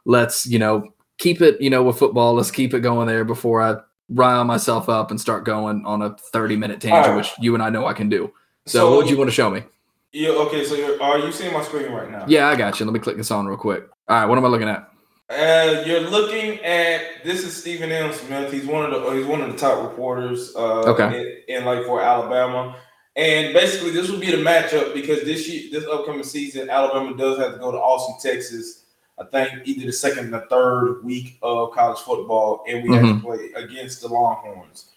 Let's 0.06 0.46
you 0.46 0.60
know 0.60 0.94
keep 1.18 1.42
it 1.42 1.60
you 1.62 1.70
know 1.70 1.84
with 1.84 2.00
football. 2.00 2.34
Let's 2.34 2.51
keep 2.51 2.74
it 2.74 2.82
going 2.82 3.08
there 3.08 3.25
before 3.25 3.62
I 3.62 3.75
rile 4.10 4.44
myself 4.44 4.89
up 4.89 5.12
and 5.12 5.20
start 5.20 5.44
going 5.44 5.86
on 5.86 6.01
a 6.01 6.16
30 6.16 6.56
minute 6.56 6.80
tangent, 6.80 7.08
right. 7.08 7.16
which 7.16 7.32
you 7.39 7.54
and 7.54 7.63
I 7.63 7.70
know 7.70 7.86
I 7.86 7.94
can 7.94 8.10
do. 8.10 8.32
So, 8.66 8.80
so 8.80 8.89
what 8.89 8.98
would 8.98 9.10
you 9.10 9.18
want 9.18 9.30
to 9.30 9.34
show 9.34 9.50
me? 9.50 9.63
Yeah. 10.12 10.30
Okay. 10.30 10.64
So 10.64 11.02
are 11.02 11.20
you 11.20 11.32
seeing 11.32 11.54
my 11.54 11.64
screen 11.64 11.92
right 11.92 12.10
now? 12.10 12.26
Yeah, 12.28 12.48
I 12.48 12.56
got 12.56 12.80
you. 12.80 12.86
Let 12.86 12.94
me 12.94 13.00
click 13.00 13.18
this 13.18 13.32
on 13.32 13.46
real 13.48 13.58
quick. 13.58 13.88
All 14.08 14.20
right. 14.20 14.26
What 14.26 14.38
am 14.38 14.46
I 14.46 14.48
looking 14.48 14.70
at? 14.70 14.90
Uh, 15.30 15.84
you're 15.86 16.00
looking 16.00 16.58
at 16.64 17.24
this 17.26 17.44
is 17.44 17.56
Stephen 17.56 17.92
M. 17.92 18.14
Smith. 18.14 18.52
He's 18.52 18.66
one 18.66 18.86
of 18.86 19.04
the 19.04 19.12
he's 19.12 19.26
one 19.26 19.42
of 19.42 19.52
the 19.52 19.58
top 19.58 19.84
reporters. 19.84 20.56
Uh, 20.56 20.84
okay. 20.84 21.44
In, 21.50 21.58
in 21.58 21.66
like 21.66 21.84
for 21.86 22.02
Alabama, 22.02 22.78
and 23.18 23.54
basically 23.54 23.92
this 23.92 24.10
will 24.10 24.20
be 24.20 24.32
the 24.32 24.38
matchup 24.38 24.94
because 24.94 25.24
this 25.24 25.50
year, 25.50 25.70
this 25.72 25.86
upcoming 25.90 26.24
season, 26.24 26.70
Alabama 26.70 27.18
does 27.18 27.40
have 27.40 27.54
to 27.54 27.60
go 27.60 27.72
to 27.72 27.78
Austin, 27.78 28.32
Texas. 28.32 28.86
I 29.20 29.26
think 29.26 29.68
either 29.68 29.88
the 29.88 29.92
second 29.92 30.34
or 30.34 30.40
the 30.40 30.46
third 30.46 31.04
week 31.04 31.40
of 31.42 31.72
college 31.72 32.00
football, 32.00 32.64
and 32.68 32.84
we 32.84 32.90
mm-hmm. 32.90 33.06
have 33.08 33.16
to 33.18 33.22
play 33.22 33.52
against 33.56 34.02
the 34.02 34.08
Longhorns. 34.08 34.92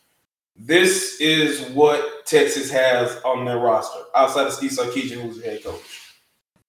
This 0.57 1.21
is 1.21 1.71
what 1.71 2.27
Texas 2.27 2.71
has 2.71 3.21
on 3.25 3.45
their 3.45 3.59
roster 3.59 4.01
outside 4.15 4.47
of 4.47 4.53
Steve 4.53 4.73
Sarkisian, 4.73 5.23
who's 5.23 5.39
the 5.39 5.45
head 5.45 5.65
coach, 5.65 5.81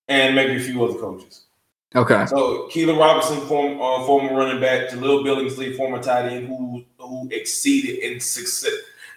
and 0.08 0.36
maybe 0.36 0.56
a 0.56 0.60
few 0.60 0.84
other 0.84 0.98
coaches. 0.98 1.46
Okay. 1.94 2.26
So 2.28 2.70
Keilan 2.70 2.98
Robinson, 2.98 3.42
form, 3.48 3.82
uh, 3.82 4.06
former 4.06 4.34
running 4.34 4.62
back, 4.62 4.90
Jahleel 4.90 5.26
Billingsley, 5.26 5.76
former 5.76 6.02
tight 6.02 6.32
end, 6.32 6.48
who 6.48 6.86
who 6.98 7.28
exceeded 7.32 8.00
in 8.00 8.20
success, 8.22 8.72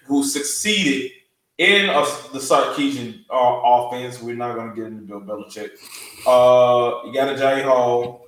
who 0.06 0.24
succeeded 0.24 1.12
in 1.58 1.88
a, 1.88 2.00
the 2.32 2.40
Sarkisian 2.40 3.24
uh, 3.30 3.60
offense. 3.64 4.20
We're 4.20 4.34
not 4.34 4.56
going 4.56 4.70
to 4.70 4.74
get 4.74 4.86
into 4.86 5.02
Bill 5.02 5.20
Belichick. 5.20 5.70
Uh, 6.26 7.06
you 7.06 7.14
got 7.14 7.32
a 7.32 7.36
Jay 7.36 7.62
Hall, 7.62 8.26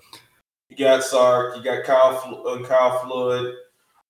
you 0.69 0.77
got 0.77 1.03
Sark, 1.03 1.57
you 1.57 1.65
got 1.65 1.83
Kyle 1.85 2.45
uh, 2.47 2.67
Kyle 2.67 3.01
Flood, 3.01 3.53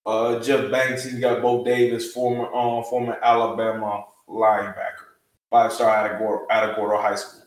uh, 0.06 0.38
Jeff 0.40 0.70
Banks, 0.70 1.04
he's 1.04 1.18
got 1.18 1.42
Bo 1.42 1.64
Davis, 1.64 2.12
former 2.12 2.46
um, 2.54 2.84
former 2.84 3.18
Alabama 3.22 4.04
linebacker, 4.28 5.16
five 5.50 5.72
star 5.72 5.90
out 5.90 6.12
of 6.12 6.18
Gordo, 6.18 6.46
out 6.48 6.70
of 6.70 6.76
Gordo 6.76 7.02
High 7.02 7.16
School. 7.16 7.42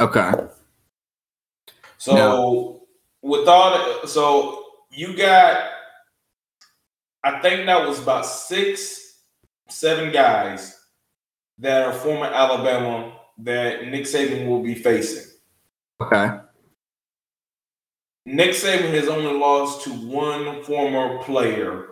Okay. 0.00 0.32
So 1.98 2.14
no. 2.14 2.82
with 3.22 3.46
all 3.46 3.70
that, 3.70 4.08
so 4.08 4.64
you 4.90 5.16
got, 5.16 5.70
I 7.22 7.40
think 7.40 7.66
that 7.66 7.86
was 7.86 8.00
about 8.02 8.26
six, 8.26 9.20
seven 9.68 10.10
guys 10.10 10.76
that 11.58 11.86
are 11.86 11.92
former 11.92 12.26
Alabama 12.26 13.12
that 13.38 13.86
Nick 13.86 14.04
Saban 14.04 14.48
will 14.48 14.62
be 14.62 14.74
facing. 14.74 15.30
Okay. 16.00 16.38
Nick 18.24 18.50
Saban 18.50 18.92
has 18.94 19.08
only 19.08 19.32
lost 19.32 19.84
to 19.84 19.90
one 19.90 20.64
former 20.64 21.22
player 21.22 21.89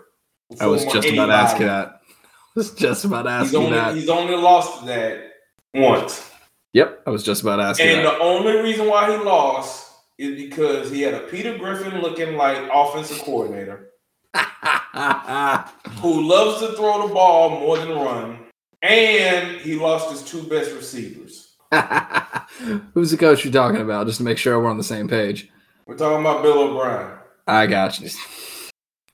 I 0.60 0.66
was 0.66 0.84
just 0.84 1.06
anybody. 1.06 1.18
about 1.18 1.30
asking 1.30 1.66
that. 1.66 1.88
I 1.88 2.52
was 2.54 2.72
just 2.72 3.04
about 3.04 3.26
asking 3.26 3.60
he's 3.60 3.66
only, 3.66 3.78
that. 3.78 3.94
He's 3.94 4.08
only 4.08 4.34
lost 4.34 4.86
that 4.86 5.32
once. 5.74 6.30
Yep, 6.72 7.02
I 7.06 7.10
was 7.10 7.22
just 7.22 7.42
about 7.42 7.60
asking. 7.60 7.88
And 7.88 8.06
that. 8.06 8.12
And 8.12 8.20
the 8.20 8.24
only 8.24 8.60
reason 8.60 8.88
why 8.88 9.10
he 9.10 9.22
lost 9.22 9.92
is 10.18 10.36
because 10.36 10.90
he 10.90 11.02
had 11.02 11.14
a 11.14 11.20
Peter 11.20 11.56
Griffin 11.56 12.00
looking 12.00 12.36
like 12.36 12.58
offensive 12.72 13.18
coordinator 13.18 13.90
who 14.34 16.28
loves 16.28 16.60
to 16.60 16.72
throw 16.76 17.06
the 17.06 17.14
ball 17.14 17.60
more 17.60 17.78
than 17.78 17.90
run, 17.90 18.38
and 18.82 19.60
he 19.60 19.76
lost 19.76 20.10
his 20.10 20.22
two 20.22 20.42
best 20.44 20.72
receivers. 20.72 21.54
Who's 22.94 23.10
the 23.10 23.16
coach 23.18 23.44
you're 23.44 23.52
talking 23.52 23.80
about? 23.80 24.06
Just 24.06 24.18
to 24.18 24.24
make 24.24 24.38
sure 24.38 24.58
we're 24.58 24.70
on 24.70 24.78
the 24.78 24.84
same 24.84 25.06
page. 25.06 25.50
We're 25.86 25.96
talking 25.96 26.20
about 26.20 26.42
Bill 26.42 26.58
O'Brien. 26.60 27.18
I 27.46 27.66
got 27.66 28.00
you. 28.00 28.08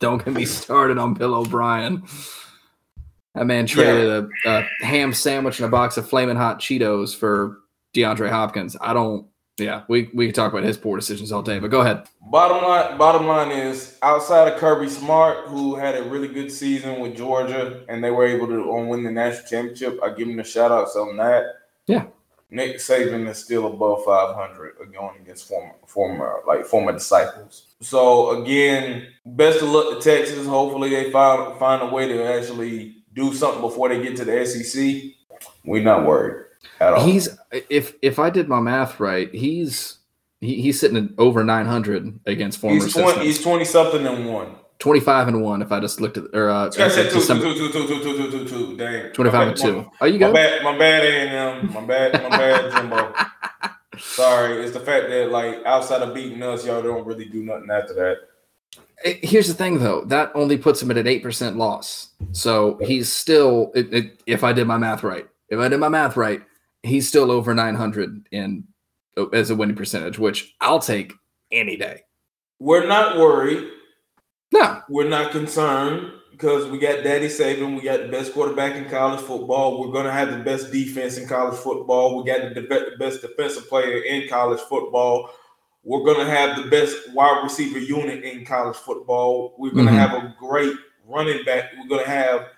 Don't 0.00 0.24
get 0.24 0.34
me 0.34 0.44
started 0.46 0.98
on 0.98 1.14
Bill 1.14 1.34
O'Brien. 1.34 2.02
That 3.34 3.46
man 3.46 3.66
traded 3.66 4.28
yeah. 4.44 4.58
a, 4.58 4.60
a, 4.82 4.86
ham 4.86 5.12
sandwich 5.12 5.58
and 5.58 5.66
a 5.66 5.70
box 5.70 5.96
of 5.96 6.08
flaming 6.08 6.36
hot 6.36 6.60
Cheetos 6.60 7.16
for 7.16 7.58
DeAndre 7.94 8.30
Hopkins. 8.30 8.76
I 8.80 8.92
don't. 8.92 9.26
Yeah, 9.56 9.82
we 9.88 10.10
we 10.12 10.26
can 10.26 10.34
talk 10.34 10.52
about 10.52 10.64
his 10.64 10.76
poor 10.76 10.96
decisions 10.96 11.30
all 11.30 11.42
day, 11.42 11.60
but 11.60 11.70
go 11.70 11.80
ahead. 11.80 12.08
Bottom 12.28 12.64
line, 12.64 12.98
bottom 12.98 13.26
line 13.26 13.52
is 13.52 13.96
outside 14.02 14.52
of 14.52 14.58
Kirby 14.58 14.88
Smart, 14.88 15.46
who 15.46 15.76
had 15.76 15.96
a 15.96 16.02
really 16.02 16.26
good 16.26 16.50
season 16.50 16.98
with 16.98 17.16
Georgia, 17.16 17.84
and 17.88 18.02
they 18.02 18.10
were 18.10 18.26
able 18.26 18.48
to 18.48 18.88
win 18.88 19.04
the 19.04 19.12
national 19.12 19.48
championship. 19.48 20.00
I 20.02 20.10
give 20.10 20.28
him 20.28 20.40
a 20.40 20.44
shout 20.44 20.72
out 20.72 20.88
on 20.96 21.16
that. 21.18 21.44
Yeah, 21.86 22.06
Nick 22.54 22.76
Saban 22.76 23.28
is 23.28 23.38
still 23.38 23.66
above 23.66 24.04
500 24.04 24.76
going 24.92 25.20
against 25.20 25.49
former 25.49 25.75
former 25.87 26.40
like 26.46 26.64
former 26.64 26.92
disciples. 26.92 27.75
So 27.80 28.42
again, 28.42 29.08
best 29.26 29.61
of 29.61 29.70
luck 29.70 29.99
to 29.99 30.00
Texas. 30.00 30.46
Hopefully 30.46 30.90
they 30.90 31.11
find 31.11 31.58
find 31.58 31.82
a 31.82 31.87
way 31.87 32.06
to 32.06 32.25
actually 32.25 33.02
do 33.12 33.34
something 33.34 33.61
before 33.61 33.88
they 33.88 34.00
get 34.00 34.16
to 34.18 34.25
the 34.25 34.46
SEC. 34.46 35.02
We're 35.64 35.82
not 35.82 36.06
worried 36.06 36.46
at 36.80 36.94
all. 36.94 37.04
He's 37.04 37.28
if 37.68 37.94
if 38.02 38.20
I 38.20 38.30
did 38.30 38.49
my 38.49 38.61
math 38.61 39.00
right, 39.00 39.34
he's 39.34 39.99
he, 40.40 40.62
he's 40.62 40.78
sitting 40.78 40.96
at 40.96 41.11
over 41.18 41.42
900 41.42 42.20
against 42.26 42.61
former. 42.61 42.82
He's 42.82 42.92
20, 42.92 43.20
he's 43.25 43.42
20 43.42 43.64
something 43.64 44.06
and 44.06 44.28
one. 44.28 44.54
25 44.85 45.29
and 45.29 45.41
1 45.41 45.62
if 45.62 45.73
I 45.73 45.81
just 45.81 45.99
looked 45.99 46.19
at 46.19 46.25
or 46.35 46.50
uh 46.50 46.69
two, 46.69 46.87
two, 46.91 47.09
two, 47.09 47.38
two, 47.38 47.73
two, 47.73 47.87
two, 47.88 48.03
two, 48.03 48.31
two, 48.31 48.45
two, 48.47 48.76
damn. 48.76 49.12
25 49.12 49.49
and 49.49 49.57
2. 49.57 49.91
Are 50.03 50.09
you 50.09 50.19
good? 50.19 50.26
My 50.26 50.33
bad, 50.35 50.62
my 50.62 50.76
bad 50.76 51.05
A&M. 51.05 51.73
My 51.73 51.81
bad, 51.81 52.23
my 52.23 52.29
bad 52.29 52.71
Jimbo. 52.71 53.14
Sorry, 53.99 54.62
it's 54.62 54.75
the 54.75 54.81
fact 54.81 55.09
that 55.09 55.31
like 55.31 55.64
outside 55.64 56.03
of 56.03 56.12
beating 56.12 56.43
us, 56.43 56.67
y'all 56.67 56.83
don't 56.83 57.07
really 57.07 57.25
do 57.25 57.43
nothing 57.43 57.71
after 57.71 57.95
that. 57.95 58.17
Here's 59.23 59.49
the 59.49 59.55
thing, 59.55 59.79
though. 59.79 60.05
That 60.05 60.31
only 60.35 60.59
puts 60.59 60.83
him 60.83 60.91
at 60.91 60.99
an 60.99 61.07
eight 61.07 61.23
percent 61.23 61.57
loss. 61.57 62.11
So 62.33 62.79
he's 62.83 63.11
still, 63.11 63.73
it, 63.75 63.95
it, 63.95 64.23
if 64.26 64.45
I 64.45 64.53
did 64.53 64.67
my 64.67 64.76
math 64.76 65.03
right, 65.03 65.26
if 65.49 65.59
I 65.59 65.69
did 65.69 65.81
my 65.81 65.88
math 65.88 66.14
right, 66.14 66.43
he's 66.83 67.09
still 67.09 67.31
over 67.31 67.55
900 67.55 68.29
in 68.33 68.64
as 69.33 69.49
a 69.49 69.57
winning 69.57 69.76
percentage, 69.76 70.19
which 70.19 70.55
I'll 70.61 70.79
take 70.79 71.14
any 71.50 71.79
day. 71.79 72.03
We're 72.59 72.87
not 72.87 73.17
worried 73.17 73.71
no, 74.54 74.82
we're 74.88 75.08
not 75.08 75.32
concerned 75.32 76.12
because 76.30 76.66
we 76.66 76.78
got 76.78 77.02
Daddy 77.02 77.26
Saban. 77.26 77.76
We 77.76 77.82
got 77.82 78.02
the 78.02 78.08
best 78.08 78.32
quarterback 78.32 78.76
in 78.76 78.88
college 78.88 79.20
football. 79.20 79.80
We're 79.80 79.92
going 79.92 80.06
to 80.06 80.12
have 80.12 80.30
the 80.30 80.38
best 80.44 80.73
defense 80.73 81.16
in 81.18 81.28
college 81.28 81.58
football. 81.58 82.16
We 82.16 82.30
got 82.30 82.54
the 82.54 82.94
best 82.99 83.23
defensive 83.23 83.68
player 83.68 84.02
in 84.02 84.28
college 84.28 84.61
football. 84.61 85.30
We're 85.82 86.04
going 86.04 86.25
to 86.25 86.32
have 86.32 86.56
the 86.56 86.70
best 86.70 86.96
wide 87.12 87.42
receiver 87.42 87.78
unit 87.78 88.25
in 88.25 88.44
college 88.44 88.76
football. 88.76 89.54
We're 89.58 89.73
going 89.73 89.87
mm-hmm. 89.87 89.96
to 89.96 90.00
have 90.00 90.14
a 90.14 90.34
great 90.38 90.75
running 91.06 91.44
back. 91.44 91.73
We're 91.78 91.88
going 91.88 92.04
to 92.04 92.11
have 92.11 92.49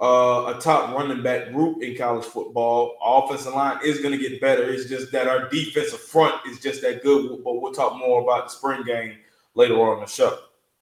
uh, 0.00 0.54
a 0.56 0.60
top 0.60 0.96
running 0.96 1.22
back 1.22 1.52
group 1.52 1.82
in 1.82 1.96
college 1.96 2.24
football. 2.24 2.96
Our 3.00 3.24
offensive 3.24 3.54
line 3.54 3.78
is 3.84 4.00
going 4.00 4.18
to 4.18 4.28
get 4.28 4.40
better. 4.40 4.64
It's 4.64 4.88
just 4.88 5.12
that 5.12 5.28
our 5.28 5.48
defensive 5.48 6.00
front 6.00 6.34
is 6.46 6.60
just 6.60 6.82
that 6.82 7.02
good. 7.02 7.44
But 7.44 7.60
we'll 7.62 7.72
talk 7.72 7.96
more 7.96 8.22
about 8.22 8.46
the 8.46 8.50
spring 8.50 8.82
game 8.84 9.16
later 9.54 9.76
on 9.76 9.98
in 9.98 10.00
the 10.04 10.10
show. 10.10 10.38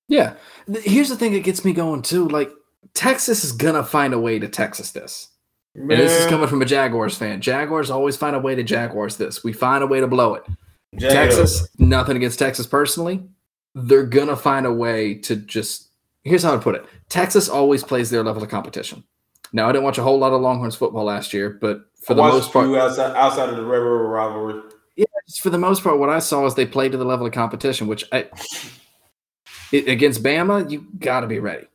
Yeah. 0.09 0.35
Here's 0.83 1.09
the 1.09 1.17
thing 1.17 1.33
that 1.33 1.45
gets 1.45 1.65
me 1.65 1.73
going 1.73 2.03
too. 2.03 2.29
Like 2.29 2.51
Texas 2.95 3.45
is 3.45 3.53
gonna 3.53 3.85
find 3.85 4.15
a 4.15 4.19
way 4.19 4.39
to 4.39 4.49
Texas 4.49 4.93
this. 4.93 5.29
Man. 5.75 5.99
And 5.99 6.01
this 6.01 6.21
is 6.21 6.27
coming 6.27 6.47
from 6.47 6.63
a 6.63 6.67
Jaguars 6.67 7.17
fan. 7.17 7.41
Jaguars 7.41 7.91
always 7.91 8.17
find 8.17 8.37
a 8.37 8.39
way 8.39 8.55
to 8.55 8.63
Jaguars 8.63 9.17
this. 9.17 9.43
We 9.43 9.53
find 9.53 9.83
a 9.83 9.87
way 9.87 10.01
to 10.01 10.07
blow 10.07 10.35
it. 10.35 10.45
Texas, 11.01 11.69
nothing 11.79 12.17
against 12.17 12.39
Texas 12.39 12.67
personally. 12.67 13.25
They're 13.75 14.07
gonna 14.07 14.37
find 14.37 14.67
a 14.67 14.73
way 14.73 15.15
to 15.17 15.37
just 15.37 15.89
here's 16.23 16.43
how 16.43 16.55
I 16.55 16.59
put 16.59 16.77
it. 16.77 16.85
Texas 17.09 17.49
always 17.49 17.83
plays 17.83 18.11
their 18.11 18.23
level 18.23 18.43
of 18.43 18.49
competition. 18.49 19.03
Now 19.53 19.69
I 19.69 19.73
didn't 19.73 19.85
watch 19.85 19.99
a 19.99 20.03
whole 20.03 20.19
lot 20.19 20.33
of 20.33 20.41
Longhorns 20.41 20.77
football 20.77 21.05
last 21.05 21.33
year, 21.33 21.59
but 21.61 21.85
for 22.03 22.13
I 22.13 22.17
the 22.17 22.23
most 22.23 22.53
part 22.53 22.69
outside, 22.69 23.17
outside 23.17 23.49
of 23.49 23.57
the 23.57 23.65
Red 23.65 23.79
River 23.79 24.09
rivalry. 24.09 24.61
Yeah, 24.97 25.07
for 25.41 25.51
the 25.51 25.59
most 25.59 25.83
part, 25.83 25.99
what 25.99 26.11
I 26.11 26.21
saw 26.21 26.47
is 26.47 26.55
they 26.55 26.67
played 26.67 26.93
to 26.93 26.99
the 26.99 27.05
level 27.05 27.27
of 27.27 27.33
competition, 27.33 27.89
which 27.89 28.05
I 28.13 28.29
it, 29.75 29.89
against 29.89 30.23
Bama, 30.23 30.71
you 30.71 30.87
got 30.99 31.21
to 31.21 31.27
be 31.27 31.41
ready. 31.41 31.67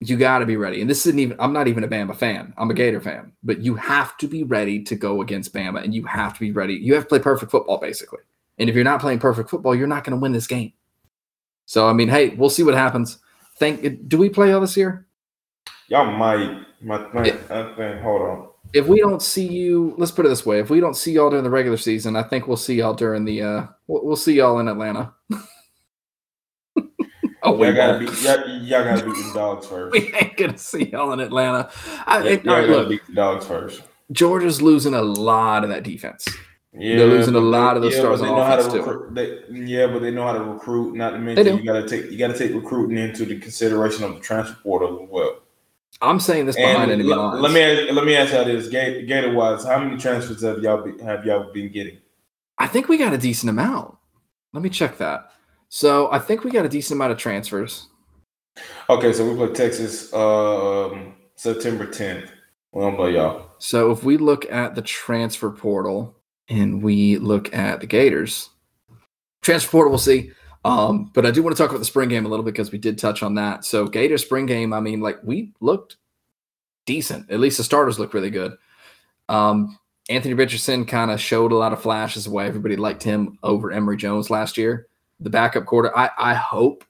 You 0.00 0.16
got 0.16 0.40
to 0.40 0.46
be 0.46 0.56
ready. 0.56 0.80
And 0.80 0.90
this 0.90 1.06
isn't 1.06 1.18
even, 1.18 1.36
I'm 1.38 1.52
not 1.52 1.68
even 1.68 1.84
a 1.84 1.88
Bama 1.88 2.16
fan. 2.16 2.54
I'm 2.56 2.70
a 2.70 2.74
Gator 2.74 3.00
fan, 3.00 3.32
but 3.42 3.60
you 3.60 3.74
have 3.76 4.16
to 4.18 4.28
be 4.28 4.42
ready 4.42 4.82
to 4.84 4.94
go 4.94 5.22
against 5.22 5.54
Bama 5.54 5.82
and 5.82 5.94
you 5.94 6.04
have 6.04 6.34
to 6.34 6.40
be 6.40 6.52
ready. 6.52 6.74
You 6.74 6.94
have 6.94 7.04
to 7.04 7.08
play 7.08 7.18
perfect 7.18 7.50
football, 7.50 7.78
basically. 7.78 8.20
And 8.58 8.68
if 8.68 8.74
you're 8.74 8.84
not 8.84 9.00
playing 9.00 9.18
perfect 9.18 9.50
football, 9.50 9.74
you're 9.74 9.86
not 9.86 10.04
going 10.04 10.16
to 10.16 10.20
win 10.20 10.32
this 10.32 10.46
game. 10.46 10.72
So, 11.66 11.88
I 11.88 11.92
mean, 11.92 12.08
hey, 12.08 12.30
we'll 12.30 12.50
see 12.50 12.62
what 12.62 12.74
happens. 12.74 13.18
Think, 13.58 14.08
do 14.08 14.18
we 14.18 14.28
play 14.28 14.52
all 14.52 14.60
this 14.60 14.76
year? 14.76 15.06
Y'all 15.88 16.10
might. 16.10 16.64
My, 16.80 16.98
my, 17.12 17.22
I 17.22 17.74
think, 17.74 18.02
hold 18.02 18.22
on. 18.22 18.48
If 18.72 18.86
we 18.86 18.98
don't 18.98 19.22
see 19.22 19.46
you, 19.46 19.94
let's 19.96 20.12
put 20.12 20.26
it 20.26 20.28
this 20.28 20.44
way: 20.44 20.58
if 20.58 20.68
we 20.68 20.80
don't 20.80 20.96
see 20.96 21.12
y'all 21.12 21.30
during 21.30 21.44
the 21.44 21.50
regular 21.50 21.78
season, 21.78 22.16
I 22.16 22.22
think 22.22 22.46
we'll 22.46 22.56
see 22.56 22.74
y'all 22.74 22.94
during 22.94 23.24
the. 23.24 23.42
uh 23.42 23.66
We'll, 23.86 24.04
we'll 24.04 24.16
see 24.16 24.34
y'all 24.34 24.58
in 24.58 24.68
Atlanta. 24.68 25.14
Oh, 27.46 27.62
y'all 27.62 27.72
gotta 27.72 27.98
beat 27.98 28.22
y'all, 28.22 28.48
y'all 28.48 28.84
gotta 28.84 29.04
beat 29.04 29.14
the 29.14 29.32
dogs 29.32 29.66
first. 29.68 29.92
we 29.92 30.12
ain't 30.14 30.36
gonna 30.36 30.58
see 30.58 30.90
y'all 30.90 31.12
in 31.12 31.20
Atlanta. 31.20 31.70
I, 32.06 32.28
y'all 32.28 32.42
gotta 32.42 32.66
look, 32.66 32.88
beat 32.88 33.06
the 33.06 33.14
dogs 33.14 33.46
first. 33.46 33.82
Georgia's 34.10 34.60
losing 34.60 34.94
a 34.94 35.02
lot 35.02 35.62
of 35.62 35.70
that 35.70 35.84
defense. 35.84 36.26
Yeah, 36.72 36.96
they're 36.96 37.06
losing 37.06 37.34
a 37.36 37.40
lot 37.40 37.76
of 37.76 37.82
those 37.82 37.94
yeah, 37.94 38.00
stars 38.00 38.20
on 38.20 38.28
offense 38.28 38.72
too. 38.72 39.08
They, 39.12 39.40
yeah, 39.50 39.86
but 39.86 40.00
they 40.00 40.10
know 40.10 40.24
how 40.24 40.32
to 40.32 40.44
recruit. 40.44 40.94
Not 40.94 41.10
to 41.10 41.18
mention, 41.18 41.58
you 41.58 41.64
gotta 41.64 41.88
take 41.88 42.10
you 42.10 42.18
gotta 42.18 42.36
take 42.36 42.52
recruiting 42.52 42.98
into 42.98 43.24
the 43.24 43.38
consideration 43.38 44.04
of 44.04 44.14
the 44.14 44.20
transfer 44.20 44.56
portal 44.62 45.02
as 45.02 45.08
well. 45.08 45.38
I'm 46.02 46.20
saying 46.20 46.46
this 46.46 46.56
behind 46.56 46.90
enemy 46.90 47.12
l- 47.12 47.18
lines. 47.18 47.40
Let 47.42 47.52
me 47.52 47.92
let 47.92 48.04
me 48.04 48.16
ask 48.16 48.32
y'all 48.32 48.44
this: 48.44 48.68
Gator 48.68 49.32
wise, 49.32 49.64
how 49.64 49.78
many 49.78 49.96
transfers 49.96 50.42
have 50.42 50.62
y'all 50.62 50.82
be, 50.82 51.02
have 51.02 51.24
y'all 51.24 51.52
been 51.52 51.70
getting? 51.70 51.98
I 52.58 52.66
think 52.66 52.88
we 52.88 52.98
got 52.98 53.14
a 53.14 53.18
decent 53.18 53.50
amount. 53.50 53.96
Let 54.52 54.62
me 54.62 54.68
check 54.68 54.98
that. 54.98 55.30
So 55.68 56.10
I 56.12 56.18
think 56.18 56.44
we 56.44 56.50
got 56.50 56.64
a 56.64 56.68
decent 56.68 56.98
amount 56.98 57.12
of 57.12 57.18
transfers. 57.18 57.88
Okay, 58.88 59.12
so 59.12 59.28
we 59.28 59.36
play 59.36 59.52
Texas 59.52 60.12
um, 60.14 61.14
September 61.34 61.86
10th. 61.86 62.30
We're 62.72 62.82
gonna 62.82 62.96
play 62.96 63.14
y'all. 63.14 63.50
So 63.58 63.90
if 63.90 64.04
we 64.04 64.16
look 64.16 64.50
at 64.50 64.74
the 64.74 64.82
transfer 64.82 65.50
portal 65.50 66.14
and 66.48 66.82
we 66.82 67.18
look 67.18 67.54
at 67.54 67.80
the 67.80 67.86
Gators, 67.86 68.50
transfer 69.42 69.70
portal, 69.70 69.90
we'll 69.90 69.98
see. 69.98 70.30
Um, 70.64 71.10
but 71.14 71.24
I 71.24 71.30
do 71.30 71.42
want 71.42 71.56
to 71.56 71.62
talk 71.62 71.70
about 71.70 71.78
the 71.78 71.84
spring 71.84 72.08
game 72.08 72.26
a 72.26 72.28
little 72.28 72.44
bit 72.44 72.52
because 72.52 72.72
we 72.72 72.78
did 72.78 72.98
touch 72.98 73.22
on 73.22 73.34
that. 73.36 73.64
So 73.64 73.86
Gator 73.86 74.18
spring 74.18 74.46
game, 74.46 74.72
I 74.72 74.80
mean, 74.80 75.00
like 75.00 75.18
we 75.22 75.52
looked 75.60 75.96
decent. 76.86 77.30
At 77.30 77.40
least 77.40 77.58
the 77.58 77.64
starters 77.64 77.98
looked 77.98 78.14
really 78.14 78.30
good. 78.30 78.56
Um, 79.28 79.78
Anthony 80.08 80.34
Richardson 80.34 80.84
kind 80.84 81.10
of 81.10 81.20
showed 81.20 81.52
a 81.52 81.56
lot 81.56 81.72
of 81.72 81.82
flashes 81.82 82.26
of 82.26 82.32
why 82.32 82.46
everybody 82.46 82.76
liked 82.76 83.02
him 83.02 83.38
over 83.42 83.72
Emory 83.72 83.96
Jones 83.96 84.30
last 84.30 84.56
year 84.56 84.88
the 85.20 85.30
backup 85.30 85.66
quarter. 85.66 85.96
I 85.96 86.10
I 86.18 86.34
hope 86.34 86.84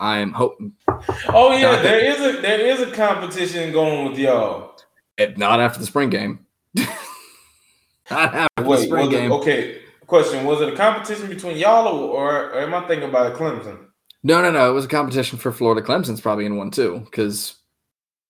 I 0.00 0.18
am 0.18 0.32
hoping. 0.32 0.72
Oh 1.28 1.56
yeah, 1.56 1.80
there 1.82 2.04
is 2.04 2.20
a 2.20 2.40
there 2.40 2.60
is 2.60 2.80
a 2.80 2.90
competition 2.92 3.72
going 3.72 4.08
with 4.08 4.18
y'all. 4.18 4.76
If 5.16 5.36
not 5.36 5.60
after 5.60 5.80
the 5.80 5.86
spring 5.86 6.10
game. 6.10 6.46
not 6.74 6.88
after 8.10 8.64
Wait, 8.64 8.76
the 8.76 8.82
spring 8.84 9.10
game. 9.10 9.32
It, 9.32 9.34
okay, 9.34 9.80
question: 10.06 10.44
Was 10.44 10.60
it 10.60 10.72
a 10.72 10.76
competition 10.76 11.28
between 11.28 11.56
y'all, 11.56 11.88
or, 11.88 12.50
or 12.50 12.60
am 12.60 12.74
I 12.74 12.86
thinking 12.86 13.08
about 13.08 13.36
Clemson? 13.36 13.86
No, 14.22 14.40
no, 14.42 14.50
no. 14.50 14.70
It 14.70 14.74
was 14.74 14.84
a 14.84 14.88
competition 14.88 15.38
for 15.38 15.52
Florida. 15.52 15.82
Clemson's 15.82 16.20
probably 16.20 16.46
in 16.46 16.56
one 16.56 16.70
too 16.70 17.00
because 17.04 17.56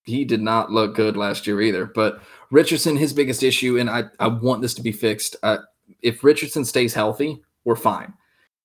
he 0.04 0.24
did 0.24 0.40
not 0.40 0.70
look 0.70 0.94
good 0.94 1.16
last 1.16 1.46
year 1.46 1.60
either. 1.60 1.84
But 1.84 2.22
Richardson, 2.50 2.96
his 2.96 3.12
biggest 3.12 3.42
issue, 3.42 3.78
and 3.78 3.90
I 3.90 4.04
I 4.18 4.28
want 4.28 4.62
this 4.62 4.74
to 4.74 4.82
be 4.82 4.92
fixed. 4.92 5.36
Uh, 5.42 5.58
if 6.00 6.24
Richardson 6.24 6.64
stays 6.64 6.94
healthy, 6.94 7.42
we're 7.64 7.76
fine. 7.76 8.14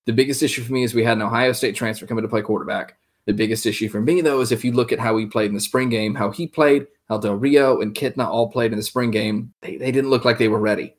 The 0.06 0.14
biggest 0.14 0.44
issue 0.44 0.64
for 0.64 0.74
me 0.74 0.84
is 0.84 0.94
we 0.94 1.04
had 1.04 1.18
an 1.18 1.24
Ohio 1.24 1.54
State 1.54 1.76
transfer 1.76 2.06
coming 2.06 2.24
to 2.24 2.28
play 2.28 2.42
quarterback. 2.42 2.98
The 3.26 3.34
biggest 3.34 3.66
issue 3.66 3.88
for 3.88 4.02
me, 4.02 4.22
though, 4.22 4.42
is 4.42 4.52
if 4.52 4.66
you 4.66 4.74
look 4.74 4.92
at 4.92 5.00
how 5.00 5.16
he 5.16 5.26
played 5.26 5.48
in 5.48 5.56
the 5.56 5.62
spring 5.62 5.90
game, 5.90 6.14
how 6.14 6.30
he 6.30 6.46
played, 6.46 6.88
how 7.08 7.18
Del 7.18 7.36
Rio 7.36 7.80
and 7.80 7.96
Kitna 7.96 8.28
all 8.28 8.52
played 8.52 8.72
in 8.72 8.78
the 8.78 8.84
spring 8.84 9.12
game, 9.12 9.54
they, 9.62 9.78
they 9.78 9.92
didn't 9.92 10.10
look 10.10 10.26
like 10.26 10.38
they 10.38 10.50
were 10.50 10.60
ready. 10.60 10.96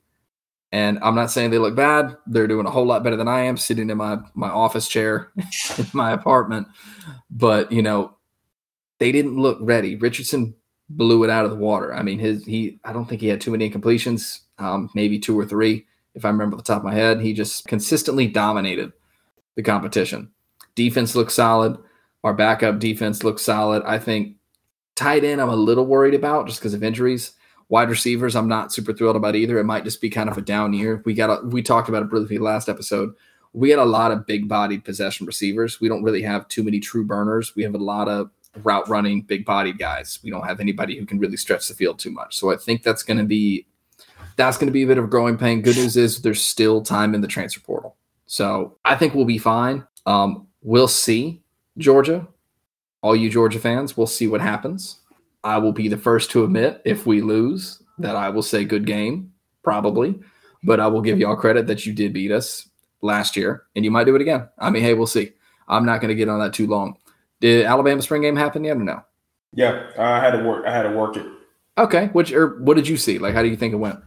And 0.73 0.99
I'm 1.03 1.15
not 1.15 1.31
saying 1.31 1.51
they 1.51 1.59
look 1.59 1.77
bad. 1.77 2.17
They're 2.27 2.49
doing 2.49 2.67
a 2.67 2.71
whole 2.71 2.87
lot 2.87 3.05
better 3.05 3.17
than 3.17 3.29
I 3.29 3.43
am 3.43 3.59
sitting 3.59 3.91
in 3.91 3.99
my, 3.99 4.19
my 4.35 4.49
office 4.49 4.89
chair 4.89 5.31
in 5.79 5.87
my 5.93 6.13
apartment. 6.13 6.67
But, 7.31 7.71
you 7.71 7.83
know, 7.83 8.17
they 8.99 9.13
didn't 9.13 9.37
look 9.37 9.59
ready. 9.61 9.97
Richardson 9.97 10.55
blew 10.89 11.25
it 11.25 11.31
out 11.31 11.45
of 11.45 11.51
the 11.51 11.59
water. 11.59 11.95
I 11.95 12.03
mean, 12.03 12.19
his 12.19 12.45
he 12.45 12.81
I 12.85 12.93
don't 12.93 13.07
think 13.09 13.21
he 13.21 13.29
had 13.29 13.41
too 13.41 13.51
many 13.51 13.71
incompletions, 13.71 14.41
um, 14.59 14.91
maybe 14.95 15.19
two 15.19 15.39
or 15.39 15.45
three 15.45 15.87
if 16.15 16.25
I 16.25 16.29
remember 16.29 16.57
the 16.57 16.63
top 16.63 16.79
of 16.79 16.85
my 16.85 16.95
head. 16.95 17.21
He 17.21 17.33
just 17.33 17.67
consistently 17.67 18.27
dominated 18.27 18.93
the 19.57 19.63
competition. 19.63 20.31
Defense 20.75 21.15
looks 21.15 21.35
solid. 21.35 21.79
Our 22.23 22.35
backup 22.35 22.79
defense 22.79 23.23
looks 23.23 23.43
solid. 23.43 23.83
I 23.85 23.99
think 23.99 24.37
tight 24.95 25.25
end, 25.25 25.41
I'm 25.41 25.49
a 25.49 25.57
little 25.57 25.87
worried 25.87 26.15
about 26.15 26.47
just 26.47 26.61
because 26.61 26.75
of 26.75 26.83
injuries. 26.83 27.33
Wide 27.69 27.89
receivers, 27.89 28.37
I'm 28.37 28.49
not 28.49 28.73
super 28.73 28.93
thrilled 28.93 29.17
about 29.17 29.37
either. 29.37 29.59
It 29.59 29.65
might 29.65 29.85
just 29.85 30.01
be 30.01 30.11
kind 30.11 30.29
of 30.29 30.39
a 30.39 30.43
down 30.43 30.73
year. 30.73 31.03
We 31.05 31.15
got 31.15 31.31
a, 31.31 31.47
we 31.47 31.63
talked 31.63 31.89
about 31.89 32.03
it 32.03 32.11
briefly 32.11 32.39
last 32.39 32.69
episode. 32.69 33.15
We 33.53 33.71
had 33.71 33.79
a 33.79 33.85
lot 33.85 34.11
of 34.11 34.27
big 34.27 34.49
bodied 34.49 34.85
possession 34.85 35.27
receivers. 35.27 35.81
We 35.81 35.89
don't 35.89 36.03
really 36.03 36.23
have 36.23 36.49
too 36.49 36.63
many 36.63 36.81
true 36.81 37.05
burners. 37.05 37.55
We 37.55 37.63
have 37.63 37.75
a 37.75 37.79
lot 37.79 38.09
of 38.09 38.31
route 38.63 38.89
running, 38.89 39.23
big 39.23 39.45
bodied 39.45 39.79
guys. 39.79 40.19
We 40.23 40.31
don't 40.31 40.47
have 40.47 40.61
anybody 40.61 40.99
who 40.99 41.07
can 41.07 41.19
really 41.19 41.37
stretch 41.37 41.69
the 41.69 41.75
field 41.75 41.99
too 41.99 42.11
much. 42.11 42.37
So 42.37 42.53
I 42.53 42.57
think 42.57 42.83
that's 42.83 43.03
going 43.03 43.19
to 43.19 43.25
be 43.25 43.67
that's 44.37 44.57
going 44.57 44.67
to 44.67 44.73
be 44.73 44.83
a 44.83 44.87
bit 44.87 44.99
of 44.99 45.05
a 45.05 45.09
growing 45.09 45.37
pain. 45.37 45.63
Good 45.63 45.77
news 45.77 45.97
is 45.97 46.23
there's 46.23 46.43
still 46.43 46.83
time 46.83 47.15
in 47.15 47.21
the 47.21 47.29
transfer 47.29 47.61
portal. 47.61 47.97
So 48.27 48.77
I 48.85 48.97
think 48.97 49.15
we'll 49.15 49.25
be 49.25 49.39
fine. 49.39 49.87
Um, 50.07 50.47
we'll 50.63 50.89
see, 50.89 51.43
Georgia. 51.79 52.27
All 53.03 53.15
you 53.15 53.29
Georgia 53.29 53.59
fans, 53.59 53.97
we'll 53.97 54.07
see 54.07 54.27
what 54.27 54.41
happens. 54.41 55.01
I 55.45 55.59
will 55.59 55.73
be 55.73 55.89
the 55.89 55.99
first 55.99 56.31
to 56.31 56.43
admit 56.43 56.81
if 56.87 57.07
we 57.07 57.21
lose 57.21 57.83
that 57.99 58.17
I 58.17 58.31
will 58.31 58.43
say 58.43 58.65
good 58.65 58.87
game, 58.87 59.33
probably. 59.63 60.19
But 60.63 60.81
I 60.81 60.87
will 60.87 61.03
give 61.03 61.19
y'all 61.19 61.37
credit 61.37 61.67
that 61.67 61.85
you 61.85 61.93
did 61.93 62.15
beat 62.15 62.33
us 62.33 62.67
last 63.03 63.37
year, 63.37 63.65
and 63.77 63.85
you 63.85 63.91
might 63.91 64.05
do 64.05 64.17
it 64.17 64.23
again. 64.23 64.49
I 64.59 64.71
mean, 64.71 64.83
hey, 64.83 64.95
we'll 64.95 65.07
see. 65.07 65.33
I'm 65.69 65.85
not 65.85 66.01
going 66.01 66.09
to 66.09 66.15
get 66.15 66.31
on 66.31 66.41
that 66.41 66.55
too 66.55 66.67
long. 66.67 66.97
Did 67.41 67.67
Alabama 67.67 68.01
spring 68.01 68.23
game 68.23 68.37
happen 68.37 68.65
yet 68.65 68.79
or 68.79 68.81
no? 68.81 69.03
Yeah, 69.53 69.91
I 69.99 70.21
had 70.21 70.31
to 70.31 70.43
work. 70.43 70.65
I 70.67 70.75
had 70.75 70.85
to 70.85 70.91
work 70.91 71.17
it. 71.19 71.27
Okay, 71.77 72.07
which 72.09 72.33
or 72.33 72.59
what 72.61 72.75
did 72.75 72.89
you 72.89 72.97
see? 72.97 73.19
Like, 73.19 73.35
how 73.35 73.43
do 73.43 73.49
you 73.49 73.57
think 73.57 73.75
it 73.75 73.77
went? 73.77 74.01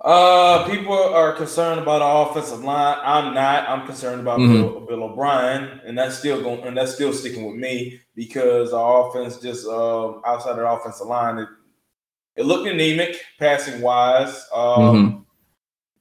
Uh, 0.00 0.68
people 0.68 0.92
are 0.92 1.32
concerned 1.32 1.80
about 1.80 2.02
our 2.02 2.30
offensive 2.30 2.62
line. 2.62 2.98
I'm 3.02 3.32
not. 3.32 3.68
I'm 3.68 3.86
concerned 3.86 4.20
about 4.20 4.38
mm-hmm. 4.38 4.52
Bill, 4.52 4.80
Bill, 4.80 5.02
O'Brien, 5.04 5.80
and 5.86 5.96
that's 5.96 6.18
still 6.18 6.42
going. 6.42 6.62
And 6.64 6.76
that's 6.76 6.94
still 6.94 7.12
sticking 7.12 7.46
with 7.46 7.56
me 7.56 8.00
because 8.14 8.72
our 8.72 9.08
offense 9.08 9.38
just 9.38 9.66
uh, 9.66 10.20
outside 10.26 10.50
of 10.50 10.56
the 10.56 10.68
offensive 10.68 11.06
line, 11.06 11.38
it, 11.38 11.48
it 12.36 12.44
looked 12.44 12.68
anemic 12.68 13.16
passing 13.38 13.80
wise. 13.80 14.46
Um, 14.54 14.62
mm-hmm. 14.62 15.18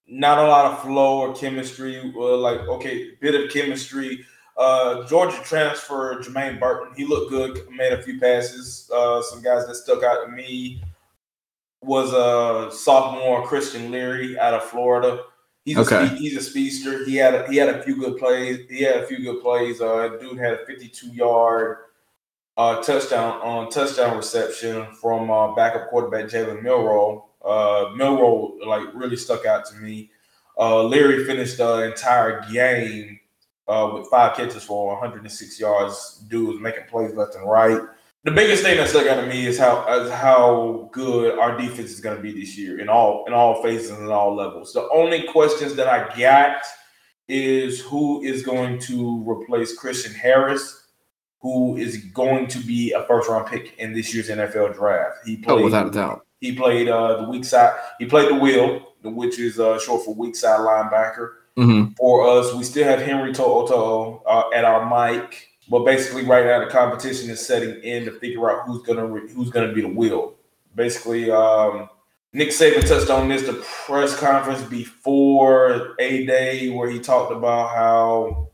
Not 0.08 0.40
a 0.40 0.48
lot 0.48 0.72
of 0.72 0.82
flow 0.82 1.20
or 1.20 1.34
chemistry. 1.34 2.12
Well, 2.16 2.40
like 2.40 2.60
okay, 2.62 3.12
bit 3.22 3.42
of 3.42 3.52
chemistry. 3.52 4.26
Uh, 4.58 5.08
Georgia 5.08 5.40
transfer 5.44 6.22
Jermaine 6.22 6.60
Burton. 6.60 6.94
He 6.96 7.06
looked 7.06 7.32
good. 7.32 7.68
Made 7.72 7.94
a 7.94 8.04
few 8.04 8.20
passes. 8.20 8.90
Uh, 8.94 9.22
some 9.22 9.42
guys 9.42 9.66
that 9.66 9.76
stuck 9.76 10.04
out 10.04 10.26
to 10.26 10.32
me 10.32 10.84
was 11.84 12.14
a 12.14 12.76
sophomore 12.76 13.46
Christian 13.46 13.92
Leary 13.92 14.38
out 14.38 14.54
of 14.54 14.64
Florida. 14.64 15.24
He's 15.66 15.78
okay. 15.78 16.04
a 16.04 16.08
speed, 16.08 16.20
he's 16.20 16.38
a 16.38 16.42
speedster. 16.42 17.06
He 17.06 17.16
had 17.16 17.36
a, 17.36 17.50
he 17.50 17.58
had 17.58 17.70
a 17.70 17.84
few 17.84 17.98
good 17.98 18.18
plays. 18.18 18.70
He 18.70 18.84
had 18.84 18.98
a 18.98 19.08
few 19.08 19.20
good 19.20 19.42
plays. 19.42 19.82
Uh, 19.82 20.18
dude 20.20 20.38
had 20.38 20.54
a 20.54 20.66
52 20.66 21.08
yard 21.08 21.78
uh, 22.58 22.82
touchdown 22.82 23.40
on 23.42 23.70
touchdown 23.70 24.18
reception 24.18 24.86
from 24.94 25.32
uh, 25.32 25.56
backup 25.56 25.90
quarterback 25.90 26.26
Jalen 26.26 26.62
Milroe. 26.62 27.26
Uh, 27.44 27.92
Milroe 27.96 28.58
like 28.66 28.88
really 28.94 29.16
stuck 29.16 29.46
out 29.46 29.66
to 29.66 29.76
me. 29.76 30.10
Uh, 30.58 30.84
Leary 30.84 31.26
finished 31.26 31.58
the 31.58 31.84
entire 31.84 32.46
game 32.52 33.20
uh, 33.68 33.90
with 33.94 34.08
five 34.08 34.36
catches 34.36 34.64
for 34.64 34.94
106 34.96 35.60
yards. 35.60 36.24
Dude 36.28 36.48
was 36.48 36.60
making 36.60 36.84
plays 36.90 37.14
left 37.16 37.36
and 37.36 37.50
right 37.50 37.82
the 38.24 38.32
biggest 38.32 38.64
thing 38.64 38.78
that 38.78 38.90
stuck 38.90 39.08
out 39.08 39.20
to 39.20 39.28
me 39.28 39.46
is 39.46 39.60
how 39.60 39.86
is 40.02 40.10
how 40.10 40.90
good 40.94 41.38
our 41.38 41.58
defense 41.58 41.92
is 41.92 42.00
going 42.00 42.16
to 42.16 42.22
be 42.22 42.32
this 42.32 42.58
year 42.58 42.80
in 42.80 42.88
all 42.88 43.26
in 43.28 43.34
all 43.34 43.62
phases 43.62 43.92
and 43.92 44.10
all 44.10 44.36
levels. 44.36 44.72
The 44.74 44.88
only 44.90 45.24
questions 45.24 45.76
that 45.76 45.88
I 45.88 46.18
got 46.18 46.64
is 47.28 47.82
who 47.82 48.22
is 48.24 48.44
going 48.44 48.80
to 48.80 49.24
replace 49.30 49.78
Christian 49.78 50.14
Harris, 50.14 50.88
who 51.42 51.76
is 51.76 51.98
going 52.14 52.48
to 52.48 52.60
be 52.60 52.94
a 52.94 53.04
first 53.04 53.30
round 53.30 53.48
pick 53.48 53.78
in 53.78 53.94
this 53.94 54.14
year's 54.14 54.30
NFL 54.30 54.76
draft. 54.76 55.18
He 55.26 55.38
played, 55.38 55.60
oh, 55.60 55.64
without 55.64 55.88
a 55.88 55.92
doubt. 55.92 56.26
He 56.40 56.56
played 56.56 56.88
uh, 56.88 57.22
the 57.22 57.30
weak 57.30 57.44
side. 57.44 57.78
He 58.00 58.06
played 58.06 58.30
the 58.30 58.36
wheel, 58.36 58.94
which 59.04 59.40
is 59.40 59.60
uh, 59.60 59.80
short 59.80 60.06
for 60.06 60.16
weak 60.16 60.36
side 60.36 60.60
linebacker. 60.60 61.32
Mm-hmm. 61.58 61.94
For 61.94 62.28
us, 62.28 62.54
we 62.54 62.64
still 62.64 62.86
have 62.86 63.02
Henry 63.02 63.32
To'oTo'o 63.32 64.22
uh, 64.26 64.50
at 64.56 64.66
our 64.66 64.90
mic. 64.90 65.50
But 65.70 65.86
basically, 65.86 66.26
right 66.26 66.46
now 66.46 66.60
the 66.60 66.72
competition 66.72 67.30
is 67.30 67.46
setting 67.46 67.82
in 67.84 68.06
to 68.06 68.12
figure 68.12 68.50
out 68.50 68.68
who's 68.68 68.84
gonna 68.84 69.08
who's 69.08 69.50
gonna 69.50 69.72
be 69.72 69.82
the 69.82 69.88
wheel. 69.88 70.36
Basically, 70.76 71.32
um, 71.32 71.90
Nick 72.34 72.50
Saban 72.50 72.88
touched 72.88 73.10
on 73.10 73.30
this 73.30 73.44
the 73.44 73.64
press 73.86 74.18
conference 74.18 74.62
before 74.64 75.96
a 76.00 76.26
day 76.26 76.70
where 76.70 76.90
he 76.90 77.00
talked 77.00 77.32
about 77.32 77.76
how 77.76 78.50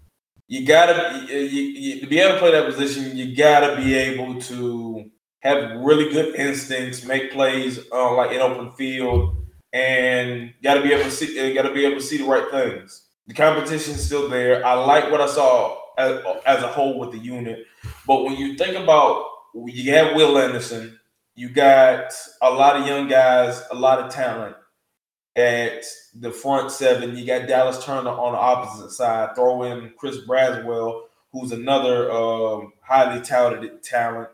you 0.48 0.65
gotta 0.65 1.26
you, 1.28 1.38
you, 1.38 2.02
to 2.02 2.08
be 2.08 2.19
able 2.19 2.34
to 2.34 2.39
play 2.39 2.52
that 2.52 2.65
position. 2.65 3.15
You 3.15 3.36
gotta 3.36 3.76
be 3.78 3.95
able 3.95 4.39
to 4.41 5.10
have 5.39 5.80
really 5.80 6.12
good 6.12 6.36
instincts, 6.36 7.06
make 7.06 7.32
plays 7.32 7.80
uh, 7.91 8.15
like 8.15 8.32
in 8.32 8.41
open 8.41 8.72
field, 8.72 9.38
and 9.74 10.54
gotta 10.62 10.82
be 10.82 10.91
able 10.91 11.06
to 11.06 11.12
see. 11.12 11.54
Gotta 11.54 11.74
be 11.74 11.86
able 11.86 11.98
to 11.98 12.06
see 12.06 12.17
the 12.17 12.26
right 12.26 12.50
things. 12.52 13.06
The 13.28 13.34
competition 13.34 13.95
is 13.95 14.06
still 14.06 14.28
there. 14.28 14.65
I 14.65 14.74
like 14.74 15.12
what 15.12 15.22
I 15.22 15.28
saw 15.28 15.78
as, 15.99 16.21
as 16.45 16.63
a 16.63 16.67
whole 16.67 16.97
with 16.97 17.12
the 17.12 17.19
unit. 17.19 17.67
But 18.07 18.23
when 18.23 18.35
you 18.38 18.57
think 18.57 18.75
about 18.75 19.25
you 19.53 19.91
have 19.93 20.15
Will 20.15 20.38
Anderson, 20.38 20.99
you 21.35 21.49
got 21.49 22.13
a 22.41 22.51
lot 22.51 22.77
of 22.77 22.88
young 22.88 23.07
guys, 23.07 23.62
a 23.71 23.75
lot 23.75 23.99
of 23.99 24.12
talent 24.12 24.55
at 25.35 25.83
the 26.15 26.31
front 26.31 26.71
seven. 26.71 27.15
You 27.15 27.25
got 27.25 27.47
Dallas 27.47 27.83
Turner 27.83 28.09
on 28.09 28.33
the 28.33 28.39
opposite 28.39 28.91
side. 28.91 29.35
Throw 29.35 29.63
in 29.63 29.93
Chris 29.97 30.17
Braswell, 30.27 31.03
who's 31.31 31.51
another 31.51 32.12
um, 32.12 32.73
highly 32.81 33.21
talented 33.21 33.83
talent 33.83 34.29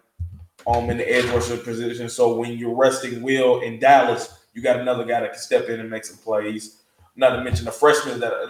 um, 0.67 0.89
in 0.89 0.97
the 0.97 1.11
edge 1.11 1.25
rusher 1.25 1.57
position. 1.57 2.09
So 2.09 2.35
when 2.35 2.57
you're 2.57 2.75
resting 2.75 3.21
Will 3.21 3.61
in 3.61 3.79
Dallas, 3.79 4.39
you 4.53 4.61
got 4.61 4.79
another 4.79 5.05
guy 5.05 5.19
that 5.21 5.33
can 5.33 5.41
step 5.41 5.69
in 5.69 5.79
and 5.79 5.89
make 5.89 6.05
some 6.05 6.17
plays. 6.17 6.81
Not 7.15 7.35
to 7.35 7.43
mention 7.43 7.65
the 7.65 7.71
freshmen 7.71 8.19
that 8.19 8.49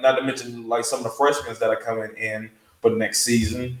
not 0.00 0.16
to 0.16 0.22
mention 0.22 0.68
like 0.68 0.84
some 0.84 1.00
of 1.00 1.04
the 1.04 1.10
freshmen 1.10 1.56
that 1.58 1.70
are 1.70 1.76
coming 1.76 2.16
in 2.16 2.50
for 2.80 2.90
the 2.90 2.96
next 2.96 3.22
season. 3.22 3.78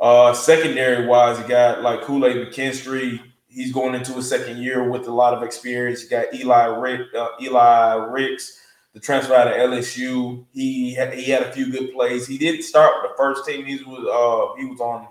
Uh, 0.00 0.34
secondary 0.34 1.06
wise, 1.06 1.38
you 1.38 1.46
got 1.46 1.82
like 1.82 2.02
Kool 2.02 2.26
Aid 2.26 2.36
McKinstry. 2.36 3.20
He's 3.46 3.72
going 3.72 3.94
into 3.94 4.14
his 4.14 4.28
second 4.28 4.58
year 4.58 4.88
with 4.88 5.06
a 5.06 5.12
lot 5.12 5.34
of 5.34 5.44
experience. 5.44 6.02
You 6.02 6.10
got 6.10 6.34
Eli 6.34 6.64
Rick, 6.64 7.14
uh, 7.14 7.28
Eli 7.40 7.94
Ricks, 8.10 8.58
the 8.94 9.00
transfer 9.00 9.34
out 9.34 9.46
of 9.46 9.54
LSU. 9.54 10.44
He 10.52 10.94
had, 10.94 11.14
he 11.14 11.30
had 11.30 11.42
a 11.42 11.52
few 11.52 11.70
good 11.70 11.92
plays. 11.92 12.26
He 12.26 12.36
didn't 12.36 12.62
start 12.62 12.94
with 13.00 13.12
the 13.12 13.16
first 13.16 13.46
team. 13.46 13.64
He 13.64 13.76
was 13.84 14.00
uh, 14.00 14.58
he 14.58 14.66
was 14.66 14.80
on 14.80 15.06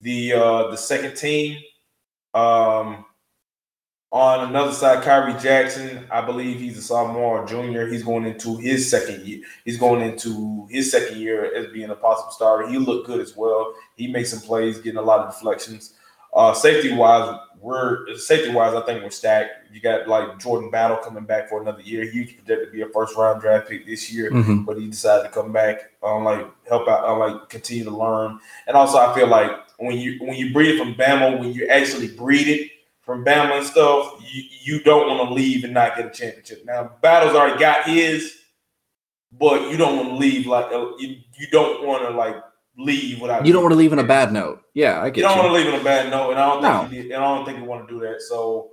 the 0.00 0.34
uh, 0.34 0.70
the 0.70 0.76
second 0.76 1.16
team. 1.16 1.58
Um, 2.34 3.04
on 4.12 4.48
another 4.48 4.72
side, 4.72 5.04
Khyree 5.04 5.40
Jackson, 5.40 6.04
I 6.10 6.20
believe 6.20 6.58
he's 6.58 6.76
a 6.76 6.82
sophomore 6.82 7.42
or 7.42 7.46
junior. 7.46 7.86
He's 7.86 8.02
going 8.02 8.24
into 8.24 8.56
his 8.56 8.90
second 8.90 9.24
year. 9.24 9.42
He's 9.64 9.78
going 9.78 10.02
into 10.02 10.66
his 10.68 10.90
second 10.90 11.18
year 11.18 11.54
as 11.54 11.72
being 11.72 11.90
a 11.90 11.94
possible 11.94 12.32
starter. 12.32 12.68
He 12.68 12.76
looked 12.76 13.06
good 13.06 13.20
as 13.20 13.36
well. 13.36 13.72
He 13.94 14.08
made 14.08 14.24
some 14.24 14.40
plays, 14.40 14.78
getting 14.78 14.98
a 14.98 15.02
lot 15.02 15.20
of 15.20 15.32
deflections. 15.32 15.94
Uh, 16.32 16.54
safety 16.54 16.92
wise, 16.92 17.38
we're 17.60 18.16
safety 18.16 18.52
wise, 18.52 18.74
I 18.74 18.84
think 18.84 19.02
we're 19.02 19.10
stacked. 19.10 19.72
You 19.72 19.80
got 19.80 20.08
like 20.08 20.38
Jordan 20.38 20.70
Battle 20.70 20.96
coming 20.96 21.24
back 21.24 21.48
for 21.48 21.60
another 21.60 21.82
year. 21.82 22.08
He 22.08 22.20
was 22.20 22.32
projected 22.32 22.68
to 22.68 22.72
be 22.72 22.82
a 22.82 22.88
first 22.88 23.16
round 23.16 23.40
draft 23.40 23.68
pick 23.68 23.84
this 23.84 24.12
year, 24.12 24.30
mm-hmm. 24.30 24.62
but 24.62 24.78
he 24.78 24.88
decided 24.88 25.24
to 25.24 25.28
come 25.30 25.52
back, 25.52 25.90
um, 26.02 26.24
like 26.24 26.46
help 26.68 26.88
out, 26.88 27.04
uh, 27.04 27.16
like 27.16 27.48
continue 27.48 27.84
to 27.84 27.90
learn. 27.90 28.38
And 28.66 28.76
also, 28.76 28.98
I 28.98 29.12
feel 29.14 29.26
like 29.26 29.50
when 29.78 29.98
you 29.98 30.18
when 30.20 30.34
you 30.34 30.52
breed 30.52 30.74
it 30.74 30.78
from 30.78 30.94
Bama, 30.94 31.38
when 31.38 31.52
you 31.52 31.66
actually 31.66 32.08
breed 32.08 32.46
it 32.46 32.70
from 33.02 33.24
Bama 33.24 33.58
and 33.58 33.66
stuff, 33.66 34.22
you, 34.32 34.42
you 34.62 34.82
don't 34.82 35.08
want 35.08 35.28
to 35.28 35.34
leave 35.34 35.64
and 35.64 35.74
not 35.74 35.96
get 35.96 36.06
a 36.06 36.10
championship. 36.10 36.64
Now, 36.64 36.92
Battle's 37.02 37.34
already 37.34 37.58
got 37.58 37.86
his, 37.86 38.36
but 39.32 39.70
you 39.70 39.76
don't 39.76 39.96
want 39.96 40.08
to 40.10 40.14
leave 40.16 40.46
like 40.46 40.66
uh, 40.66 40.96
you, 40.98 41.16
you 41.38 41.46
don't 41.50 41.86
want 41.86 42.02
to 42.02 42.10
like 42.10 42.36
leave 42.76 43.20
without. 43.20 43.46
You 43.46 43.52
don't 43.52 43.62
want 43.62 43.72
to 43.72 43.78
leave 43.78 43.92
on 43.92 43.98
a 43.98 44.04
bad 44.04 44.32
note. 44.32 44.62
Yeah, 44.74 45.00
I 45.00 45.10
get. 45.10 45.18
You 45.18 45.22
don't 45.22 45.36
you. 45.36 45.42
want 45.42 45.48
to 45.48 45.64
leave 45.64 45.74
on 45.74 45.80
a 45.80 45.84
bad 45.84 46.10
note, 46.10 46.30
and 46.30 46.38
I 46.38 46.46
don't 46.46 46.62
think 46.62 46.92
no. 46.92 46.98
you, 46.98 47.14
and 47.14 47.24
I 47.24 47.34
don't 47.36 47.44
think 47.44 47.58
you 47.58 47.64
want 47.64 47.88
to 47.88 47.94
do 47.94 48.00
that. 48.00 48.20
So, 48.22 48.70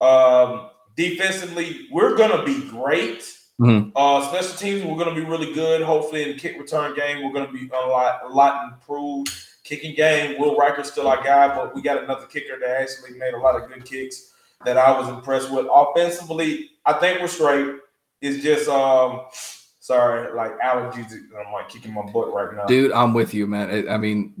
um, 0.00 0.70
defensively, 0.96 1.88
we're 1.90 2.16
gonna 2.16 2.44
be 2.44 2.68
great. 2.68 3.24
Mm-hmm. 3.60 3.90
Uh, 3.94 4.26
special 4.28 4.56
teams, 4.56 4.84
we're 4.84 4.96
gonna 4.96 5.14
be 5.14 5.24
really 5.24 5.52
good. 5.52 5.82
Hopefully, 5.82 6.22
in 6.22 6.28
the 6.30 6.38
kick 6.38 6.58
return 6.58 6.94
game, 6.94 7.22
we're 7.24 7.32
gonna 7.32 7.52
be 7.52 7.68
a 7.68 7.88
lot, 7.88 8.20
a 8.24 8.28
lot 8.28 8.72
improved. 8.72 9.32
Kicking 9.70 9.94
game, 9.94 10.36
Will 10.36 10.56
Reichard's 10.56 10.90
still 10.90 11.06
our 11.06 11.22
guy, 11.22 11.54
but 11.54 11.76
we 11.76 11.80
got 11.80 12.02
another 12.02 12.26
kicker 12.26 12.58
that 12.58 12.80
actually 12.80 13.16
made 13.16 13.34
a 13.34 13.38
lot 13.38 13.54
of 13.54 13.68
good 13.68 13.84
kicks 13.84 14.32
that 14.64 14.76
I 14.76 14.98
was 14.98 15.08
impressed 15.08 15.48
with. 15.48 15.68
Offensively, 15.72 16.70
I 16.84 16.94
think 16.94 17.20
we're 17.20 17.28
straight. 17.28 17.76
It's 18.20 18.42
just 18.42 18.68
um 18.68 19.26
sorry, 19.78 20.34
like 20.34 20.58
allergies. 20.58 21.12
I'm 21.12 21.52
like 21.52 21.68
kicking 21.68 21.94
my 21.94 22.02
butt 22.02 22.34
right 22.34 22.52
now. 22.52 22.66
Dude, 22.66 22.90
I'm 22.90 23.14
with 23.14 23.32
you, 23.32 23.46
man. 23.46 23.88
I 23.88 23.96
mean, 23.96 24.34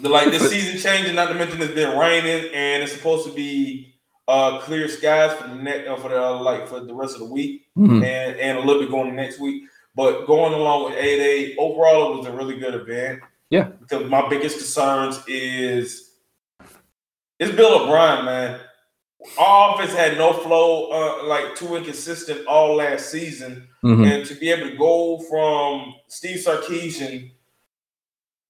like 0.00 0.30
this 0.30 0.48
season 0.50 0.78
changing. 0.78 1.14
Not 1.14 1.26
to 1.26 1.34
mention 1.34 1.60
it's 1.60 1.74
been 1.74 1.98
raining, 1.98 2.50
and 2.54 2.82
it's 2.82 2.94
supposed 2.94 3.28
to 3.28 3.34
be 3.34 3.98
uh 4.28 4.60
clear 4.60 4.88
skies 4.88 5.36
for 5.36 5.46
the 5.46 5.56
next 5.56 5.88
uh, 5.90 5.96
for 5.96 6.08
the 6.08 6.22
uh, 6.22 6.40
like 6.40 6.66
for 6.66 6.80
the 6.80 6.94
rest 6.94 7.16
of 7.16 7.20
the 7.20 7.26
week, 7.26 7.66
mm-hmm. 7.76 8.02
and 8.02 8.36
and 8.36 8.56
a 8.56 8.62
little 8.62 8.80
bit 8.80 8.90
going 8.90 9.14
next 9.14 9.40
week. 9.40 9.64
But 9.94 10.26
going 10.26 10.54
along 10.54 10.84
with 10.84 10.94
8A, 10.94 11.56
overall, 11.58 12.14
it 12.14 12.18
was 12.18 12.26
a 12.26 12.32
really 12.32 12.58
good 12.58 12.74
event. 12.74 13.20
Yeah. 13.50 13.64
Because 13.80 14.08
my 14.08 14.28
biggest 14.28 14.56
concerns 14.58 15.20
is 15.26 16.12
it's 17.38 17.54
Bill 17.54 17.82
O'Brien, 17.82 18.24
man. 18.24 18.60
Our 19.38 19.74
offense 19.74 19.92
had 19.92 20.16
no 20.16 20.32
flow, 20.32 20.90
uh, 20.90 21.26
like 21.26 21.54
too 21.54 21.76
inconsistent 21.76 22.46
all 22.46 22.76
last 22.76 23.10
season. 23.10 23.68
Mhm. 23.84 24.06
And 24.10 24.26
to 24.26 24.34
be 24.34 24.50
able 24.50 24.70
to 24.70 24.76
go 24.76 25.18
from 25.28 25.94
Steve 26.08 26.38
Sarkisian, 26.38 27.30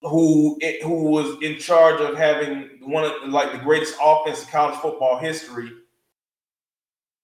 who 0.03 0.59
who 0.83 1.05
was 1.11 1.43
in 1.43 1.59
charge 1.59 2.01
of 2.01 2.17
having 2.17 2.71
one 2.83 3.05
of 3.05 3.13
like 3.29 3.53
the 3.53 3.59
greatest 3.59 3.95
offense 4.03 4.43
in 4.43 4.49
college 4.49 4.77
football 4.81 5.19
history, 5.19 5.71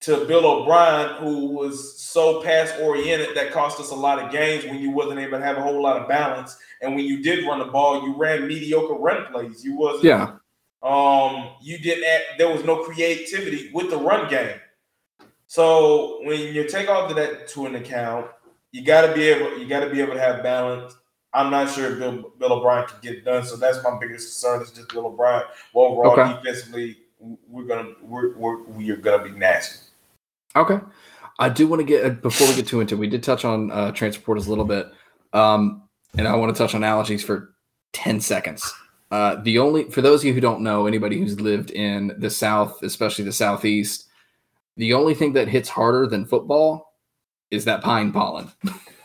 to 0.06 0.24
Bill 0.24 0.46
O'Brien, 0.46 1.16
who 1.16 1.46
was 1.46 2.00
so 2.00 2.40
pass 2.42 2.72
oriented 2.80 3.36
that 3.36 3.52
cost 3.52 3.80
us 3.80 3.90
a 3.90 3.94
lot 3.94 4.18
of 4.18 4.30
games 4.30 4.64
when 4.64 4.78
you 4.78 4.90
wasn't 4.90 5.18
able 5.18 5.38
to 5.38 5.44
have 5.44 5.56
a 5.58 5.62
whole 5.62 5.82
lot 5.82 6.00
of 6.00 6.08
balance. 6.08 6.56
And 6.80 6.94
when 6.94 7.04
you 7.04 7.22
did 7.22 7.44
run 7.44 7.58
the 7.58 7.64
ball, 7.66 8.02
you 8.06 8.14
ran 8.16 8.46
mediocre 8.46 8.94
run 8.94 9.26
plays. 9.32 9.64
You 9.64 9.76
wasn't 9.76 10.04
Yeah. 10.04 10.36
um, 10.82 11.50
you 11.60 11.78
didn't 11.78 12.04
add, 12.04 12.22
there 12.38 12.48
was 12.48 12.62
no 12.64 12.84
creativity 12.84 13.70
with 13.74 13.90
the 13.90 13.96
run 13.96 14.28
game. 14.30 14.60
So 15.46 16.20
when 16.24 16.40
you 16.54 16.68
take 16.68 16.88
all 16.88 17.06
of 17.08 17.16
that 17.16 17.48
to 17.48 17.66
an 17.66 17.74
account, 17.76 18.28
you 18.72 18.84
got 18.84 19.06
to 19.06 19.14
be 19.14 19.24
able 19.28 19.58
you 19.58 19.66
got 19.66 19.80
to 19.80 19.90
be 19.90 20.00
able 20.00 20.14
to 20.14 20.20
have 20.20 20.42
balance. 20.42 20.94
I'm 21.32 21.50
not 21.50 21.70
sure 21.70 21.92
if 21.92 21.98
Bill, 21.98 22.32
Bill 22.38 22.52
O'Brien 22.54 22.86
can 22.86 22.98
get 23.02 23.14
it 23.14 23.24
done, 23.24 23.44
so 23.44 23.56
that's 23.56 23.82
my 23.82 23.98
biggest 24.00 24.28
concern 24.28 24.62
is 24.62 24.70
just 24.70 24.88
Bill 24.88 25.06
O'Brien. 25.06 25.42
Well, 25.74 25.86
overall, 25.86 26.12
Okay. 26.18 26.32
defensively, 26.42 26.98
we're 27.48 27.64
gonna 27.64 27.90
we're, 28.02 28.36
we're 28.36 28.62
we're 28.64 28.96
gonna 28.96 29.24
be 29.24 29.30
nasty. 29.30 29.85
Okay. 30.56 30.80
I 31.38 31.48
do 31.50 31.66
want 31.66 31.80
to 31.80 31.84
get 31.84 32.04
uh, 32.04 32.10
before 32.10 32.48
we 32.48 32.54
get 32.54 32.66
too 32.66 32.80
into 32.80 32.94
it, 32.94 32.98
we 32.98 33.08
did 33.08 33.22
touch 33.22 33.44
on 33.44 33.70
uh, 33.70 33.92
transfer 33.92 34.22
portals 34.22 34.46
a 34.46 34.50
little 34.50 34.64
bit, 34.64 34.90
um, 35.34 35.82
and 36.16 36.26
I 36.26 36.34
want 36.34 36.54
to 36.54 36.58
touch 36.58 36.74
on 36.74 36.80
allergies 36.80 37.22
for 37.22 37.54
ten 37.92 38.20
seconds. 38.20 38.72
Uh, 39.10 39.36
the 39.42 39.58
only 39.58 39.84
for 39.90 40.00
those 40.00 40.20
of 40.20 40.24
you 40.24 40.32
who 40.32 40.40
don't 40.40 40.62
know, 40.62 40.86
anybody 40.86 41.18
who's 41.18 41.38
lived 41.40 41.70
in 41.70 42.14
the 42.18 42.30
South, 42.30 42.82
especially 42.82 43.24
the 43.24 43.32
Southeast, 43.32 44.08
the 44.76 44.94
only 44.94 45.14
thing 45.14 45.34
that 45.34 45.48
hits 45.48 45.68
harder 45.68 46.06
than 46.06 46.24
football 46.24 46.94
is 47.50 47.66
that 47.66 47.82
pine 47.82 48.12
pollen. 48.12 48.50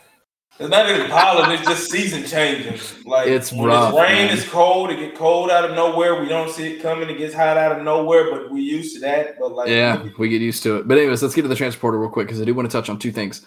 It's 0.62 0.70
not 0.70 0.88
even 0.88 1.10
pollen; 1.10 1.50
it's 1.50 1.66
just 1.66 1.90
season 1.90 2.24
changing. 2.24 2.78
Like 3.04 3.28
It's 3.28 3.52
when 3.52 3.66
rough, 3.66 3.92
it's 3.92 4.00
rain, 4.00 4.26
man. 4.26 4.36
it's 4.38 4.48
cold. 4.48 4.90
It 4.90 4.96
get 4.96 5.16
cold 5.16 5.50
out 5.50 5.64
of 5.68 5.74
nowhere. 5.74 6.20
We 6.20 6.28
don't 6.28 6.50
see 6.50 6.74
it 6.74 6.82
coming. 6.82 7.10
It 7.10 7.18
gets 7.18 7.34
hot 7.34 7.56
out 7.56 7.76
of 7.76 7.84
nowhere, 7.84 8.30
but 8.30 8.50
we 8.50 8.60
used 8.60 8.94
to 8.94 9.00
that. 9.00 9.38
But 9.38 9.52
like, 9.52 9.68
yeah, 9.68 10.06
we 10.18 10.28
get 10.28 10.40
used 10.40 10.62
to 10.62 10.76
it. 10.76 10.88
But 10.88 10.98
anyways, 10.98 11.22
let's 11.22 11.34
get 11.34 11.42
to 11.42 11.48
the 11.48 11.56
transporter 11.56 11.98
real 11.98 12.10
quick 12.10 12.28
because 12.28 12.40
I 12.40 12.44
do 12.44 12.54
want 12.54 12.70
to 12.70 12.72
touch 12.76 12.88
on 12.88 12.98
two 12.98 13.12
things. 13.12 13.44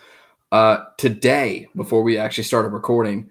Uh, 0.52 0.84
today, 0.98 1.68
before 1.76 2.04
we 2.04 2.18
actually 2.18 2.44
started 2.44 2.70
recording, 2.70 3.30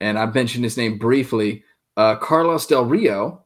and 0.00 0.18
I 0.18 0.26
mentioned 0.26 0.64
his 0.64 0.76
name 0.76 0.98
briefly, 0.98 1.64
uh, 1.96 2.16
Carlos 2.16 2.66
Del 2.66 2.84
Rio, 2.84 3.44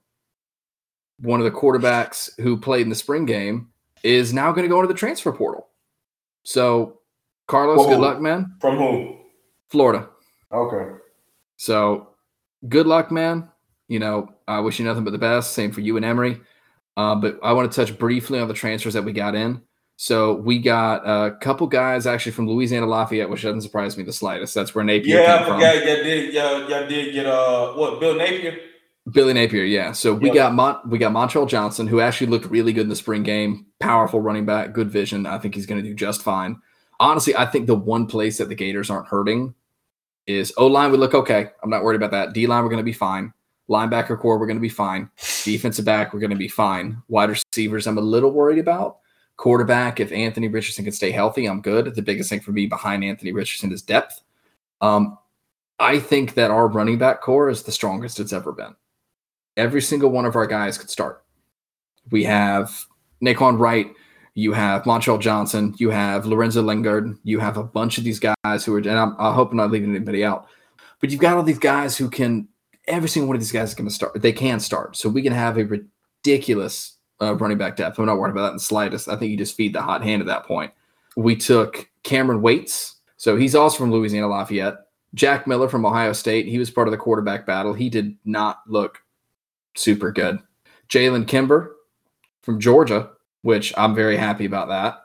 one 1.20 1.40
of 1.40 1.44
the 1.44 1.50
quarterbacks 1.50 2.30
who 2.40 2.56
played 2.58 2.82
in 2.82 2.88
the 2.90 2.94
spring 2.94 3.26
game, 3.26 3.68
is 4.02 4.32
now 4.32 4.52
going 4.52 4.62
to 4.64 4.68
go 4.68 4.80
into 4.80 4.92
the 4.92 4.98
transfer 4.98 5.32
portal. 5.32 5.68
So, 6.44 7.00
Carlos, 7.48 7.78
Whoa. 7.78 7.88
good 7.88 8.00
luck, 8.00 8.20
man. 8.20 8.54
from 8.60 8.76
who? 8.76 9.17
Florida. 9.70 10.08
Okay. 10.52 10.92
So 11.56 12.08
good 12.68 12.86
luck, 12.86 13.10
man. 13.10 13.48
You 13.88 13.98
know, 13.98 14.28
I 14.46 14.60
wish 14.60 14.78
you 14.78 14.84
nothing 14.84 15.04
but 15.04 15.10
the 15.10 15.18
best. 15.18 15.52
Same 15.52 15.72
for 15.72 15.80
you 15.80 15.96
and 15.96 16.04
Emory. 16.04 16.40
Uh, 16.96 17.14
but 17.14 17.38
I 17.42 17.52
want 17.52 17.70
to 17.70 17.76
touch 17.84 17.96
briefly 17.98 18.40
on 18.40 18.48
the 18.48 18.54
transfers 18.54 18.94
that 18.94 19.04
we 19.04 19.12
got 19.12 19.34
in. 19.34 19.62
So 19.96 20.34
we 20.34 20.60
got 20.60 21.02
a 21.04 21.36
couple 21.38 21.66
guys 21.66 22.06
actually 22.06 22.32
from 22.32 22.48
Louisiana 22.48 22.86
Lafayette, 22.86 23.28
which 23.28 23.42
doesn't 23.42 23.62
surprise 23.62 23.96
me 23.96 24.04
the 24.04 24.12
slightest. 24.12 24.54
That's 24.54 24.74
where 24.74 24.84
Napier 24.84 25.20
Yeah, 25.20 25.38
came 25.38 25.46
from. 25.46 25.60
Yeah, 25.60 25.72
y'all 25.74 26.04
did 26.04 26.34
y'all, 26.34 26.70
y'all 26.70 26.88
did 26.88 27.12
get 27.12 27.26
uh 27.26 27.72
what 27.72 27.98
Bill 27.98 28.14
Napier? 28.14 28.58
Billy 29.10 29.32
Napier, 29.32 29.64
yeah. 29.64 29.92
So 29.92 30.12
we 30.14 30.28
Yep. 30.28 30.34
got 30.34 30.54
Mon- 30.54 30.80
we 30.88 30.98
got 30.98 31.12
Montrell 31.12 31.48
Johnson, 31.48 31.86
who 31.86 32.00
actually 32.00 32.28
looked 32.28 32.46
really 32.46 32.72
good 32.72 32.82
in 32.82 32.88
the 32.88 32.96
spring 32.96 33.22
game. 33.22 33.66
Powerful 33.80 34.20
running 34.20 34.44
back, 34.46 34.72
good 34.72 34.90
vision. 34.90 35.26
I 35.26 35.38
think 35.38 35.54
he's 35.54 35.66
going 35.66 35.82
to 35.82 35.88
do 35.88 35.94
just 35.94 36.22
fine. 36.22 36.60
Honestly, 37.00 37.34
I 37.34 37.46
think 37.46 37.66
the 37.66 37.74
one 37.74 38.06
place 38.06 38.38
that 38.38 38.48
the 38.48 38.54
Gators 38.54 38.90
aren't 38.90 39.06
hurting 39.08 39.54
is 40.28 40.52
O 40.56 40.66
line 40.66 40.92
would 40.92 41.00
look 41.00 41.14
okay. 41.14 41.48
I'm 41.62 41.70
not 41.70 41.82
worried 41.82 41.96
about 41.96 42.12
that. 42.12 42.32
D 42.32 42.46
line 42.46 42.62
we're 42.62 42.70
going 42.70 42.78
to 42.78 42.84
be 42.84 42.92
fine. 42.92 43.32
Linebacker 43.68 44.18
core 44.18 44.38
we're 44.38 44.46
going 44.46 44.58
to 44.58 44.62
be 44.62 44.68
fine. 44.68 45.10
Defensive 45.44 45.84
back 45.84 46.12
we're 46.12 46.20
going 46.20 46.30
to 46.30 46.36
be 46.36 46.48
fine. 46.48 47.02
Wide 47.08 47.30
receivers 47.30 47.86
I'm 47.86 47.98
a 47.98 48.02
little 48.02 48.30
worried 48.30 48.58
about. 48.58 48.98
Quarterback 49.36 50.00
if 50.00 50.12
Anthony 50.12 50.48
Richardson 50.48 50.84
can 50.84 50.92
stay 50.92 51.10
healthy, 51.10 51.46
I'm 51.46 51.60
good. 51.60 51.94
The 51.94 52.02
biggest 52.02 52.30
thing 52.30 52.40
for 52.40 52.52
me 52.52 52.66
behind 52.66 53.04
Anthony 53.04 53.32
Richardson 53.32 53.72
is 53.72 53.82
depth. 53.82 54.20
Um, 54.80 55.18
I 55.78 55.98
think 55.98 56.34
that 56.34 56.50
our 56.50 56.68
running 56.68 56.98
back 56.98 57.20
core 57.20 57.48
is 57.48 57.62
the 57.62 57.72
strongest 57.72 58.20
it's 58.20 58.32
ever 58.32 58.52
been 58.52 58.74
every 59.58 59.82
single 59.82 60.10
one 60.10 60.24
of 60.24 60.36
our 60.36 60.46
guys 60.46 60.78
could 60.78 60.88
start. 60.88 61.24
We 62.10 62.24
have 62.24 62.86
Nay'Quan 63.22 63.58
Wright, 63.58 63.92
you 64.38 64.52
have 64.52 64.84
Montrell 64.84 65.20
Johnson, 65.20 65.74
you 65.78 65.90
have 65.90 66.24
Lorenzo 66.24 66.62
Lingard, 66.62 67.18
you 67.24 67.40
have 67.40 67.56
a 67.56 67.64
bunch 67.64 67.98
of 67.98 68.04
these 68.04 68.20
guys 68.20 68.64
who 68.64 68.72
are, 68.72 68.78
and 68.78 68.90
I'm, 68.90 69.16
I 69.18 69.32
hope 69.32 69.50
I'm 69.50 69.56
not 69.56 69.72
leaving 69.72 69.90
anybody 69.90 70.24
out, 70.24 70.46
but 71.00 71.10
you've 71.10 71.20
got 71.20 71.36
all 71.36 71.42
these 71.42 71.58
guys 71.58 71.96
who 71.96 72.08
can, 72.08 72.46
every 72.86 73.08
single 73.08 73.26
one 73.26 73.34
of 73.34 73.40
these 73.40 73.50
guys 73.50 73.70
is 73.70 73.74
going 73.74 73.88
to 73.88 73.94
start. 73.94 74.22
They 74.22 74.30
can 74.30 74.60
start. 74.60 74.96
So 74.96 75.08
we 75.08 75.22
can 75.22 75.32
have 75.32 75.58
a 75.58 75.64
ridiculous 75.64 76.98
uh, 77.20 77.34
running 77.34 77.58
back 77.58 77.74
depth. 77.74 77.98
I'm 77.98 78.06
not 78.06 78.16
worried 78.16 78.30
about 78.30 78.42
that 78.42 78.50
in 78.50 78.56
the 78.58 78.62
slightest. 78.62 79.08
I 79.08 79.16
think 79.16 79.32
you 79.32 79.36
just 79.36 79.56
feed 79.56 79.72
the 79.72 79.82
hot 79.82 80.04
hand 80.04 80.22
at 80.22 80.28
that 80.28 80.46
point. 80.46 80.72
We 81.16 81.34
took 81.34 81.90
Cameron 82.04 82.40
Waits. 82.40 82.94
So 83.16 83.36
he's 83.36 83.56
also 83.56 83.78
from 83.78 83.90
Louisiana 83.90 84.28
Lafayette. 84.28 84.76
Jack 85.14 85.48
Miller 85.48 85.68
from 85.68 85.84
Ohio 85.84 86.12
State. 86.12 86.46
He 86.46 86.60
was 86.60 86.70
part 86.70 86.86
of 86.86 86.92
the 86.92 86.98
quarterback 86.98 87.44
battle. 87.44 87.74
He 87.74 87.90
did 87.90 88.16
not 88.24 88.60
look 88.68 89.02
super 89.74 90.12
good. 90.12 90.38
Jalen 90.88 91.26
Kimber 91.26 91.74
from 92.42 92.60
Georgia, 92.60 93.10
which 93.42 93.72
I'm 93.76 93.94
very 93.94 94.16
happy 94.16 94.44
about 94.44 94.68
that. 94.68 94.98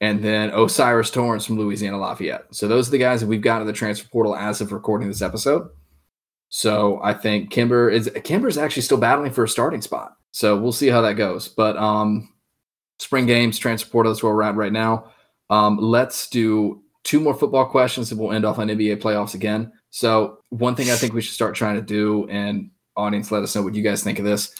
And 0.00 0.22
then 0.24 0.50
O'Cyrus 0.52 1.10
Torrence 1.10 1.44
from 1.44 1.58
Louisiana 1.58 1.98
Lafayette. 1.98 2.46
So 2.52 2.66
those 2.66 2.88
are 2.88 2.92
the 2.92 2.98
guys 2.98 3.20
that 3.20 3.26
we've 3.26 3.42
got 3.42 3.60
in 3.60 3.66
the 3.66 3.72
transfer 3.72 4.08
portal 4.08 4.34
as 4.34 4.60
of 4.60 4.72
recording 4.72 5.08
this 5.08 5.22
episode. 5.22 5.68
So 6.48 7.00
I 7.02 7.12
think 7.12 7.50
Kimber 7.50 7.90
is 7.90 8.10
Kimber's 8.24 8.58
actually 8.58 8.82
still 8.82 8.98
battling 8.98 9.32
for 9.32 9.44
a 9.44 9.48
starting 9.48 9.82
spot. 9.82 10.16
So 10.32 10.56
we'll 10.56 10.72
see 10.72 10.88
how 10.88 11.02
that 11.02 11.14
goes. 11.14 11.48
But 11.48 11.76
um 11.76 12.30
spring 13.00 13.26
games, 13.26 13.58
transfer 13.58 13.90
portal, 13.90 14.12
that's 14.12 14.22
where 14.22 14.34
we're 14.34 14.42
at 14.42 14.54
right 14.54 14.72
now. 14.72 15.10
Um, 15.48 15.78
let's 15.78 16.28
do 16.28 16.82
two 17.02 17.18
more 17.18 17.34
football 17.34 17.64
questions 17.64 18.10
and 18.10 18.20
we'll 18.20 18.32
end 18.32 18.44
off 18.44 18.58
on 18.58 18.68
NBA 18.68 19.00
playoffs 19.00 19.34
again. 19.34 19.72
So 19.88 20.38
one 20.50 20.76
thing 20.76 20.90
I 20.90 20.96
think 20.96 21.14
we 21.14 21.22
should 21.22 21.34
start 21.34 21.54
trying 21.54 21.76
to 21.76 21.82
do, 21.82 22.28
and 22.28 22.70
audience, 22.96 23.32
let 23.32 23.42
us 23.42 23.56
know 23.56 23.62
what 23.62 23.74
you 23.74 23.82
guys 23.82 24.04
think 24.04 24.18
of 24.18 24.24
this. 24.24 24.54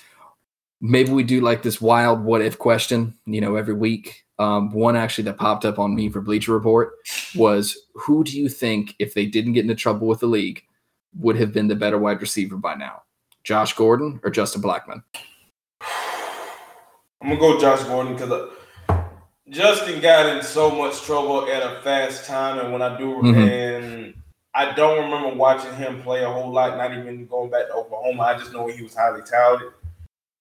Maybe 0.80 1.12
we 1.12 1.22
do 1.22 1.40
like 1.40 1.62
this 1.62 1.80
wild 1.80 2.24
what 2.24 2.40
if 2.40 2.58
question, 2.58 3.14
you 3.26 3.40
know, 3.40 3.56
every 3.56 3.74
week. 3.74 4.24
Um, 4.38 4.70
one 4.72 4.96
actually 4.96 5.24
that 5.24 5.36
popped 5.36 5.66
up 5.66 5.78
on 5.78 5.94
me 5.94 6.08
for 6.08 6.22
Bleacher 6.22 6.52
Report 6.52 6.94
was 7.34 7.76
who 7.94 8.24
do 8.24 8.38
you 8.38 8.48
think, 8.48 8.94
if 8.98 9.12
they 9.12 9.26
didn't 9.26 9.52
get 9.52 9.62
into 9.64 9.74
trouble 9.74 10.06
with 10.06 10.20
the 10.20 10.26
league, 10.26 10.62
would 11.18 11.36
have 11.36 11.52
been 11.52 11.68
the 11.68 11.76
better 11.76 11.98
wide 11.98 12.20
receiver 12.22 12.56
by 12.56 12.74
now? 12.74 13.02
Josh 13.44 13.74
Gordon 13.74 14.20
or 14.22 14.30
Justin 14.30 14.62
Blackmon? 14.62 15.02
I'm 17.22 17.28
gonna 17.28 17.36
go 17.38 17.60
Josh 17.60 17.82
Gordon 17.84 18.14
because 18.14 18.50
Justin 19.50 20.00
got 20.00 20.34
in 20.34 20.42
so 20.42 20.70
much 20.70 21.02
trouble 21.02 21.46
at 21.50 21.62
a 21.62 21.82
fast 21.82 22.24
time, 22.24 22.58
and 22.58 22.72
when 22.72 22.80
I 22.80 22.96
do, 22.96 23.16
Mhm. 23.16 23.36
and 23.36 24.14
I 24.54 24.72
don't 24.72 25.04
remember 25.04 25.36
watching 25.36 25.74
him 25.74 26.02
play 26.02 26.22
a 26.22 26.30
whole 26.30 26.50
lot. 26.50 26.78
Not 26.78 26.92
even 26.96 27.26
going 27.26 27.50
back 27.50 27.66
to 27.66 27.74
Oklahoma. 27.74 28.22
I 28.22 28.38
just 28.38 28.52
know 28.52 28.68
he 28.68 28.82
was 28.82 28.94
highly 28.94 29.22
talented. 29.22 29.72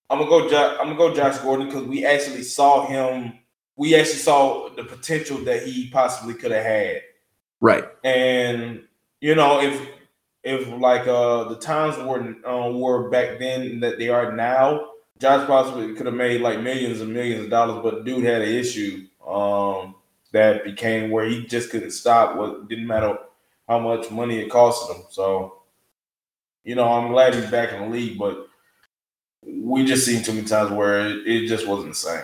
I'm 0.09 0.19
gonna 0.19 0.29
go. 0.29 0.49
Jo- 0.49 0.77
I'm 0.79 0.87
gonna 0.87 0.97
go 0.97 1.13
Josh 1.13 1.37
Gordon 1.39 1.67
because 1.67 1.83
we 1.83 2.05
actually 2.05 2.43
saw 2.43 2.87
him. 2.87 3.33
We 3.75 3.95
actually 3.95 4.15
saw 4.15 4.69
the 4.69 4.83
potential 4.83 5.37
that 5.45 5.63
he 5.63 5.89
possibly 5.89 6.33
could 6.33 6.51
have 6.51 6.65
had. 6.65 7.01
Right. 7.61 7.85
And 8.03 8.83
you 9.21 9.35
know, 9.35 9.61
if 9.61 9.89
if 10.43 10.67
like 10.79 11.07
uh 11.07 11.45
the 11.45 11.57
times 11.57 11.97
were 11.97 12.35
uh, 12.47 12.71
were 12.71 13.09
back 13.09 13.39
then 13.39 13.79
that 13.81 13.99
they 13.99 14.09
are 14.09 14.31
now, 14.35 14.91
Josh 15.19 15.45
possibly 15.47 15.93
could 15.95 16.05
have 16.05 16.15
made 16.15 16.41
like 16.41 16.61
millions 16.61 17.01
and 17.01 17.13
millions 17.13 17.43
of 17.45 17.49
dollars, 17.49 17.81
but 17.83 18.05
dude 18.05 18.23
had 18.23 18.41
an 18.41 18.49
issue 18.49 19.05
um 19.27 19.95
that 20.31 20.63
became 20.63 21.11
where 21.11 21.25
he 21.25 21.45
just 21.45 21.69
couldn't 21.69 21.91
stop. 21.91 22.35
What 22.35 22.67
didn't 22.67 22.87
matter 22.87 23.17
how 23.69 23.79
much 23.79 24.09
money 24.11 24.39
it 24.39 24.49
costed 24.49 24.95
him. 24.95 25.03
So, 25.11 25.61
you 26.63 26.75
know, 26.75 26.91
I'm 26.91 27.11
glad 27.11 27.35
he's 27.35 27.49
back 27.51 27.71
in 27.71 27.81
the 27.83 27.87
league, 27.87 28.17
but 28.17 28.48
we 29.45 29.85
just 29.85 30.05
seen 30.05 30.23
too 30.23 30.33
many 30.33 30.47
times 30.47 30.71
where 30.71 31.07
it, 31.07 31.27
it 31.27 31.47
just 31.47 31.67
wasn't 31.67 31.89
the 31.89 31.95
same. 31.95 32.23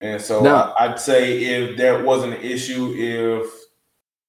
And 0.00 0.20
so 0.20 0.42
No. 0.42 0.54
I, 0.54 0.86
I'd 0.86 1.00
say 1.00 1.42
if 1.44 1.76
there 1.76 2.02
wasn't 2.02 2.34
an 2.34 2.40
issue, 2.42 2.94
if 2.96 3.50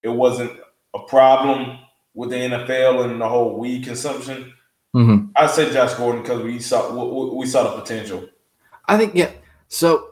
it 0.03 0.09
wasn't 0.09 0.51
a 0.93 0.99
problem 0.99 1.79
with 2.13 2.29
the 2.29 2.35
NFL 2.35 3.09
and 3.09 3.21
the 3.21 3.27
whole 3.29 3.57
weed 3.57 3.85
consumption, 3.85 4.53
Mm-hmm. 4.95 5.27
I'd 5.37 5.49
say 5.49 5.71
Josh 5.71 5.93
Gordon 5.93 6.21
because 6.21 6.43
we 6.43 6.59
saw 6.59 6.91
we, 6.91 7.37
we 7.37 7.45
saw 7.45 7.63
the 7.63 7.81
potential. 7.81 8.27
I 8.87 8.97
think 8.97 9.15
yeah. 9.15 9.31
So 9.69 10.09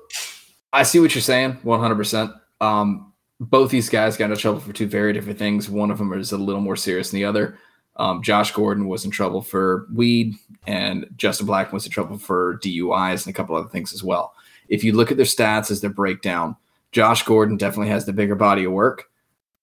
I 0.72 0.84
see 0.84 1.00
what 1.00 1.14
you're 1.14 1.22
saying, 1.22 1.60
100. 1.64 1.96
percent 1.96 2.32
Um, 2.62 3.12
both 3.42 3.72
these 3.72 3.90
guys 3.90 4.16
got 4.16 4.26
into 4.32 4.38
trouble 4.38 4.62
for 4.62 4.72
two 4.72 4.88
very 4.88 5.12
different 5.12 5.38
things. 5.38 5.70
One 5.70 5.92
of 5.92 5.98
them 5.98 6.14
is 6.14 6.32
a 6.32 6.38
little 6.38 6.62
more 6.62 6.78
serious 6.78 7.12
than 7.12 7.20
the 7.20 7.26
other. 7.26 7.58
Um, 8.00 8.24
Josh 8.24 8.54
Gordon 8.54 8.88
was 8.88 9.04
in 9.04 9.12
trouble 9.12 9.42
for 9.42 9.86
weed, 9.94 10.34
and 10.66 11.06
Justin 11.18 11.46
Black 11.46 11.74
was 11.74 11.86
in 11.86 11.92
trouble 11.92 12.18
for 12.18 12.58
DUIs 12.64 13.26
and 13.26 13.34
a 13.34 13.38
couple 13.38 13.58
other 13.58 13.68
things 13.68 13.94
as 13.94 14.04
well. 14.04 14.34
If 14.70 14.86
you 14.86 14.94
look 14.94 15.12
at 15.12 15.18
their 15.18 15.26
stats 15.26 15.70
as 15.70 15.82
their 15.82 15.90
breakdown, 15.90 16.56
Josh 16.94 17.24
Gordon 17.24 17.58
definitely 17.58 17.90
has 17.90 18.06
the 18.06 18.14
bigger 18.14 18.36
body 18.36 18.64
of 18.64 18.72
work. 18.72 19.10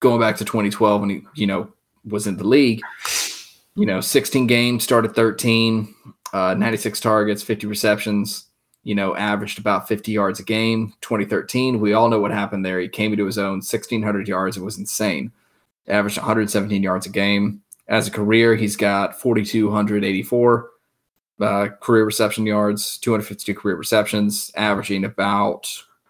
Going 0.00 0.20
back 0.20 0.36
to 0.36 0.44
2012 0.44 1.00
when 1.00 1.10
he, 1.10 1.22
you 1.34 1.46
know, 1.46 1.72
was 2.04 2.26
in 2.26 2.36
the 2.36 2.46
league, 2.46 2.82
you 3.74 3.86
know, 3.86 4.02
16 4.02 4.46
games, 4.46 4.84
started 4.84 5.14
13, 5.14 5.94
uh, 6.34 6.54
96 6.54 7.00
targets, 7.00 7.42
50 7.42 7.66
receptions, 7.66 8.44
you 8.84 8.94
know, 8.94 9.16
averaged 9.16 9.58
about 9.58 9.88
50 9.88 10.12
yards 10.12 10.40
a 10.40 10.44
game. 10.44 10.92
2013, 11.00 11.80
we 11.80 11.94
all 11.94 12.10
know 12.10 12.20
what 12.20 12.30
happened 12.32 12.66
there. 12.66 12.80
He 12.80 12.88
came 12.88 13.12
into 13.12 13.24
his 13.24 13.38
own 13.38 13.60
1,600 13.60 14.28
yards. 14.28 14.58
It 14.58 14.62
was 14.62 14.78
insane. 14.78 15.32
Averaged 15.88 16.18
117 16.18 16.82
yards 16.82 17.06
a 17.06 17.08
game 17.08 17.62
as 17.88 18.08
a 18.08 18.10
career, 18.10 18.56
he's 18.56 18.76
got 18.76 19.20
4,284 19.20 20.70
uh, 21.40 21.68
career 21.80 22.04
reception 22.04 22.46
yards, 22.46 22.98
252 22.98 23.54
career 23.54 23.76
receptions, 23.76 24.50
averaging 24.56 25.04
about 25.04 25.66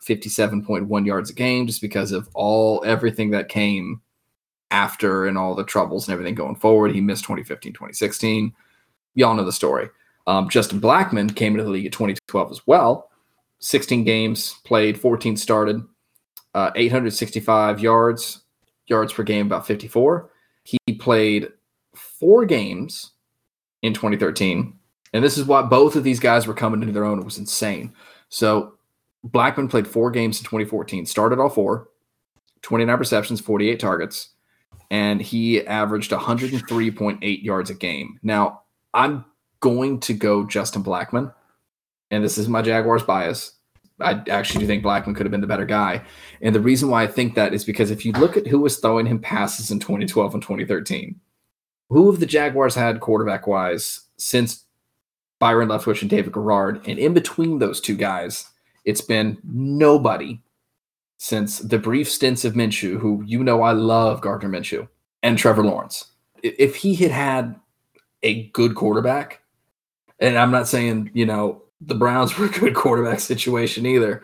57.1 0.07 1.07
yards 1.07 1.31
a 1.31 1.35
game 1.35 1.67
just 1.67 1.81
because 1.81 2.13
of 2.13 2.29
all 2.35 2.83
everything 2.87 3.31
that 3.31 3.49
came 3.49 4.01
after 4.71 5.27
and 5.27 5.37
all 5.37 5.55
the 5.55 5.65
troubles 5.65 6.07
and 6.07 6.13
everything 6.13 6.35
going 6.35 6.57
forward. 6.57 6.93
He 6.93 7.01
missed 7.01 7.25
2015, 7.25 7.73
2016. 7.73 8.55
Y'all 9.15 9.35
know 9.35 9.45
the 9.45 9.53
story. 9.53 9.89
Um, 10.27 10.49
Justin 10.49 10.81
Blackmon 10.81 11.35
came 11.35 11.53
into 11.53 11.65
the 11.65 11.71
league 11.71 11.87
at 11.87 11.93
2012 11.93 12.51
as 12.51 12.67
well. 12.67 13.11
16 13.59 14.05
games 14.05 14.57
played, 14.65 15.01
14 15.01 15.37
started, 15.37 15.83
uh, 16.55 16.71
865 16.75 17.81
yards, 17.81 18.43
yards 18.87 19.13
per 19.13 19.23
game, 19.23 19.47
about 19.47 19.67
54. 19.67 20.31
He 20.63 20.79
played 20.95 21.49
four 22.19 22.45
games 22.45 23.13
in 23.83 23.95
2013. 23.95 24.75
And 25.13 25.25
this 25.25 25.39
is 25.39 25.45
why 25.45 25.63
both 25.63 25.97
of 25.97 26.05
these 26.05 26.21
guys 26.21 26.47
were 26.47 26.55
coming 26.55 26.81
into 26.83 26.93
their 26.93 27.05
own. 27.05 27.19
It 27.19 27.25
was 27.25 27.39
insane. 27.39 27.93
So 28.29 28.75
Blackmon 29.27 29.71
played 29.71 29.89
four 29.89 30.11
games 30.11 30.39
in 30.39 30.45
2014, 30.45 31.07
started 31.07 31.39
all 31.39 31.49
four, 31.49 31.89
29 32.63 32.99
receptions, 32.99 33.41
48 33.41 33.79
targets, 33.81 34.31
and 34.91 35.21
he 35.21 35.65
averaged 35.67 36.11
103.8 36.11 37.43
yards 37.43 37.71
a 37.71 37.75
game. 37.75 38.19
Now, 38.23 38.63
I'm 38.95 39.25
going 39.61 40.01
to 40.01 40.15
go 40.15 40.45
Justin 40.47 40.83
Blackmon, 40.83 41.33
and 42.11 42.25
this 42.25 42.39
is 42.39 42.49
my 42.49 42.63
Jaguars 42.63 43.03
bias. 43.03 43.53
I 44.01 44.23
actually 44.29 44.61
do 44.61 44.67
think 44.67 44.85
Blackmon 44.85 45.17
could 45.17 45.25
have 45.25 45.31
been 45.31 45.41
the 45.41 45.47
better 45.47 45.65
guy. 45.65 46.05
And 46.43 46.55
the 46.55 46.61
reason 46.61 46.91
why 46.91 47.03
I 47.03 47.07
think 47.07 47.35
that 47.35 47.55
is 47.55 47.65
because 47.65 47.91
if 47.91 48.05
you 48.05 48.13
look 48.13 48.37
at 48.37 48.47
who 48.47 48.61
was 48.61 48.79
throwing 48.79 49.07
him 49.07 49.19
passes 49.19 49.71
in 49.71 49.81
2012 49.81 50.35
and 50.35 50.43
2013, 50.43 51.19
who 51.89 52.11
have 52.11 52.21
the 52.21 52.27
Jaguars 52.27 52.75
had 52.75 53.01
quarterback 53.01 53.47
wise 53.47 54.03
since 54.17 54.65
Byron 55.39 55.69
Leftwich 55.69 56.01
and 56.01 56.11
David 56.11 56.33
Garrard? 56.33 56.87
And 56.87 56.99
in 56.99 57.15
between 57.15 57.59
those 57.59 57.81
two 57.81 57.97
guys, 57.97 58.51
it's 58.85 59.01
been 59.01 59.39
nobody 59.45 60.41
since 61.19 61.59
the 61.59 61.79
brief 61.79 62.11
stints 62.11 62.45
of 62.45 62.55
Minshew, 62.55 62.99
who 62.99 63.23
you 63.27 63.43
know 63.43 63.63
I 63.63 63.73
love 63.73 64.21
Gardner 64.21 64.49
Minshew, 64.49 64.89
and 65.23 65.39
Trevor 65.39 65.65
Lawrence. 65.65 66.07
If 66.43 66.77
he 66.77 66.95
had 66.95 67.11
had 67.11 67.57
a 68.23 68.45
good 68.49 68.75
quarterback, 68.75 69.43
and 70.19 70.37
I'm 70.37 70.51
not 70.51 70.69
saying, 70.69 71.11
you 71.15 71.27
know, 71.27 71.63
the 71.81 71.95
Browns 71.95 72.39
were 72.39 72.47
a 72.47 72.51
good 72.51 72.75
quarterback 72.75 73.21
situation 73.21 73.87
either, 73.87 74.23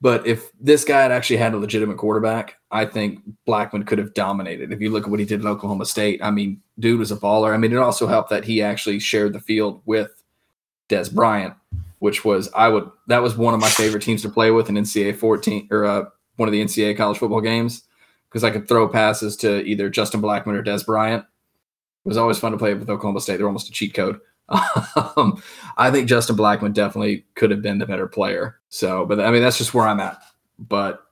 but 0.00 0.26
if 0.26 0.50
this 0.60 0.84
guy 0.84 1.02
had 1.02 1.10
actually 1.10 1.38
had 1.38 1.54
a 1.54 1.58
legitimate 1.58 1.96
quarterback, 1.96 2.56
I 2.70 2.84
think 2.84 3.20
Blackmon 3.46 3.86
could 3.86 3.98
have 3.98 4.14
dominated. 4.14 4.72
If 4.72 4.80
you 4.80 4.90
look 4.90 5.04
at 5.04 5.10
what 5.10 5.18
he 5.18 5.26
did 5.26 5.40
at 5.40 5.46
Oklahoma 5.46 5.86
State, 5.86 6.20
I 6.22 6.30
mean, 6.30 6.60
dude 6.78 7.00
was 7.00 7.10
a 7.10 7.16
baller. 7.16 7.52
I 7.52 7.56
mean, 7.56 7.72
it 7.72 7.78
also 7.78 8.06
helped 8.06 8.30
that 8.30 8.44
he 8.44 8.62
actually 8.62 9.00
shared 9.00 9.32
the 9.32 9.40
field 9.40 9.82
with 9.86 10.10
Dez 10.88 11.12
Bryant, 11.12 11.54
which 11.98 12.24
was 12.24 12.48
I 12.54 12.68
would 12.68 12.88
that 13.08 13.22
was 13.22 13.36
one 13.36 13.54
of 13.54 13.60
my 13.60 13.68
favorite 13.70 14.02
teams 14.02 14.22
to 14.22 14.28
play 14.28 14.50
with 14.50 14.68
in 14.68 14.76
NCAA 14.76 15.16
14 15.16 15.68
or 15.70 15.84
uh, 15.84 16.04
one 16.36 16.48
of 16.48 16.52
the 16.52 16.62
NCAA 16.62 16.96
college 16.96 17.18
football 17.18 17.40
games 17.40 17.82
because 18.28 18.44
I 18.44 18.50
could 18.50 18.68
throw 18.68 18.88
passes 18.88 19.36
to 19.38 19.64
either 19.64 19.90
Justin 19.90 20.22
Blackmon 20.22 20.54
or 20.54 20.62
Dez 20.62 20.86
Bryant. 20.86 21.24
It 21.24 22.08
was 22.08 22.16
always 22.16 22.38
fun 22.38 22.52
to 22.52 22.58
play 22.58 22.74
with 22.74 22.88
Oklahoma 22.88 23.20
State. 23.20 23.38
They're 23.38 23.46
almost 23.46 23.68
a 23.68 23.72
cheat 23.72 23.94
code. 23.94 24.20
Um, 25.16 25.42
I 25.76 25.90
think 25.90 26.08
Justin 26.08 26.36
Blackmon 26.36 26.72
definitely 26.72 27.24
could 27.34 27.50
have 27.50 27.62
been 27.62 27.78
the 27.78 27.86
better 27.86 28.06
player. 28.06 28.58
So, 28.68 29.04
but 29.06 29.20
I 29.20 29.30
mean, 29.30 29.42
that's 29.42 29.58
just 29.58 29.74
where 29.74 29.86
I'm 29.86 30.00
at. 30.00 30.20
But 30.58 31.04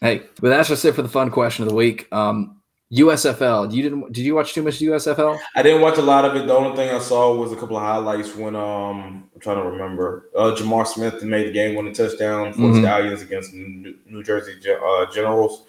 hey, 0.00 0.22
but 0.40 0.48
that's 0.48 0.68
just 0.68 0.84
it 0.84 0.94
for 0.94 1.02
the 1.02 1.08
fun 1.08 1.30
question 1.30 1.64
of 1.64 1.68
the 1.68 1.74
week. 1.74 2.10
Um, 2.12 2.60
USFL. 2.92 3.72
You 3.72 3.82
didn't? 3.82 4.12
Did 4.12 4.24
you 4.24 4.34
watch 4.34 4.52
too 4.52 4.62
much 4.62 4.80
USFL? 4.80 5.38
I 5.54 5.62
didn't 5.62 5.80
watch 5.80 5.98
a 5.98 6.02
lot 6.02 6.24
of 6.24 6.34
it. 6.34 6.46
The 6.46 6.54
only 6.54 6.76
thing 6.76 6.90
I 6.90 6.98
saw 6.98 7.34
was 7.36 7.52
a 7.52 7.56
couple 7.56 7.76
of 7.76 7.82
highlights 7.82 8.34
when 8.34 8.56
um 8.56 9.28
I'm 9.34 9.40
trying 9.40 9.62
to 9.62 9.70
remember. 9.70 10.30
Uh, 10.36 10.54
J'Mar 10.56 10.86
Smith 10.86 11.22
made 11.22 11.48
the 11.48 11.52
game 11.52 11.76
winning 11.76 11.94
touchdown 11.94 12.52
for 12.52 12.60
mm-hmm. 12.62 12.80
Stallions 12.80 13.22
against 13.22 13.54
New, 13.54 13.94
New 14.06 14.22
Jersey 14.24 14.54
uh, 14.68 15.06
Generals. 15.12 15.66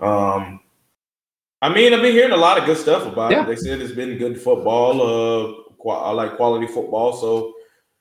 Um, 0.00 0.60
I 1.62 1.72
mean, 1.72 1.94
I've 1.94 2.02
been 2.02 2.12
hearing 2.12 2.32
a 2.32 2.36
lot 2.36 2.58
of 2.58 2.66
good 2.66 2.76
stuff 2.76 3.10
about 3.10 3.30
yeah. 3.30 3.42
it. 3.42 3.46
They 3.46 3.56
said 3.56 3.80
it's 3.80 3.94
been 3.94 4.18
good 4.18 4.40
football. 4.40 5.00
Uh, 5.00 5.59
I 5.88 6.10
like 6.12 6.36
quality 6.36 6.66
football, 6.66 7.12
so 7.14 7.54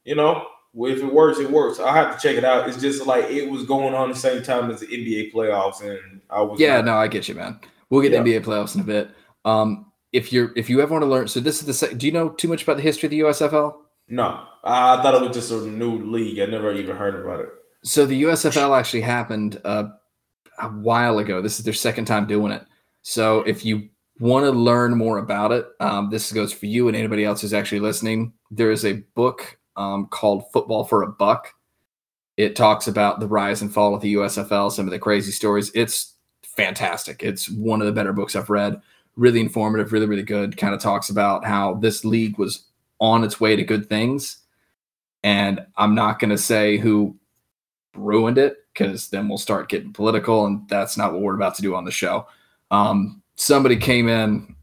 you 0.04 0.16
know, 0.16 0.46
if 0.76 1.00
it 1.00 1.14
works, 1.14 1.40
it 1.40 1.50
works. 1.50 1.80
I 1.80 1.96
have 1.96 2.16
to 2.16 2.22
check 2.28 2.38
it 2.38 2.44
out. 2.44 2.68
It's 2.68 2.82
just 2.82 3.06
like 3.06 3.26
it 3.26 3.50
was 3.50 3.64
going 3.66 3.94
on 3.94 4.10
the 4.10 4.16
same 4.16 4.44
time 4.44 4.70
as 4.72 4.80
the 4.80 4.88
NBA 4.88 5.34
playoffs, 5.34 5.82
and 5.82 6.22
I 6.30 6.42
was 6.42 6.60
yeah, 6.60 6.78
not, 6.78 6.86
no, 6.86 6.96
I 6.96 7.08
get 7.08 7.28
you, 7.28 7.36
man. 7.36 7.60
We'll 7.90 8.02
get 8.02 8.12
yeah. 8.12 8.20
NBA 8.22 8.44
playoffs 8.46 8.76
in 8.76 8.82
a 8.82 8.86
bit. 8.86 9.12
Um, 9.46 9.92
if 10.12 10.34
you're 10.34 10.52
if 10.56 10.70
you 10.70 10.82
ever 10.82 10.92
want 10.92 11.04
to 11.04 11.08
learn, 11.08 11.28
so 11.28 11.40
this 11.40 11.62
is 11.62 11.80
the 11.80 11.96
do 11.96 12.06
you 12.06 12.12
know 12.12 12.30
too 12.30 12.48
much 12.48 12.64
about 12.64 12.78
the 12.78 12.84
history 12.84 13.08
of 13.08 13.12
the 13.12 13.20
USFL? 13.22 13.76
No, 14.08 14.44
I 14.64 15.02
thought 15.02 15.16
it 15.16 15.22
was 15.22 15.36
just 15.36 15.52
a 15.52 15.68
new 15.68 16.04
league. 16.12 16.40
I 16.40 16.46
never 16.46 16.74
even 16.74 16.96
heard 16.96 17.16
about 17.16 17.42
it. 17.42 17.50
So 17.84 18.06
the 18.06 18.24
USFL 18.24 18.78
actually 18.78 19.02
happened 19.02 19.62
uh, 19.64 19.90
a 20.60 20.68
while 20.68 21.20
ago. 21.20 21.42
This 21.42 21.60
is 21.60 21.66
their 21.66 21.74
second 21.74 22.06
time 22.06 22.26
doing 22.26 22.52
it. 22.52 22.66
So 23.04 23.42
if 23.42 23.64
you 23.64 23.90
want 24.20 24.46
to 24.46 24.52
learn 24.52 24.98
more 24.98 25.18
about 25.18 25.52
it, 25.52 25.68
um, 25.80 26.10
this 26.10 26.32
goes 26.32 26.52
for 26.52 26.66
you 26.66 26.88
and 26.88 26.98
anybody 26.98 27.24
else 27.24 27.42
who's 27.42 27.54
actually 27.54 27.80
listening. 27.80 28.34
There 28.52 28.72
is 28.72 28.86
a 28.86 29.04
book 29.16 29.58
um, 29.76 30.08
called 30.08 30.52
Football 30.52 30.84
for 30.84 31.04
a 31.04 31.08
Buck. 31.08 31.54
It 32.38 32.56
talks 32.56 32.88
about 32.88 33.20
the 33.20 33.28
rise 33.28 33.62
and 33.62 33.74
fall 33.74 33.96
of 33.96 34.02
the 34.02 34.16
USFL, 34.16 34.72
some 34.72 34.86
of 34.86 34.92
the 34.92 35.00
crazy 35.00 35.32
stories. 35.32 35.72
It's 35.74 36.16
fantastic. 36.44 37.24
It's 37.24 37.50
one 37.50 37.82
of 37.82 37.88
the 37.88 37.94
better 37.94 38.14
books 38.14 38.36
I've 38.36 38.50
read. 38.50 38.82
Really 39.16 39.40
informative, 39.40 39.92
really, 39.92 40.06
really 40.06 40.24
good. 40.24 40.58
Kind 40.58 40.74
of 40.74 40.82
talks 40.82 41.10
about 41.10 41.46
how 41.46 41.76
this 41.76 42.06
league 42.06 42.38
was 42.38 42.66
on 43.00 43.24
its 43.24 43.40
way 43.40 43.56
to 43.56 43.64
good 43.64 43.90
things. 43.90 44.38
And 45.24 45.66
I'm 45.78 45.96
not 45.96 46.20
going 46.20 46.30
to 46.30 46.38
say 46.38 46.78
who 46.78 47.18
ruined 47.96 48.38
it 48.38 48.58
because 48.74 49.10
then 49.10 49.28
we'll 49.28 49.38
start 49.38 49.70
getting 49.70 49.92
political, 49.92 50.46
and 50.46 50.68
that's 50.70 50.98
not 50.98 51.12
what 51.12 51.22
we're 51.22 51.36
about 51.36 51.56
to 51.56 51.62
do 51.62 51.76
on 51.76 51.86
the 51.86 51.92
show. 51.92 52.28
Um, 52.72 53.22
somebody 53.40 53.78
came 53.78 54.10
in 54.10 54.54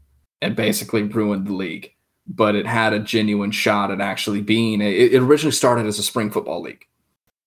and 0.41 0.55
basically 0.55 1.01
ruined 1.01 1.47
the 1.47 1.53
league, 1.53 1.91
but 2.27 2.55
it 2.55 2.67
had 2.67 2.93
a 2.93 2.99
genuine 2.99 3.51
shot 3.51 3.91
at 3.91 3.99
actually 3.99 4.41
being. 4.41 4.81
It 4.81 5.15
originally 5.15 5.51
started 5.51 5.87
as 5.87 5.97
a 5.97 6.03
spring 6.03 6.29
football 6.29 6.61
league, 6.61 6.85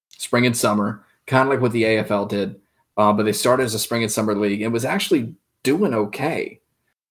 spring 0.09 0.45
and 0.45 0.57
summer, 0.57 1.05
kind 1.27 1.47
of 1.47 1.53
like 1.55 1.61
what 1.61 1.73
the 1.73 1.85
AFL 1.85 2.29
did. 2.29 2.61
Uh, 2.97 3.13
but 3.13 3.23
they 3.23 3.33
started 3.33 3.63
as 3.63 3.75
a 3.75 3.79
spring 3.79 4.03
and 4.03 4.11
summer 4.11 4.35
league 4.35 4.61
and 4.61 4.73
was 4.73 4.85
actually 4.85 5.33
doing 5.63 5.95
okay. 5.95 6.61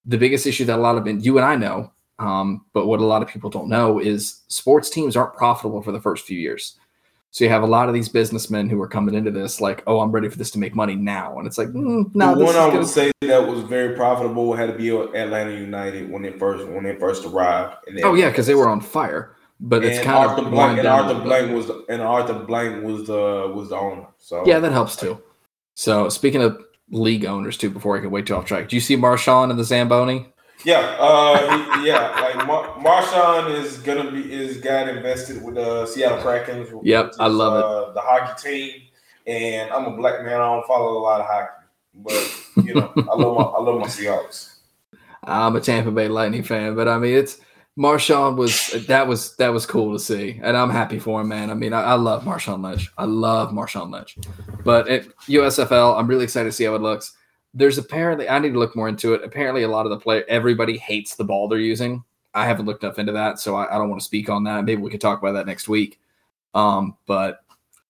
The 0.06 0.18
biggest 0.18 0.46
issue 0.46 0.66
that 0.66 0.78
a 0.78 0.82
lot 0.82 0.98
of 0.98 1.26
you 1.26 1.38
and 1.38 1.46
I 1.46 1.56
know, 1.56 1.94
um, 2.20 2.66
but 2.74 2.88
what 2.88 3.00
a 3.00 3.06
lot 3.06 3.22
of 3.22 3.30
people 3.30 3.50
don't 3.50 3.70
know 3.70 4.00
is 4.00 4.42
sports 4.50 4.90
teams 4.90 5.16
aren't 5.16 5.36
profitable 5.36 5.82
for 5.82 5.94
the 5.94 6.02
first 6.02 6.26
few 6.26 6.38
years. 6.38 6.78
So 7.32 7.44
you 7.44 7.50
have 7.52 7.62
a 7.62 7.68
lot 7.68 7.88
of 7.88 7.94
these 7.94 8.10
businessmen 8.10 8.70
who 8.70 8.82
are 8.82 8.88
coming 8.88 9.14
into 9.14 9.30
this 9.30 9.62
like, 9.62 9.84
oh, 9.86 10.00
I'm 10.00 10.12
ready 10.12 10.30
for 10.30 10.38
this 10.38 10.50
to 10.52 10.60
make 10.60 10.76
money 10.76 10.96
now, 10.96 11.38
and 11.38 11.46
it's 11.46 11.58
like, 11.58 11.68
mm, 11.70 12.14
no. 12.16 12.36
The 12.36 12.44
one 12.44 12.56
I 12.56 12.68
would 12.68 12.88
say 12.88 13.12
that 13.22 13.48
was 13.48 13.64
very 13.64 13.96
profitable 13.96 14.54
had 14.54 14.68
to 14.68 14.74
be 14.74 14.90
Atlanta 14.90 15.52
United 15.52 16.12
when 16.12 16.24
they 16.24 16.32
first 16.32 16.68
when 16.68 16.84
they 16.84 16.96
first 16.96 17.26
arrived. 17.26 17.76
oh 18.04 18.16
yeah, 18.16 18.30
because 18.30 18.48
they 18.48 18.56
were 18.56 18.68
on 18.68 18.82
fire. 18.82 19.36
But 19.60 19.84
and 19.84 19.86
it's 19.86 20.04
kind 20.04 20.30
Arthur 20.30 20.46
of 20.46 20.52
Blank, 20.52 20.80
and 20.80 20.88
Arthur 20.88 21.20
Blank 21.22 21.54
was 21.54 21.68
the, 21.68 21.86
and 21.90 22.02
Arthur 22.02 22.34
Blank 22.34 22.84
was 22.84 23.08
the 23.08 23.52
was 23.54 23.70
the 23.70 23.76
owner. 23.76 24.08
So 24.18 24.44
yeah, 24.46 24.60
that 24.60 24.72
helps 24.72 24.96
too. 24.96 25.22
So 25.76 26.10
speaking 26.10 26.42
of 26.42 26.62
league 26.90 27.26
owners 27.26 27.58
too, 27.58 27.70
before 27.70 27.98
I 27.98 28.02
can 28.02 28.10
wait 28.10 28.26
too 28.26 28.36
off 28.36 28.46
track, 28.46 28.70
do 28.70 28.76
you 28.76 28.82
see 28.82 28.96
Marshawn 28.98 29.50
and 29.50 29.60
the 29.60 29.64
Zamboni? 29.64 30.34
Yeah, 30.66 30.98
uh, 31.00 31.82
yeah. 31.84 32.20
Like 32.22 32.46
Mar- 32.46 32.76
Marshawn 32.78 33.54
is 33.54 33.78
gonna 33.78 34.12
be 34.12 34.34
is 34.34 34.58
got 34.58 34.90
invested 34.90 35.42
with 35.42 35.56
the 35.56 35.84
uh, 35.84 35.86
Seattle 35.86 36.22
Kraken. 36.22 36.68
Yep, 36.84 37.14
I 37.20 37.28
love 37.28 37.54
uh, 37.54 37.90
it. 37.90 37.94
The 37.94 38.02
hockey 38.02 38.50
team, 38.50 38.82
and 39.26 39.72
I'm 39.72 39.86
a 39.86 39.96
black 39.96 40.24
man. 40.24 40.34
I 40.34 40.56
don't 40.56 40.66
follow 40.68 40.98
a 40.98 41.00
lot 41.00 41.22
of 41.22 41.28
hockey, 41.28 41.66
but 41.96 42.66
you 42.66 42.76
know, 42.76 42.92
I 42.98 43.16
love 43.16 43.38
my 43.38 43.44
I 43.44 43.62
love 43.62 43.80
my 43.80 43.88
Seahawks. 43.88 44.56
I'm 45.24 45.56
a 45.56 45.62
Tampa 45.62 45.92
Bay 45.92 46.08
Lightning 46.08 46.44
fan, 46.44 46.76
but 46.76 46.88
I 46.88 46.98
mean, 46.98 47.16
it's 47.16 47.40
Marshawn 47.78 48.36
was 48.36 48.86
that 48.88 49.08
was 49.08 49.38
that 49.38 49.54
was 49.54 49.66
cool 49.66 49.94
to 49.94 50.00
see, 50.00 50.40
and 50.44 50.58
I'm 50.58 50.70
happy 50.70 51.00
for 51.00 51.22
him, 51.22 51.30
man. 51.30 51.50
I 51.50 51.54
mean, 51.54 51.72
I, 51.72 51.82
I 51.82 51.94
love 51.94 52.24
Marshawn 52.24 52.62
Lynch. 52.62 52.92
I 52.98 53.06
love 53.06 53.52
Marshawn 53.52 53.92
Lynch, 53.92 54.18
but 54.66 54.90
at 54.90 55.06
USFL, 55.28 55.98
I'm 55.98 56.08
really 56.08 56.26
excited 56.26 56.50
to 56.50 56.52
see 56.52 56.66
how 56.66 56.76
it 56.76 56.82
looks. 56.82 57.14
There's 57.54 57.78
apparently 57.78 58.30
I 58.30 58.40
need 58.40 58.54
to 58.54 58.60
look 58.60 58.76
more 58.76 58.90
into 58.90 59.14
it. 59.14 59.24
Apparently, 59.24 59.64
a 59.64 59.68
lot 59.68 59.86
of 59.86 59.90
the 59.90 60.00
player 60.00 60.24
everybody 60.28 60.78
hates 60.78 61.16
the 61.16 61.24
ball 61.24 61.48
they're 61.48 61.60
using. 61.60 62.04
I 62.34 62.46
haven't 62.46 62.66
looked 62.66 62.84
enough 62.84 63.00
into 63.00 63.12
that, 63.14 63.40
so 63.40 63.56
I, 63.56 63.76
I 63.76 63.78
don't 63.78 63.90
want 63.90 64.02
to 64.02 64.06
speak 64.06 64.30
on 64.30 64.44
that. 64.44 64.66
Maybe 64.66 64.82
we 64.82 64.92
could 64.92 65.02
talk 65.02 65.20
about 65.20 65.34
that 65.34 65.48
next 65.48 65.68
week. 65.68 66.00
Um, 66.54 66.96
but 67.08 67.40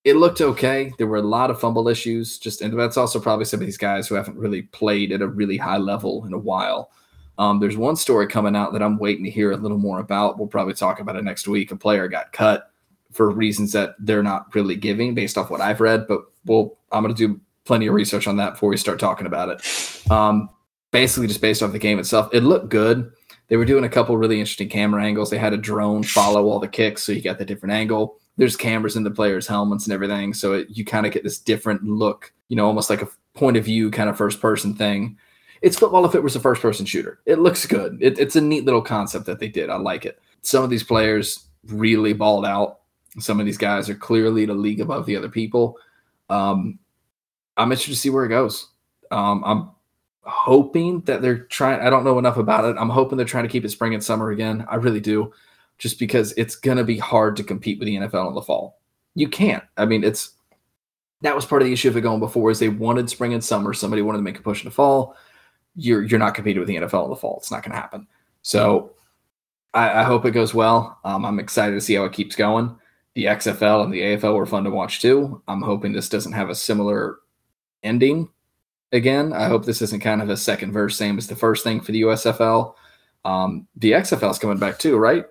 it 0.05 0.15
looked 0.15 0.41
okay. 0.41 0.93
There 0.97 1.07
were 1.07 1.17
a 1.17 1.21
lot 1.21 1.51
of 1.51 1.59
fumble 1.59 1.89
issues, 1.89 2.37
just 2.37 2.61
and 2.61 2.77
that's 2.79 2.97
also 2.97 3.19
probably 3.19 3.45
some 3.45 3.59
of 3.59 3.65
these 3.65 3.77
guys 3.77 4.07
who 4.07 4.15
haven't 4.15 4.37
really 4.37 4.63
played 4.63 5.11
at 5.11 5.21
a 5.21 5.27
really 5.27 5.57
high 5.57 5.77
level 5.77 6.25
in 6.25 6.33
a 6.33 6.37
while. 6.37 6.91
Um, 7.37 7.59
there's 7.59 7.77
one 7.77 7.95
story 7.95 8.27
coming 8.27 8.55
out 8.55 8.73
that 8.73 8.83
I'm 8.83 8.97
waiting 8.97 9.23
to 9.23 9.31
hear 9.31 9.51
a 9.51 9.57
little 9.57 9.77
more 9.77 9.99
about. 9.99 10.37
We'll 10.37 10.47
probably 10.47 10.73
talk 10.73 10.99
about 10.99 11.15
it 11.15 11.23
next 11.23 11.47
week. 11.47 11.71
A 11.71 11.75
player 11.75 12.07
got 12.07 12.33
cut 12.33 12.71
for 13.11 13.29
reasons 13.29 13.71
that 13.71 13.95
they're 13.99 14.23
not 14.23 14.53
really 14.53 14.75
giving 14.75 15.15
based 15.15 15.37
off 15.37 15.49
what 15.49 15.61
I've 15.61 15.81
read, 15.81 16.07
but 16.07 16.21
we'll 16.45 16.77
I'm 16.91 17.03
gonna 17.03 17.13
do 17.13 17.39
plenty 17.69 17.85
of 17.85 17.93
research 17.93 18.25
on 18.25 18.37
that 18.37 18.53
before 18.53 18.67
we 18.67 18.77
start 18.77 18.99
talking 18.99 19.27
about 19.27 19.49
it. 19.49 20.11
Um, 20.11 20.49
basically, 20.89 21.27
just 21.27 21.39
based 21.39 21.61
off 21.61 21.71
the 21.71 21.77
game 21.77 21.99
itself, 21.99 22.27
it 22.33 22.41
looked 22.41 22.69
good. 22.69 23.11
They 23.47 23.57
were 23.57 23.65
doing 23.65 23.83
a 23.83 23.89
couple 23.89 24.17
really 24.17 24.39
interesting 24.39 24.69
camera 24.69 25.03
angles. 25.03 25.29
They 25.29 25.37
had 25.37 25.53
a 25.53 25.57
drone 25.57 26.01
follow 26.01 26.47
all 26.47 26.59
the 26.59 26.67
kicks, 26.67 27.03
so 27.03 27.11
you 27.11 27.21
got 27.21 27.37
the 27.37 27.45
different 27.45 27.73
angle. 27.73 28.17
There's 28.37 28.55
cameras 28.55 28.95
in 28.95 29.03
the 29.03 29.11
players' 29.11 29.45
helmets 29.45 29.85
and 29.85 29.93
everything, 29.93 30.33
so 30.33 30.53
it, 30.53 30.67
you 30.71 30.83
kind 30.83 31.05
of 31.05 31.11
get 31.11 31.23
this 31.23 31.37
different 31.37 31.83
look. 31.83 32.33
You 32.47 32.55
know, 32.55 32.65
almost 32.65 32.89
like 32.89 33.03
a 33.03 33.09
point 33.35 33.55
of 33.55 33.65
view 33.65 33.91
kind 33.91 34.09
of 34.09 34.17
first 34.17 34.41
person 34.41 34.73
thing. 34.73 35.15
It's 35.61 35.77
football 35.77 36.05
if 36.05 36.15
it 36.15 36.23
was 36.23 36.35
a 36.35 36.39
first 36.39 36.63
person 36.63 36.87
shooter. 36.87 37.19
It 37.27 37.37
looks 37.37 37.67
good. 37.67 37.99
It, 38.01 38.17
it's 38.17 38.35
a 38.35 38.41
neat 38.41 38.65
little 38.65 38.81
concept 38.81 39.27
that 39.27 39.39
they 39.39 39.47
did. 39.47 39.69
I 39.69 39.75
like 39.75 40.07
it. 40.07 40.19
Some 40.41 40.63
of 40.63 40.71
these 40.71 40.83
players 40.83 41.45
really 41.67 42.13
balled 42.13 42.47
out. 42.47 42.79
Some 43.19 43.39
of 43.39 43.45
these 43.45 43.59
guys 43.59 43.91
are 43.91 43.95
clearly 43.95 44.47
the 44.47 44.55
league 44.55 44.81
above 44.81 45.05
the 45.05 45.15
other 45.15 45.29
people. 45.29 45.77
Um, 46.31 46.79
I'm 47.59 47.71
interested 47.71 47.93
to 47.93 47.99
see 47.99 48.09
where 48.09 48.25
it 48.25 48.29
goes. 48.29 48.69
Um, 49.11 49.43
I'm 49.45 49.69
hoping 50.23 51.01
that 51.01 51.21
they're 51.21 51.45
trying. 51.45 51.81
I 51.81 51.89
don't 51.89 52.03
know 52.03 52.17
enough 52.17 52.37
about 52.37 52.65
it. 52.65 52.77
I'm 52.79 52.89
hoping 52.89 53.17
they're 53.17 53.25
trying 53.27 53.43
to 53.43 53.49
keep 53.49 53.65
it 53.65 53.69
spring 53.69 53.93
and 53.93 54.03
summer 54.03 54.31
again. 54.31 54.65
I 54.69 54.75
really 54.75 54.99
do, 55.01 55.33
just 55.77 55.99
because 55.99 56.33
it's 56.37 56.55
gonna 56.55 56.83
be 56.83 56.97
hard 56.97 57.35
to 57.37 57.43
compete 57.43 57.77
with 57.77 57.87
the 57.87 57.95
NFL 57.95 58.29
in 58.29 58.35
the 58.35 58.41
fall. 58.41 58.79
You 59.15 59.27
can't. 59.27 59.63
I 59.77 59.85
mean, 59.85 60.03
it's 60.03 60.31
that 61.21 61.35
was 61.35 61.45
part 61.45 61.61
of 61.61 61.67
the 61.67 61.73
issue 61.73 61.89
of 61.89 61.97
it 61.97 62.01
going 62.01 62.19
before 62.19 62.49
is 62.49 62.59
they 62.59 62.69
wanted 62.69 63.09
spring 63.09 63.33
and 63.33 63.43
summer. 63.43 63.73
Somebody 63.73 64.01
wanted 64.01 64.19
to 64.19 64.23
make 64.23 64.39
a 64.39 64.43
push 64.43 64.63
in 64.63 64.69
the 64.69 64.75
fall. 64.75 65.15
You're 65.75 66.03
you're 66.03 66.19
not 66.19 66.35
competing 66.35 66.59
with 66.59 66.67
the 66.67 66.77
NFL 66.77 67.05
in 67.05 67.09
the 67.09 67.15
fall. 67.15 67.37
It's 67.37 67.51
not 67.51 67.63
going 67.63 67.71
to 67.71 67.81
happen. 67.81 68.07
So 68.41 68.93
I, 69.73 69.99
I, 69.99 70.03
hope 70.03 70.25
it 70.25 70.31
goes 70.31 70.53
well. 70.53 70.97
Um, 71.03 71.25
I'm 71.25 71.39
excited 71.39 71.73
to 71.73 71.81
see 71.81 71.95
how 71.95 72.05
it 72.05 72.13
keeps 72.13 72.35
going. 72.35 72.75
The 73.15 73.25
XFL 73.25 73.83
and 73.83 73.93
the 73.93 74.01
AFL 74.01 74.35
were 74.35 74.45
fun 74.45 74.63
to 74.63 74.69
watch 74.69 75.01
too. 75.01 75.41
I'm 75.47 75.61
hoping 75.61 75.91
this 75.91 76.09
doesn't 76.09 76.31
have 76.31 76.49
a 76.49 76.55
similar 76.55 77.19
ending 77.83 78.29
again. 78.91 79.33
I 79.33 79.47
hope 79.47 79.65
this 79.65 79.81
isn't 79.81 80.01
kind 80.01 80.21
of 80.21 80.29
a 80.29 80.37
second 80.37 80.71
verse, 80.71 80.97
same 80.97 81.17
as 81.17 81.27
the 81.27 81.35
first 81.35 81.63
thing 81.63 81.81
for 81.81 81.91
the 81.91 82.01
USFL. 82.01 82.75
Um, 83.25 83.67
the 83.75 83.91
XFL 83.91 84.31
is 84.31 84.39
coming 84.39 84.57
back 84.57 84.79
too, 84.79 84.97
right? 84.97 85.25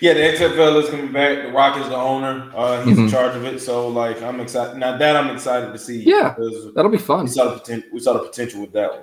Yeah, 0.00 0.14
the 0.14 0.20
XFL 0.20 0.82
is 0.82 0.90
coming 0.90 1.12
back. 1.12 1.44
The 1.44 1.52
Rock 1.52 1.76
is 1.78 1.88
the 1.88 1.96
owner. 1.96 2.52
Uh, 2.54 2.84
he's 2.84 2.94
mm-hmm. 2.94 3.04
in 3.04 3.10
charge 3.10 3.34
of 3.34 3.44
it. 3.44 3.60
So, 3.60 3.88
like, 3.88 4.22
I'm 4.22 4.38
excited. 4.40 4.78
Now 4.78 4.96
that 4.96 5.16
I'm 5.16 5.34
excited 5.34 5.72
to 5.72 5.78
see. 5.78 6.02
Yeah, 6.02 6.36
that'll 6.74 6.90
be 6.90 6.98
fun. 6.98 7.24
We 7.24 7.30
saw 7.30 7.50
the 7.50 7.58
potential. 7.58 7.88
We 7.92 8.00
saw 8.00 8.12
the 8.12 8.20
potential 8.20 8.60
with 8.60 8.72
that 8.74 8.92
one. 8.92 9.02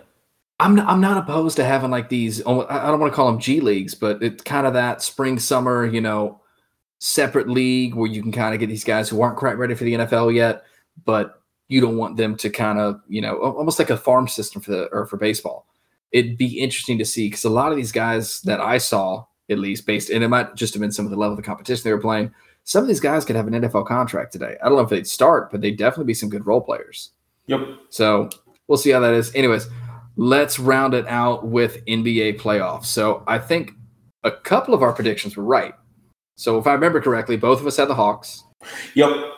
I'm 0.60 0.76
not, 0.76 0.88
I'm 0.88 1.02
not 1.02 1.18
opposed 1.18 1.58
to 1.58 1.66
having 1.66 1.92
like 1.92 2.08
these. 2.08 2.42
I 2.42 2.46
don't 2.46 3.00
want 3.00 3.12
to 3.12 3.16
call 3.16 3.30
them 3.32 3.42
G 3.42 3.60
leagues, 3.60 3.96
but 3.96 4.24
it's 4.24 4.44
kind 4.44 4.66
of 4.66 4.74
that 4.74 5.02
spring 5.02 5.38
summer, 5.38 5.86
you 5.86 6.00
know, 6.00 6.40
separate 7.00 7.50
league 7.50 7.96
where 7.96 8.10
you 8.10 8.22
can 8.22 8.32
kind 8.32 8.54
of 8.54 8.62
get 8.62 8.70
these 8.70 8.86
guys 8.86 9.10
who 9.10 9.22
aren't 9.22 9.38
quite 9.38 9.58
ready 9.58 9.76
for 9.76 9.84
the 9.84 9.94
NFL 9.94 10.34
yet, 10.34 10.64
but 11.04 11.42
you 11.68 11.82
don't 11.82 11.98
want 11.98 12.18
them 12.18 12.36
to 12.38 12.50
kind 12.50 12.80
of, 12.80 13.02
you 13.08 13.22
know, 13.22 13.38
almost 13.38 13.80
like 13.80 13.90
a 13.90 13.98
farm 13.98 14.28
system 14.28 14.62
for 14.62 14.72
the 14.72 14.84
or 14.92 15.06
for 15.06 15.18
baseball. 15.18 15.68
It'd 16.12 16.38
be 16.38 16.60
interesting 16.60 16.98
to 17.00 17.06
see 17.06 17.28
because 17.28 17.44
a 17.44 17.50
lot 17.50 17.72
of 17.72 17.78
these 17.78 17.92
guys 17.92 18.42
that 18.42 18.60
I 18.60 18.78
saw, 18.78 19.26
at 19.50 19.60
least 19.60 19.86
based, 19.86 20.10
and 20.10 20.24
it 20.24 20.28
might 20.28 20.56
just 20.56 20.74
have 20.74 20.82
been 20.82 20.92
some 20.92 21.06
of 21.06 21.12
the 21.12 21.18
level 21.18 21.34
of 21.34 21.38
the 21.38 21.44
competition 21.44 21.84
they 21.84 21.94
were 21.94 22.00
playing. 22.00 22.32
Some 22.66 22.84
of 22.84 22.88
these 22.88 23.00
guys 23.00 23.26
could 23.26 23.36
have 23.36 23.48
an 23.48 23.54
NFL 23.54 23.88
contract 23.88 24.32
today. 24.32 24.56
I 24.62 24.70
don't 24.70 24.78
know 24.78 24.84
if 24.84 24.90
they'd 24.90 25.08
start, 25.08 25.52
but 25.52 25.62
they'd 25.62 25.78
definitely 25.78 26.06
be 26.06 26.14
some 26.14 26.30
good 26.30 26.46
role 26.46 26.62
players. 26.62 27.12
Yep. 27.48 27.62
So 27.90 28.30
we'll 28.68 28.78
see 28.78 28.92
how 28.92 29.00
that 29.02 29.14
is. 29.14 29.34
Anyways, 29.36 29.68
let's 30.16 30.60
round 30.60 30.94
it 30.94 31.06
out 31.08 31.48
with 31.48 31.84
NBA 31.86 32.40
playoffs. 32.40 32.86
So 32.86 33.24
I 33.28 33.38
think 33.40 33.72
a 34.24 34.32
couple 34.32 34.74
of 34.74 34.82
our 34.82 34.94
predictions 34.94 35.36
were 35.36 35.44
right. 35.44 35.74
So 36.38 36.58
if 36.58 36.68
I 36.68 36.74
remember 36.74 37.02
correctly, 37.02 37.36
both 37.36 37.60
of 37.60 37.68
us 37.68 37.78
had 37.78 37.90
the 37.90 37.96
Hawks. 37.96 38.44
Yep 38.94 39.33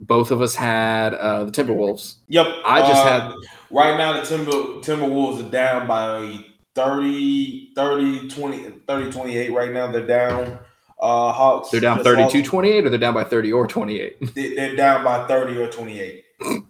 both 0.00 0.30
of 0.30 0.40
us 0.40 0.54
had 0.54 1.14
uh, 1.14 1.44
the 1.44 1.52
Timberwolves. 1.52 2.16
Yep. 2.28 2.46
I 2.64 2.80
just 2.80 3.04
uh, 3.04 3.20
had 3.20 3.34
right 3.70 3.96
now 3.96 4.12
the 4.14 4.22
Timber 4.22 4.52
Timberwolves 4.80 5.46
are 5.46 5.50
down 5.50 5.86
by 5.86 6.44
30 6.74 7.72
30 7.74 8.28
20 8.28 8.70
30 8.86 9.10
28 9.10 9.52
right 9.52 9.72
now 9.72 9.90
they're 9.90 10.06
down. 10.06 10.58
Uh 11.00 11.32
Hawks 11.32 11.70
They're 11.70 11.80
down 11.80 12.02
32 12.02 12.42
28 12.42 12.86
or 12.86 12.90
they're 12.90 12.98
down 12.98 13.14
by 13.14 13.24
30 13.24 13.52
or 13.52 13.66
28. 13.66 14.34
They're 14.34 14.76
down 14.76 15.04
by 15.04 15.26
30 15.28 15.58
or 15.58 15.68
28. 15.68 16.24
and 16.40 16.64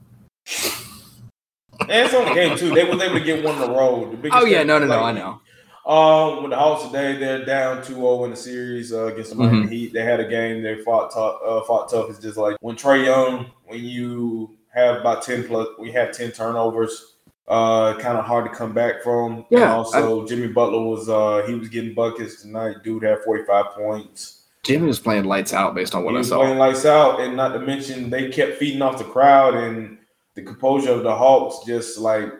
it's 1.89 2.15
on 2.15 2.25
the 2.27 2.35
game 2.35 2.57
too. 2.57 2.75
They 2.75 2.85
was 2.85 3.01
able 3.01 3.19
to 3.19 3.25
get 3.25 3.43
one 3.45 3.57
in 3.57 3.71
a 3.71 3.73
row. 3.73 4.19
oh 4.33 4.45
yeah, 4.45 4.63
no, 4.65 4.79
no, 4.79 4.87
no, 4.87 5.01
I 5.01 5.13
know. 5.13 5.41
Um, 5.89 6.43
with 6.43 6.51
the 6.51 6.57
Hawks 6.59 6.85
today, 6.85 7.17
they're 7.17 7.47
down 7.47 7.79
2-0 7.79 8.25
in 8.27 8.31
the 8.31 8.37
series 8.37 8.93
uh, 8.93 9.07
against 9.07 9.31
the 9.31 9.37
Miami 9.37 9.61
mm-hmm. 9.61 9.69
Heat. 9.69 9.93
They 9.95 10.05
had 10.05 10.21
a 10.21 10.29
game. 10.29 10.63
They 10.63 10.83
fought 10.83 11.11
tough. 11.11 11.41
Uh, 11.43 11.63
fought 11.63 11.89
tough. 11.89 12.11
It's 12.11 12.19
just 12.19 12.37
like 12.37 12.59
when 12.61 12.77
Trae 12.77 13.07
Young, 13.07 13.51
when 13.65 13.83
you 13.83 14.59
have 14.69 14.97
about 14.97 15.23
ten 15.23 15.45
plus, 15.45 15.67
we 15.79 15.91
have 15.93 16.13
ten 16.13 16.31
turnovers. 16.31 17.15
Uh, 17.49 17.99
kind 17.99 18.19
of 18.19 18.27
hard 18.27 18.45
to 18.45 18.55
come 18.55 18.75
back 18.75 19.03
from. 19.03 19.47
Yeah. 19.49 19.63
And 19.63 19.71
also, 19.71 20.23
I, 20.23 20.29
Jimmy 20.29 20.49
Butler 20.49 20.83
was 20.83 21.09
uh 21.09 21.43
he 21.47 21.55
was 21.55 21.71
getting 21.71 21.95
buckets 21.95 22.43
tonight. 22.43 22.77
Dude 22.85 23.03
had 23.03 23.21
forty 23.25 23.45
five 23.45 23.71
points. 23.71 24.43
Jimmy 24.65 24.89
was 24.89 24.99
playing 24.99 25.25
lights 25.25 25.55
out 25.55 25.75
based 25.75 25.95
on 25.95 26.05
what 26.05 26.13
he 26.13 26.19
I 26.19 26.23
saw. 26.23 26.41
Playing 26.41 26.59
lights 26.59 26.85
out, 26.85 27.21
and 27.21 27.35
not 27.35 27.55
to 27.55 27.61
mention 27.61 28.11
they 28.11 28.29
kept 28.29 28.59
feeding 28.59 28.83
off 28.83 28.99
the 28.99 29.05
crowd 29.05 29.55
and 29.55 29.97
the 30.35 30.43
composure 30.43 30.93
of 30.93 31.03
the 31.03 31.17
Hawks. 31.17 31.65
Just 31.67 31.97
like 31.97 32.31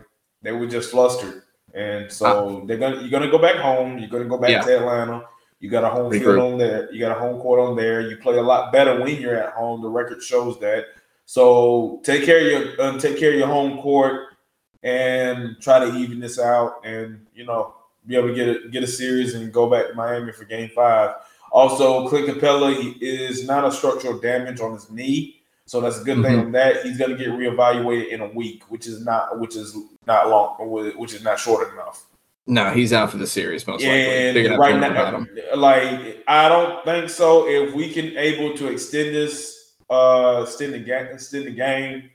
they 0.43 0.53
were 0.53 0.67
just 0.67 0.91
flustered. 0.91 1.45
And 1.75 2.11
so 2.11 2.61
uh, 2.63 2.67
they're 2.67 2.79
gonna 2.79 3.01
you're 3.01 3.11
gonna 3.11 3.31
go 3.31 3.39
back 3.39 3.57
home. 3.57 3.99
You're 3.99 4.09
gonna 4.09 4.25
go 4.25 4.39
back 4.39 4.51
yeah. 4.51 4.63
to 4.63 4.79
Atlanta. 4.79 5.25
You 5.61 5.69
got 5.69 5.85
a 5.85 5.89
home 5.89 6.13
field 6.13 6.39
on 6.39 6.59
there. 6.59 6.91
You 6.93 7.01
got 7.01 7.17
a 7.17 7.21
home 7.21 7.41
court 7.41 7.61
on 7.61 7.77
there. 7.77 8.09
You 8.09 8.17
play 8.17 8.37
a 8.37 8.43
lot 8.43 8.73
better 8.73 9.01
when 9.01 9.21
you're 9.21 9.37
at 9.37 9.53
home. 9.53 9.83
The 9.83 9.89
record 9.89 10.23
shows 10.23 10.59
that. 10.61 10.87
So 11.25 12.01
take 12.05 12.25
care 12.25 12.41
of 12.41 12.47
your 12.79 12.83
um, 12.83 12.99
take 12.99 13.19
care 13.19 13.33
of 13.33 13.39
your 13.39 13.49
home 13.49 13.81
court 13.81 14.37
and 14.83 15.57
try 15.61 15.81
to 15.81 15.95
even 15.97 16.21
this 16.21 16.39
out, 16.39 16.81
and 16.85 17.27
you 17.35 17.45
know 17.45 17.75
be 18.07 18.17
able 18.17 18.29
to 18.29 18.35
get 18.35 18.49
a, 18.49 18.69
get 18.69 18.83
a 18.83 18.87
series 18.87 19.35
and 19.35 19.53
go 19.53 19.69
back 19.69 19.89
to 19.89 19.95
Miami 19.95 20.33
for 20.33 20.45
Game 20.45 20.71
Five. 20.75 21.17
Also, 21.51 22.09
Clint 22.09 22.29
Capela 22.29 22.97
is 23.01 23.47
not 23.47 23.67
a 23.67 23.73
structural 23.73 24.19
damage 24.19 24.61
on 24.61 24.73
his 24.73 24.91
knee. 24.91 25.38
So 25.69 25.83
that's 25.83 26.01
a 26.01 26.05
good 26.05 26.19
mm-hmm. 26.19 26.41
thing 26.41 26.53
that. 26.53 26.83
He's 26.83 26.97
going 26.97 27.11
to 27.11 27.17
get 27.17 27.29
reevaluated 27.29 28.09
in 28.09 28.23
a 28.23 28.29
week, 28.29 28.63
which 28.71 28.87
is 28.87 29.05
not 29.05 29.39
which 29.39 29.55
is 29.55 29.77
not 30.07 30.31
long, 30.31 30.57
which 30.97 31.13
is 31.13 31.23
not 31.23 31.39
short 31.39 31.71
enough. 31.75 32.07
No, 32.47 32.71
he's 32.71 32.95
out 32.95 33.11
for 33.11 33.19
the 33.19 33.27
series 33.27 33.67
most 33.67 33.85
and 33.85 34.35
likely. 34.35 34.57
right 34.57 34.81
now, 34.81 35.27
like 35.55 36.25
I 36.27 36.49
don't 36.49 36.83
think 36.87 37.11
so. 37.11 37.47
If 37.47 37.75
we 37.75 37.93
can 37.93 38.17
able 38.17 38.57
to 38.57 38.69
extend 38.69 39.15
this, 39.15 39.75
uh, 39.91 40.47
extend 40.47 40.73
the 40.73 40.79
game, 40.79 41.09
extend 41.13 41.45
the 41.45 41.51
game, 41.51 42.09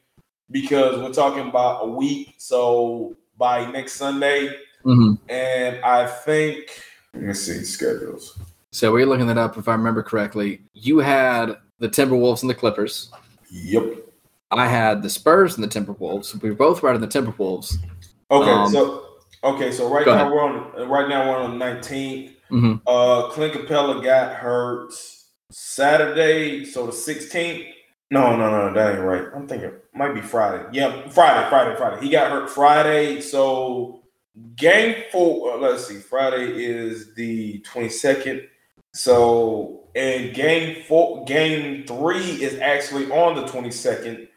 because 0.49 0.99
we're 0.99 1.13
talking 1.13 1.47
about 1.47 1.83
a 1.83 1.87
week. 1.87 2.33
So 2.39 3.15
by 3.37 3.69
next 3.69 3.93
Sunday, 3.93 4.47
mm-hmm. 4.83 5.13
and 5.29 5.77
I 5.85 6.07
think 6.07 6.81
let 7.13 7.21
me 7.21 7.33
see 7.35 7.63
schedules. 7.63 8.35
So 8.71 8.91
we're 8.91 9.05
looking 9.05 9.27
that 9.27 9.37
up. 9.37 9.59
If 9.59 9.67
I 9.67 9.73
remember 9.73 10.01
correctly, 10.01 10.63
you 10.73 10.97
had 10.97 11.57
the 11.77 11.89
Timberwolves 11.89 12.41
and 12.41 12.49
the 12.49 12.55
Clippers. 12.55 13.11
Yep. 13.53 14.09
I 14.49 14.67
had 14.67 15.03
the 15.03 15.09
Spurs 15.09 15.55
and 15.55 15.63
the 15.63 15.67
Timberwolves. 15.67 16.41
We 16.41 16.49
were 16.49 16.55
both 16.55 16.81
right 16.81 16.95
on 16.95 17.01
the 17.01 17.07
Timberwolves. 17.07 17.75
Okay, 18.31 18.49
um, 18.49 18.71
so 18.71 19.05
okay, 19.43 19.71
so 19.71 19.91
right 19.93 20.05
now 20.05 20.13
ahead. 20.13 20.31
we're 20.31 20.41
on 20.41 20.89
right 20.89 21.07
now 21.07 21.29
we're 21.29 21.37
on 21.37 21.59
the 21.59 21.65
19th. 21.65 22.31
Mm-hmm. 22.51 22.73
Uh 22.87 23.29
Clint 23.29 23.53
Capela 23.53 24.03
got 24.03 24.35
hurt 24.35 24.91
Saturday, 25.51 26.65
so 26.65 26.87
the 26.87 26.91
16th. 26.91 27.67
No, 28.09 28.35
no, 28.35 28.49
no, 28.49 28.73
that 28.73 28.95
ain't 28.95 29.03
right. 29.03 29.25
I'm 29.35 29.47
thinking 29.47 29.71
might 29.93 30.13
be 30.13 30.21
Friday. 30.21 30.65
Yeah, 30.71 31.07
Friday, 31.09 31.47
Friday, 31.49 31.75
Friday. 31.75 32.03
He 32.03 32.09
got 32.09 32.31
hurt 32.31 32.49
Friday, 32.49 33.21
so 33.21 34.03
game 34.55 35.03
four. 35.11 35.53
Uh, 35.53 35.57
let's 35.57 35.87
see, 35.87 35.97
Friday 35.97 36.65
is 36.65 37.13
the 37.13 37.59
22nd. 37.61 38.47
So 38.93 39.82
and 39.95 40.33
game 40.33 40.83
four, 40.83 41.23
game 41.25 41.85
three 41.85 42.41
is 42.43 42.59
actually 42.59 43.11
on 43.11 43.35
the 43.35 43.43
22nd. 43.43 44.27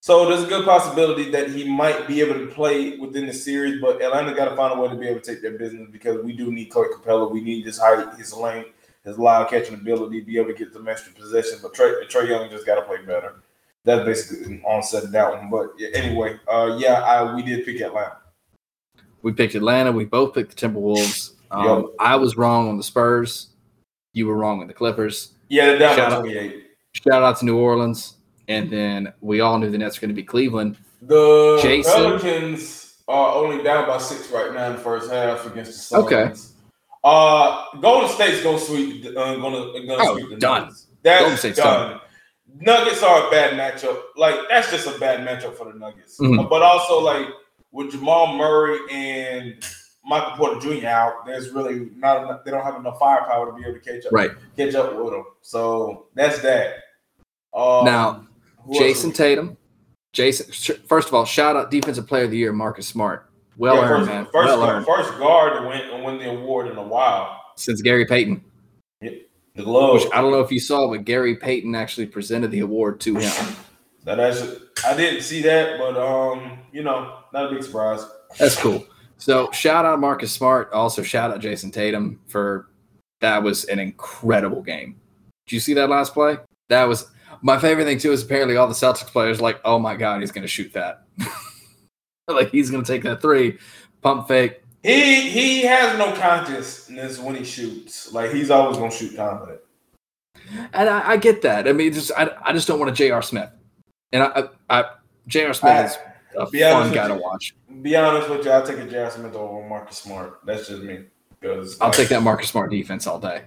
So 0.00 0.28
there's 0.28 0.42
a 0.42 0.48
good 0.48 0.64
possibility 0.64 1.30
that 1.30 1.50
he 1.50 1.64
might 1.64 2.08
be 2.08 2.20
able 2.20 2.34
to 2.34 2.48
play 2.48 2.98
within 2.98 3.26
the 3.26 3.32
series, 3.32 3.80
but 3.80 4.02
Atlanta 4.02 4.34
got 4.34 4.48
to 4.48 4.56
find 4.56 4.76
a 4.76 4.82
way 4.82 4.88
to 4.88 4.96
be 4.96 5.06
able 5.06 5.20
to 5.20 5.32
take 5.32 5.40
their 5.40 5.56
business 5.56 5.88
because 5.92 6.22
we 6.24 6.32
do 6.32 6.50
need 6.50 6.66
Clay 6.66 6.86
Capela. 6.92 7.30
We 7.30 7.40
need 7.40 7.64
his 7.64 7.78
height, 7.78 8.12
his 8.18 8.34
length, 8.34 8.70
his 9.04 9.16
loud 9.16 9.48
catching 9.48 9.74
ability, 9.74 10.20
to 10.20 10.26
be 10.26 10.38
able 10.38 10.48
to 10.48 10.58
get 10.58 10.72
some 10.72 10.88
extra 10.88 11.12
possession. 11.12 11.60
But 11.62 11.74
Trey, 11.74 11.92
Trae 12.08 12.28
Young 12.28 12.50
just 12.50 12.66
got 12.66 12.76
to 12.76 12.82
play 12.82 12.96
better. 13.06 13.42
that's 13.84 14.04
basically 14.04 14.60
on 14.64 14.82
set 14.82 15.10
that 15.12 15.30
one. 15.30 15.48
But 15.48 15.74
anyway, 15.94 16.36
uh, 16.48 16.76
yeah, 16.80 17.00
I, 17.02 17.32
we 17.32 17.42
did 17.42 17.64
pick 17.64 17.80
Atlanta. 17.80 18.16
We 19.22 19.32
picked 19.32 19.54
Atlanta. 19.54 19.92
We 19.92 20.04
both 20.04 20.34
picked 20.34 20.56
the 20.56 20.68
Timberwolves. 20.68 21.34
Um, 21.52 21.64
yep. 21.64 21.84
I 22.00 22.16
was 22.16 22.36
wrong 22.36 22.68
on 22.68 22.76
the 22.76 22.82
Spurs. 22.82 23.50
You 24.12 24.26
were 24.26 24.36
wrong 24.36 24.58
with 24.58 24.68
the 24.68 24.74
Clippers. 24.74 25.32
Yeah, 25.48 25.76
that 25.76 25.96
shout 25.96 26.20
28. 26.20 26.54
Out, 26.54 26.62
shout 26.92 27.22
out 27.22 27.38
to 27.38 27.44
New 27.44 27.58
Orleans. 27.58 28.16
And 28.48 28.70
then 28.70 29.12
we 29.20 29.40
all 29.40 29.58
knew 29.58 29.70
the 29.70 29.78
Nets 29.78 29.96
were 29.96 30.02
going 30.02 30.14
to 30.14 30.20
be 30.20 30.24
Cleveland. 30.24 30.76
The 31.02 31.58
Jason, 31.62 31.92
Pelicans 31.92 32.96
are 33.08 33.34
only 33.34 33.62
down 33.62 33.86
by 33.86 33.98
six 33.98 34.30
right 34.30 34.52
now 34.52 34.70
in 34.70 34.76
the 34.76 34.78
first 34.78 35.10
half 35.10 35.46
against 35.46 35.72
the 35.72 35.78
Suns. 35.78 36.04
Okay. 36.04 36.32
Uh, 37.04 37.64
Golden 37.80 38.08
State's 38.08 38.42
gonna 38.42 38.58
sweep. 38.58 39.04
Uh, 39.06 39.12
gonna 39.12 39.40
gonna 39.40 39.96
oh, 39.98 40.14
sweep 40.14 40.30
the 40.30 40.36
done. 40.36 40.62
Nuggets. 40.62 40.86
That's 41.02 41.56
done. 41.56 41.90
done. 41.90 42.00
Nuggets 42.60 43.02
are 43.02 43.26
a 43.26 43.30
bad 43.30 43.54
matchup. 43.54 44.00
Like 44.16 44.36
that's 44.48 44.70
just 44.70 44.86
a 44.86 44.98
bad 45.00 45.26
matchup 45.26 45.56
for 45.56 45.72
the 45.72 45.78
Nuggets. 45.78 46.20
Mm-hmm. 46.20 46.48
But 46.48 46.62
also 46.62 47.00
like 47.00 47.26
with 47.72 47.90
Jamal 47.90 48.36
Murray 48.36 48.78
and 48.90 49.64
Michael 50.04 50.36
Porter 50.36 50.60
Jr. 50.60 50.86
out, 50.86 51.26
there's 51.26 51.50
really 51.50 51.90
not 51.96 52.24
enough. 52.24 52.44
They 52.44 52.50
don't 52.50 52.64
have 52.64 52.76
enough 52.76 52.98
firepower 52.98 53.46
to 53.46 53.52
be 53.52 53.62
able 53.62 53.78
to 53.78 53.80
catch 53.80 54.04
up. 54.06 54.12
Right. 54.12 54.30
Catch 54.56 54.74
up 54.74 54.96
with 54.96 55.12
them. 55.12 55.24
So 55.42 56.06
that's 56.14 56.40
that. 56.40 56.74
Um, 57.54 57.84
now, 57.84 58.26
Jayson 58.72 59.12
Tatum. 59.12 59.56
Jayson. 60.12 60.86
First 60.86 61.08
of 61.08 61.14
all, 61.14 61.24
shout 61.24 61.56
out 61.56 61.70
Defensive 61.70 62.06
Player 62.06 62.24
of 62.24 62.30
the 62.30 62.36
Year, 62.36 62.52
Marcus 62.52 62.86
Smart. 62.86 63.28
Well 63.56 63.76
yeah, 63.76 63.82
earned, 63.82 64.06
first, 64.06 64.10
man. 64.10 64.24
First, 64.24 64.34
well 64.34 64.64
earned. 64.64 64.86
first 64.86 65.18
guard 65.18 65.60
to 65.60 65.68
win, 65.68 66.04
win 66.04 66.18
the 66.18 66.30
award 66.30 66.68
in 66.68 66.76
a 66.76 66.82
while 66.82 67.38
since 67.56 67.82
Gary 67.82 68.06
Payton. 68.06 68.42
The 69.00 69.64
glove. 69.64 69.94
Which 69.94 70.12
I 70.14 70.22
don't 70.22 70.32
know 70.32 70.40
if 70.40 70.50
you 70.50 70.60
saw, 70.60 70.90
but 70.90 71.04
Gary 71.04 71.36
Payton 71.36 71.74
actually 71.74 72.06
presented 72.06 72.50
the 72.50 72.60
award 72.60 73.00
to 73.00 73.16
him. 73.16 73.56
that 74.04 74.18
actually, 74.18 74.58
I 74.86 74.96
didn't 74.96 75.22
see 75.22 75.42
that, 75.42 75.78
but 75.78 75.96
um, 75.96 76.58
you 76.72 76.82
know, 76.82 77.18
not 77.34 77.52
a 77.52 77.54
big 77.54 77.62
surprise. 77.62 78.04
That's 78.38 78.56
cool. 78.56 78.86
So 79.22 79.52
shout 79.52 79.84
out 79.84 80.00
Marcus 80.00 80.32
Smart. 80.32 80.72
Also 80.72 81.04
shout 81.04 81.30
out 81.30 81.40
Jayson 81.40 81.70
Tatum 81.70 82.18
for 82.26 82.68
that 83.20 83.40
was 83.40 83.64
an 83.66 83.78
incredible 83.78 84.62
game. 84.62 85.00
Did 85.46 85.54
you 85.54 85.60
see 85.60 85.74
that 85.74 85.88
last 85.88 86.12
play? 86.12 86.38
That 86.68 86.84
was 86.84 87.06
my 87.40 87.56
favorite 87.56 87.84
thing 87.84 87.98
too. 87.98 88.10
Is 88.10 88.24
apparently 88.24 88.56
all 88.56 88.66
the 88.66 88.74
Celtics 88.74 89.06
players 89.06 89.40
like, 89.40 89.60
oh 89.64 89.78
my 89.78 89.94
god, 89.94 90.22
he's 90.22 90.32
going 90.32 90.42
to 90.42 90.48
shoot 90.48 90.72
that. 90.72 91.04
like 92.28 92.50
he's 92.50 92.68
going 92.68 92.82
to 92.82 92.92
take 92.92 93.04
that 93.04 93.22
three, 93.22 93.58
pump 94.00 94.26
fake, 94.26 94.62
he 94.82 95.30
he 95.30 95.62
has 95.62 95.96
no 95.96 96.12
consciousness 96.16 97.20
when 97.20 97.36
he 97.36 97.44
shoots. 97.44 98.12
Like 98.12 98.32
he's 98.32 98.50
always 98.50 98.76
gonna 98.76 98.90
shoot 98.90 99.14
confident. 99.14 99.60
And 100.72 100.88
I, 100.88 101.10
I 101.10 101.16
get 101.16 101.42
that. 101.42 101.68
I 101.68 101.72
mean, 101.72 101.92
just 101.92 102.10
I, 102.16 102.28
I 102.42 102.52
just 102.52 102.66
don't 102.66 102.80
want 102.80 102.90
a 102.90 102.94
J.R. 102.94 103.22
Smith. 103.22 103.50
And 104.10 104.24
I, 104.24 104.48
I 104.68 104.84
J.R. 105.28 105.54
Smith 105.54 105.72
I, 105.72 105.84
is 105.84 105.96
a 106.36 106.46
fun 106.46 106.92
guy 106.92 107.08
to 107.08 107.14
watch. 107.14 107.54
Be 107.82 107.96
honest 107.96 108.28
with 108.28 108.44
you, 108.44 108.50
I'll 108.50 108.66
take 108.66 108.78
a 108.78 108.86
J.R. 108.86 109.10
Smith 109.10 109.34
over 109.34 109.66
Marcus 109.68 109.98
Smart. 109.98 110.40
That's 110.44 110.68
just 110.68 110.82
me. 110.82 111.04
Because 111.40 111.80
I'll 111.80 111.88
like, 111.88 111.96
take 111.96 112.08
that 112.08 112.22
Marcus 112.22 112.48
Smart 112.48 112.70
defense 112.70 113.06
all 113.06 113.18
day. 113.18 113.42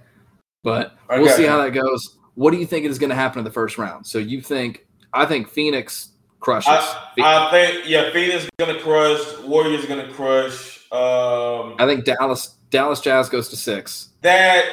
But 0.62 0.96
we'll 1.08 1.28
see 1.28 1.44
how 1.44 1.62
that 1.62 1.70
goes. 1.70 2.18
What 2.34 2.50
do 2.50 2.58
you 2.58 2.66
think 2.66 2.84
is 2.84 2.98
going 2.98 3.10
to 3.10 3.16
happen 3.16 3.38
in 3.38 3.44
the 3.44 3.50
first 3.50 3.78
round? 3.78 4.06
So 4.06 4.18
you 4.18 4.40
think? 4.40 4.86
I 5.12 5.24
think 5.24 5.48
Phoenix 5.48 6.10
crushes. 6.40 6.68
I, 6.68 7.08
I 7.18 7.50
think 7.50 7.88
yeah, 7.88 8.12
Phoenix 8.12 8.44
is 8.44 8.50
going 8.58 8.74
to 8.74 8.82
crush. 8.82 9.38
Warriors 9.44 9.84
are 9.84 9.88
going 9.88 10.06
to 10.06 10.12
crush. 10.12 10.76
Um, 10.92 11.74
I 11.78 11.86
think 11.86 12.04
Dallas 12.04 12.56
Dallas 12.70 13.00
Jazz 13.00 13.28
goes 13.28 13.48
to 13.48 13.56
six. 13.56 14.10
That 14.22 14.64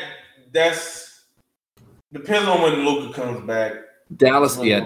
that's 0.52 1.24
depends 2.12 2.48
on 2.48 2.62
when 2.62 2.86
Luka 2.86 3.14
comes 3.14 3.46
back. 3.48 3.74
Dallas, 4.18 4.58
yeah. 4.62 4.86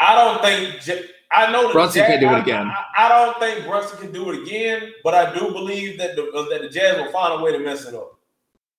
I 0.00 0.14
don't 0.14 0.42
think 0.42 1.06
I 1.30 1.52
know 1.52 1.72
Brunson 1.72 2.06
can 2.06 2.20
do 2.20 2.28
it 2.30 2.40
again. 2.40 2.66
I, 2.66 3.06
I, 3.06 3.08
don't 3.08 3.38
think 3.38 3.66
Brunson 3.66 3.98
can 3.98 4.12
do 4.12 4.30
it 4.30 4.42
again, 4.42 4.92
but 5.04 5.14
I 5.14 5.32
do 5.32 5.52
believe 5.52 5.98
that 5.98 6.16
the 6.16 6.22
that 6.50 6.62
the 6.62 6.68
Jazz 6.68 6.96
will 6.96 7.12
find 7.12 7.40
a 7.40 7.44
way 7.44 7.52
to 7.52 7.58
mess 7.58 7.86
it 7.86 7.94
up. 7.94 8.18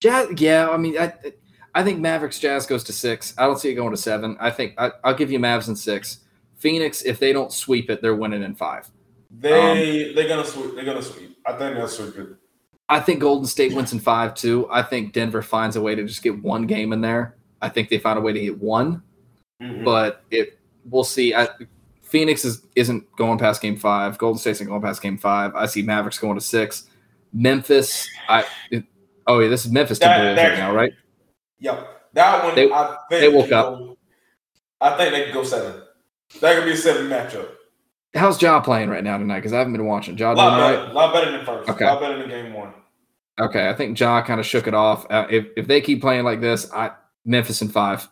Jazz, 0.00 0.28
yeah. 0.36 0.68
I 0.68 0.76
mean, 0.76 0.98
I 0.98 1.14
I 1.74 1.82
think 1.82 2.00
Mavericks 2.00 2.38
Jazz 2.38 2.66
goes 2.66 2.84
to 2.84 2.92
six. 2.92 3.34
I 3.38 3.46
don't 3.46 3.58
see 3.58 3.70
it 3.70 3.74
going 3.74 3.92
to 3.92 3.96
seven. 3.96 4.36
I 4.38 4.50
think 4.50 4.74
I, 4.76 4.90
will 5.04 5.14
give 5.14 5.30
you 5.30 5.38
Mavs 5.38 5.68
in 5.68 5.76
six. 5.76 6.18
Phoenix, 6.56 7.02
if 7.02 7.18
they 7.18 7.32
don't 7.32 7.52
sweep 7.52 7.88
it, 7.88 8.02
they're 8.02 8.14
winning 8.14 8.42
in 8.42 8.54
five. 8.54 8.90
They 9.30 10.08
um, 10.08 10.14
they're 10.14 10.28
gonna 10.28 10.44
sweep. 10.44 10.74
They're 10.74 10.84
gonna 10.84 11.02
sweep. 11.02 11.38
I 11.46 11.56
think 11.56 11.76
that's 11.76 11.96
so 11.96 12.10
good. 12.10 12.36
I 12.88 13.00
think 13.00 13.20
Golden 13.20 13.46
State 13.46 13.72
wins 13.72 13.92
in 13.94 14.00
five 14.00 14.34
too. 14.34 14.68
I 14.70 14.82
think 14.82 15.14
Denver 15.14 15.40
finds 15.40 15.76
a 15.76 15.80
way 15.80 15.94
to 15.94 16.04
just 16.04 16.22
get 16.22 16.42
one 16.42 16.66
game 16.66 16.92
in 16.92 17.00
there. 17.00 17.36
I 17.62 17.70
think 17.70 17.88
they 17.88 17.98
found 17.98 18.18
a 18.18 18.22
way 18.22 18.34
to 18.34 18.40
get 18.40 18.60
one, 18.60 19.02
mm-hmm. 19.62 19.84
but 19.84 20.24
it 20.30 20.58
we'll 20.84 21.04
see. 21.04 21.34
I, 21.34 21.48
Phoenix 22.02 22.44
is 22.44 22.62
isn't 22.76 23.10
going 23.16 23.38
past 23.38 23.62
game 23.62 23.76
five. 23.76 24.18
Golden 24.18 24.38
State 24.38 24.52
isn't 24.52 24.66
going 24.66 24.82
past 24.82 25.00
game 25.00 25.16
five. 25.16 25.54
I 25.54 25.66
see 25.66 25.82
Mavericks 25.82 26.18
going 26.18 26.34
to 26.34 26.40
six. 26.40 26.88
Memphis, 27.32 28.06
I 28.28 28.44
it, 28.70 28.84
oh 29.26 29.38
yeah, 29.38 29.48
this 29.48 29.64
is 29.64 29.72
Memphis 29.72 29.98
that, 30.00 30.36
that, 30.36 30.50
right 30.50 30.58
now, 30.58 30.74
right? 30.74 30.92
Yep, 31.60 31.88
that 32.12 32.44
one. 32.44 32.54
They, 32.54 32.70
I 32.70 32.96
think 33.08 33.20
they 33.20 33.28
woke 33.28 33.52
up. 33.52 33.78
Go, 33.78 33.96
I 34.80 34.96
think 34.98 35.12
they 35.12 35.24
can 35.24 35.32
go 35.32 35.42
seven. 35.42 35.82
That 36.40 36.56
could 36.56 36.66
be 36.66 36.72
a 36.72 36.76
seven 36.76 37.08
matchup. 37.08 37.48
How's 38.14 38.40
Ja 38.42 38.60
playing 38.60 38.90
right 38.90 39.02
now 39.02 39.16
tonight? 39.16 39.38
Because 39.38 39.54
I 39.54 39.58
haven't 39.58 39.72
been 39.72 39.86
watching. 39.86 40.18
Ja 40.18 40.32
a 40.32 40.34
lot 40.34 40.58
better, 40.58 40.84
right? 40.84 40.94
lot 40.94 41.14
better 41.14 41.32
than 41.32 41.46
first. 41.46 41.70
Okay. 41.70 41.86
A 41.86 41.88
lot 41.88 42.00
better 42.00 42.18
than 42.18 42.28
game 42.28 42.52
one. 42.52 42.74
Okay, 43.40 43.70
I 43.70 43.72
think 43.72 43.98
Ja 43.98 44.20
kind 44.20 44.38
of 44.38 44.44
shook 44.44 44.66
it 44.66 44.74
off. 44.74 45.06
Uh, 45.10 45.26
if 45.30 45.46
if 45.56 45.66
they 45.66 45.80
keep 45.80 46.02
playing 46.02 46.24
like 46.24 46.42
this, 46.42 46.70
I 46.72 46.90
Memphis 47.24 47.62
in 47.62 47.68
five. 47.68 48.06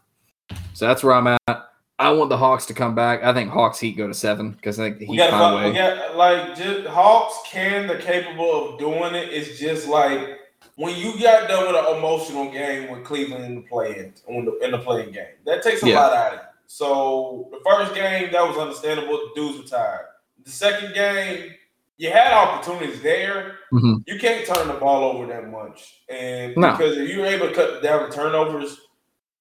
So 0.72 0.86
that's 0.86 1.04
where 1.04 1.12
I'm 1.12 1.26
at. 1.26 1.69
I 2.00 2.10
want 2.12 2.30
the 2.30 2.38
Hawks 2.38 2.64
to 2.66 2.74
come 2.74 2.94
back. 2.94 3.22
I 3.22 3.34
think 3.34 3.50
Hawks 3.50 3.78
Heat 3.78 3.94
go 3.94 4.08
to 4.08 4.14
seven 4.14 4.52
because 4.52 4.80
I 4.80 4.84
think 4.84 5.00
the 5.00 5.04
Heat 5.04 5.20
find 5.28 5.54
a 5.54 5.56
way. 5.58 5.70
We 5.70 5.76
got 5.76 6.16
like 6.16 6.56
just 6.56 6.86
Hawks 6.86 7.38
can 7.46 7.86
they're 7.86 8.00
capable 8.00 8.72
of 8.72 8.78
doing 8.78 9.14
it. 9.14 9.28
It's 9.28 9.58
just 9.58 9.86
like 9.86 10.38
when 10.76 10.96
you 10.96 11.20
got 11.20 11.46
done 11.46 11.66
with 11.66 11.76
an 11.76 11.96
emotional 11.98 12.50
game 12.50 12.90
with 12.90 13.04
Cleveland 13.04 13.44
in 13.44 13.54
the 13.56 13.60
playing 13.60 14.14
in 14.28 14.46
the, 14.46 14.58
in 14.64 14.70
the 14.70 14.78
playing 14.78 15.12
game. 15.12 15.34
That 15.44 15.62
takes 15.62 15.82
a 15.82 15.88
yeah. 15.88 16.00
lot 16.00 16.12
out 16.14 16.32
of 16.32 16.38
you. 16.38 16.44
So 16.68 17.50
the 17.50 17.60
first 17.68 17.94
game 17.94 18.32
that 18.32 18.48
was 18.48 18.56
understandable. 18.56 19.18
The 19.18 19.30
dudes 19.34 19.58
were 19.58 19.78
tired. 19.78 20.06
The 20.42 20.50
second 20.50 20.94
game, 20.94 21.52
you 21.98 22.10
had 22.10 22.32
opportunities 22.32 23.02
there. 23.02 23.58
Mm-hmm. 23.74 23.96
You 24.06 24.18
can't 24.18 24.46
turn 24.46 24.68
the 24.68 24.74
ball 24.74 25.04
over 25.04 25.26
that 25.26 25.50
much, 25.50 26.00
and 26.08 26.56
no. 26.56 26.72
because 26.72 26.96
if 26.96 27.10
you 27.10 27.20
were 27.20 27.26
able 27.26 27.48
to 27.48 27.54
cut 27.54 27.82
down 27.82 28.08
the 28.08 28.16
turnovers, 28.16 28.80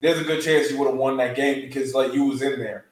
there's 0.01 0.19
a 0.19 0.23
good 0.23 0.43
chance 0.43 0.71
you 0.71 0.77
would 0.77 0.87
have 0.87 0.97
won 0.97 1.17
that 1.17 1.35
game 1.35 1.61
because 1.61 1.93
like 1.93 2.13
you 2.13 2.25
was 2.25 2.41
in 2.41 2.59
there. 2.59 2.85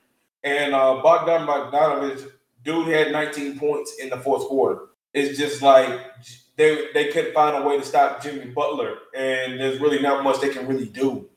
And 0.44 0.74
uh, 0.74 1.02
Bogdan 1.02 1.48
Bogdanovich, 1.48 2.30
dude 2.64 2.88
had 2.88 3.12
19 3.12 3.58
points 3.60 3.96
in 4.00 4.10
the 4.10 4.18
fourth 4.18 4.48
quarter. 4.48 4.82
It's 5.14 5.38
just 5.38 5.62
like 5.62 5.90
they 6.58 6.88
they 6.94 7.08
couldn't 7.12 7.34
find 7.34 7.56
a 7.56 7.68
way 7.68 7.78
to 7.78 7.86
stop 7.86 8.22
Jimmy 8.22 8.52
Butler, 8.52 8.98
and 9.16 9.60
there's 9.60 9.80
really 9.80 10.00
not 10.00 10.24
much 10.24 10.42
they 10.42 10.50
can 10.50 10.68
really 10.68 10.88
do. 10.88 11.28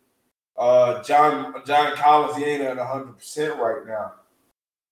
Uh, 0.57 1.03
John 1.03 1.55
John 1.65 1.95
Collins, 1.97 2.37
he 2.37 2.45
ain't 2.45 2.63
at 2.63 2.77
100 2.77 3.17
percent 3.17 3.59
right 3.59 3.87
now, 3.87 4.13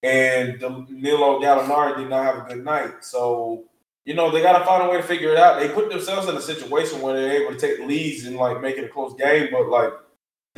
and 0.03 0.61
Danilo 0.61 1.41
Gallinari 1.41 1.99
did 1.99 2.09
not 2.09 2.25
have 2.25 2.47
a 2.47 2.55
good 2.55 2.65
night. 2.65 3.05
So 3.05 3.65
you 4.05 4.15
know 4.15 4.31
they 4.31 4.41
got 4.41 4.59
to 4.59 4.65
find 4.65 4.83
a 4.85 4.91
way 4.91 4.99
to 4.99 5.03
figure 5.03 5.33
it 5.33 5.39
out. 5.39 5.61
They 5.61 5.69
put 5.69 5.91
themselves 5.91 6.29
in 6.29 6.37
a 6.37 6.41
situation 6.41 7.03
where 7.03 7.15
they're 7.15 7.43
able 7.43 7.59
to 7.59 7.59
take 7.59 7.87
leads 7.87 8.25
and 8.25 8.37
like 8.37 8.61
make 8.61 8.77
it 8.77 8.85
a 8.85 8.89
close 8.89 9.15
game, 9.15 9.49
but 9.51 9.69
like 9.69 9.93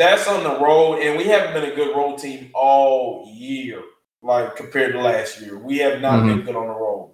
that's 0.01 0.27
on 0.27 0.43
the 0.43 0.59
road, 0.59 1.01
and 1.01 1.19
we 1.19 1.25
haven't 1.25 1.53
been 1.53 1.71
a 1.71 1.75
good 1.75 1.95
road 1.95 2.19
team 2.19 2.51
all 2.55 3.31
year. 3.31 3.83
Like 4.23 4.57
compared 4.57 4.93
to 4.95 5.01
last 5.01 5.41
year, 5.41 5.59
we 5.59 5.79
have 5.79 6.01
not 6.01 6.21
mm-hmm. 6.21 6.37
been 6.37 6.47
good 6.47 6.57
on 6.57 6.69
the 6.69 6.75
road, 6.75 7.13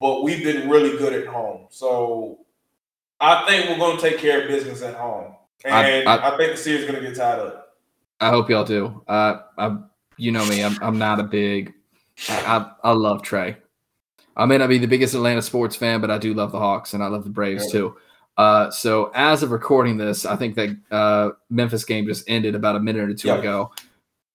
but 0.00 0.22
we've 0.22 0.44
been 0.44 0.68
really 0.68 0.98
good 0.98 1.14
at 1.14 1.26
home. 1.26 1.66
So 1.70 2.40
I 3.20 3.46
think 3.46 3.70
we're 3.70 3.78
going 3.78 3.96
to 3.96 4.02
take 4.02 4.18
care 4.18 4.42
of 4.42 4.48
business 4.48 4.82
at 4.82 4.94
home. 4.94 5.34
And 5.64 5.74
I, 5.74 6.02
I, 6.02 6.34
I 6.34 6.36
think 6.36 6.52
the 6.52 6.58
series 6.58 6.82
is 6.82 6.90
going 6.90 7.02
to 7.02 7.08
get 7.08 7.16
tied 7.16 7.38
up. 7.38 7.76
I 8.20 8.28
hope 8.30 8.50
y'all 8.50 8.64
do. 8.64 9.02
Uh, 9.08 9.38
I, 9.58 9.78
you 10.16 10.32
know 10.32 10.46
me, 10.46 10.62
I'm, 10.62 10.78
I'm 10.82 10.98
not 10.98 11.20
a 11.20 11.24
big. 11.24 11.72
I, 12.28 12.70
I 12.82 12.92
love 12.92 13.22
Trae. 13.22 13.56
I 14.36 14.44
may 14.44 14.58
not 14.58 14.68
be 14.68 14.78
the 14.78 14.86
biggest 14.86 15.14
Atlanta 15.14 15.42
sports 15.42 15.76
fan, 15.76 16.00
but 16.02 16.10
I 16.10 16.18
do 16.18 16.34
love 16.34 16.52
the 16.52 16.58
Hawks 16.58 16.92
and 16.92 17.02
I 17.02 17.06
love 17.06 17.24
the 17.24 17.30
Braves 17.30 17.64
yeah. 17.66 17.72
too. 17.72 17.96
Uh, 18.36 18.70
so 18.70 19.10
as 19.14 19.42
of 19.42 19.50
recording 19.50 19.96
this, 19.96 20.26
I 20.26 20.36
think 20.36 20.54
that 20.56 20.76
uh, 20.90 21.30
Memphis 21.48 21.84
game 21.84 22.06
just 22.06 22.28
ended 22.28 22.54
about 22.54 22.76
a 22.76 22.80
minute 22.80 23.08
or 23.08 23.14
two 23.14 23.28
yeah. 23.28 23.38
ago. 23.38 23.72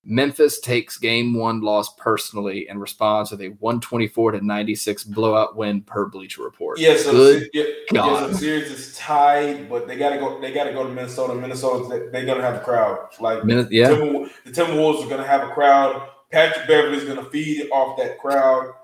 Memphis 0.03 0.59
takes 0.59 0.97
game 0.97 1.35
one 1.35 1.61
loss 1.61 1.93
personally 1.93 2.67
and 2.67 2.81
responds 2.81 3.29
with 3.29 3.41
a 3.41 3.49
124 3.59 4.31
to 4.31 4.43
96 4.43 5.03
blowout 5.03 5.55
win 5.55 5.81
per 5.81 6.07
Bleacher 6.07 6.41
Report. 6.41 6.79
Yeah, 6.79 6.97
so 6.97 7.11
Good 7.11 7.49
yeah, 7.53 7.63
God. 7.93 8.11
Yeah, 8.11 8.19
so 8.19 8.27
the 8.29 8.37
series 8.37 8.71
is 8.71 8.97
tied, 8.97 9.69
but 9.69 9.87
they 9.87 9.97
gotta 9.97 10.17
go. 10.17 10.41
They 10.41 10.51
gotta 10.51 10.73
go 10.73 10.83
to 10.83 10.89
Minnesota. 10.89 11.35
Minnesota, 11.35 12.09
they, 12.11 12.23
are 12.23 12.25
gonna 12.25 12.41
have 12.41 12.55
a 12.55 12.63
crowd. 12.63 13.09
Like 13.19 13.45
Min- 13.45 13.67
yeah, 13.69 13.89
Timber, 13.89 14.29
the 14.43 14.51
Timberwolves 14.51 15.05
are 15.05 15.09
gonna 15.09 15.27
have 15.27 15.47
a 15.47 15.53
crowd. 15.53 16.09
Patrick 16.31 16.67
Beverley's 16.67 17.05
gonna 17.05 17.29
feed 17.29 17.69
off 17.71 17.97
that 17.97 18.17
crowd. 18.17 18.73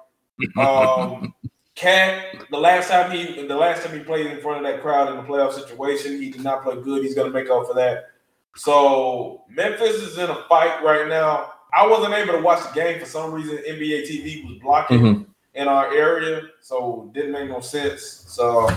Um, 0.56 1.34
Cat, 1.78 2.36
the 2.50 2.58
last 2.58 2.90
time 2.90 3.12
he, 3.12 3.46
the 3.46 3.56
last 3.56 3.86
time 3.86 3.96
he 3.96 4.04
played 4.04 4.26
in 4.26 4.42
front 4.42 4.66
of 4.66 4.72
that 4.72 4.82
crowd 4.82 5.14
in 5.14 5.20
a 5.20 5.24
playoff 5.24 5.54
situation, 5.54 6.20
he 6.20 6.32
did 6.32 6.44
not 6.44 6.64
play 6.64 6.76
good. 6.82 7.04
He's 7.04 7.14
gonna 7.14 7.30
make 7.30 7.52
up 7.52 7.68
for 7.68 7.76
that. 7.76 8.06
So 8.56 9.44
Memphis 9.48 9.96
is 9.98 10.18
in 10.18 10.28
a 10.28 10.44
fight 10.50 10.84
right 10.84 11.08
now. 11.08 11.54
I 11.72 11.86
wasn't 11.86 12.16
able 12.16 12.34
to 12.34 12.42
watch 12.42 12.64
the 12.68 12.74
game 12.74 13.00
for 13.00 13.06
some 13.06 13.32
reason. 13.32 13.60
NBA 13.60 14.08
TV 14.08 14.44
was 14.50 14.58
blocking 14.60 15.00
Mhm. 15.02 15.26
in 15.54 15.68
our 15.68 15.94
area, 15.94 16.42
so 16.62 17.12
didn't 17.14 17.34
make 17.34 17.48
no 17.48 17.60
sense. 17.60 18.24
So 18.28 18.68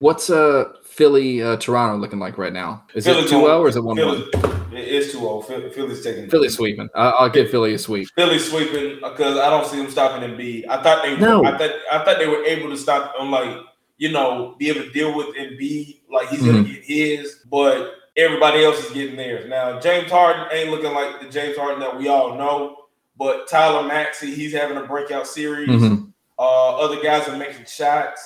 What's 0.00 0.30
uh 0.30 0.72
Philly 1.00 1.42
uh, 1.42 1.56
Toronto 1.56 1.96
looking 1.96 2.18
like 2.18 2.36
right 2.36 2.52
now? 2.52 2.84
Is 2.94 3.06
it 3.06 3.14
Philly's 3.14 3.30
2 3.30 3.36
0 3.40 3.62
or 3.62 3.68
is 3.68 3.76
it 3.76 3.82
1 3.82 3.96
1? 3.96 4.16
It 4.74 4.86
is 4.86 5.14
2-0. 5.14 5.46
Philly, 5.46 5.70
Philly's 5.70 6.04
taking 6.04 6.28
Philly 6.28 6.50
sweeping. 6.50 6.90
I- 6.94 7.08
I'll 7.20 7.30
give 7.30 7.50
Philly 7.50 7.72
a 7.72 7.78
sweep. 7.78 8.06
Philly 8.14 8.38
sweeping 8.38 8.96
because 8.96 9.38
I 9.38 9.48
don't 9.48 9.66
see 9.66 9.78
them 9.78 9.90
stopping 9.90 10.28
Embiid. 10.30 10.68
I 10.68 10.82
thought 10.82 11.02
they 11.02 11.16
No. 11.16 11.42
I 11.42 11.56
thought 11.56 11.70
I 11.90 12.04
thought 12.04 12.18
they 12.18 12.28
were 12.28 12.44
able 12.44 12.68
to 12.68 12.76
stop 12.76 13.16
them 13.18 13.30
like 13.30 13.56
you 13.96 14.12
know 14.12 14.54
be 14.58 14.68
able 14.68 14.82
to 14.82 14.90
deal 14.92 15.16
with 15.16 15.34
Embiid 15.36 16.00
like 16.10 16.28
he's 16.28 16.40
gonna 16.42 16.58
Mm-hmm. 16.64 16.72
get 16.72 16.84
his, 16.84 17.36
but 17.50 17.94
everybody 18.18 18.62
else 18.62 18.84
is 18.84 18.92
getting 18.92 19.16
theirs. 19.16 19.48
Now 19.48 19.80
James 19.80 20.10
Harden 20.10 20.48
ain't 20.52 20.70
looking 20.70 20.92
like 20.92 21.22
the 21.22 21.30
James 21.30 21.56
Harden 21.56 21.80
that 21.80 21.96
we 21.98 22.08
all 22.08 22.36
know, 22.36 22.76
but 23.18 23.48
Tyler 23.48 23.88
Maxey 23.88 24.34
he's 24.34 24.52
having 24.52 24.76
a 24.76 24.84
breakout 24.84 25.26
series. 25.26 25.70
Mhm. 25.70 26.12
Uh, 26.38 26.76
other 26.76 27.00
guys 27.02 27.26
are 27.26 27.36
making 27.38 27.64
shots. 27.64 28.20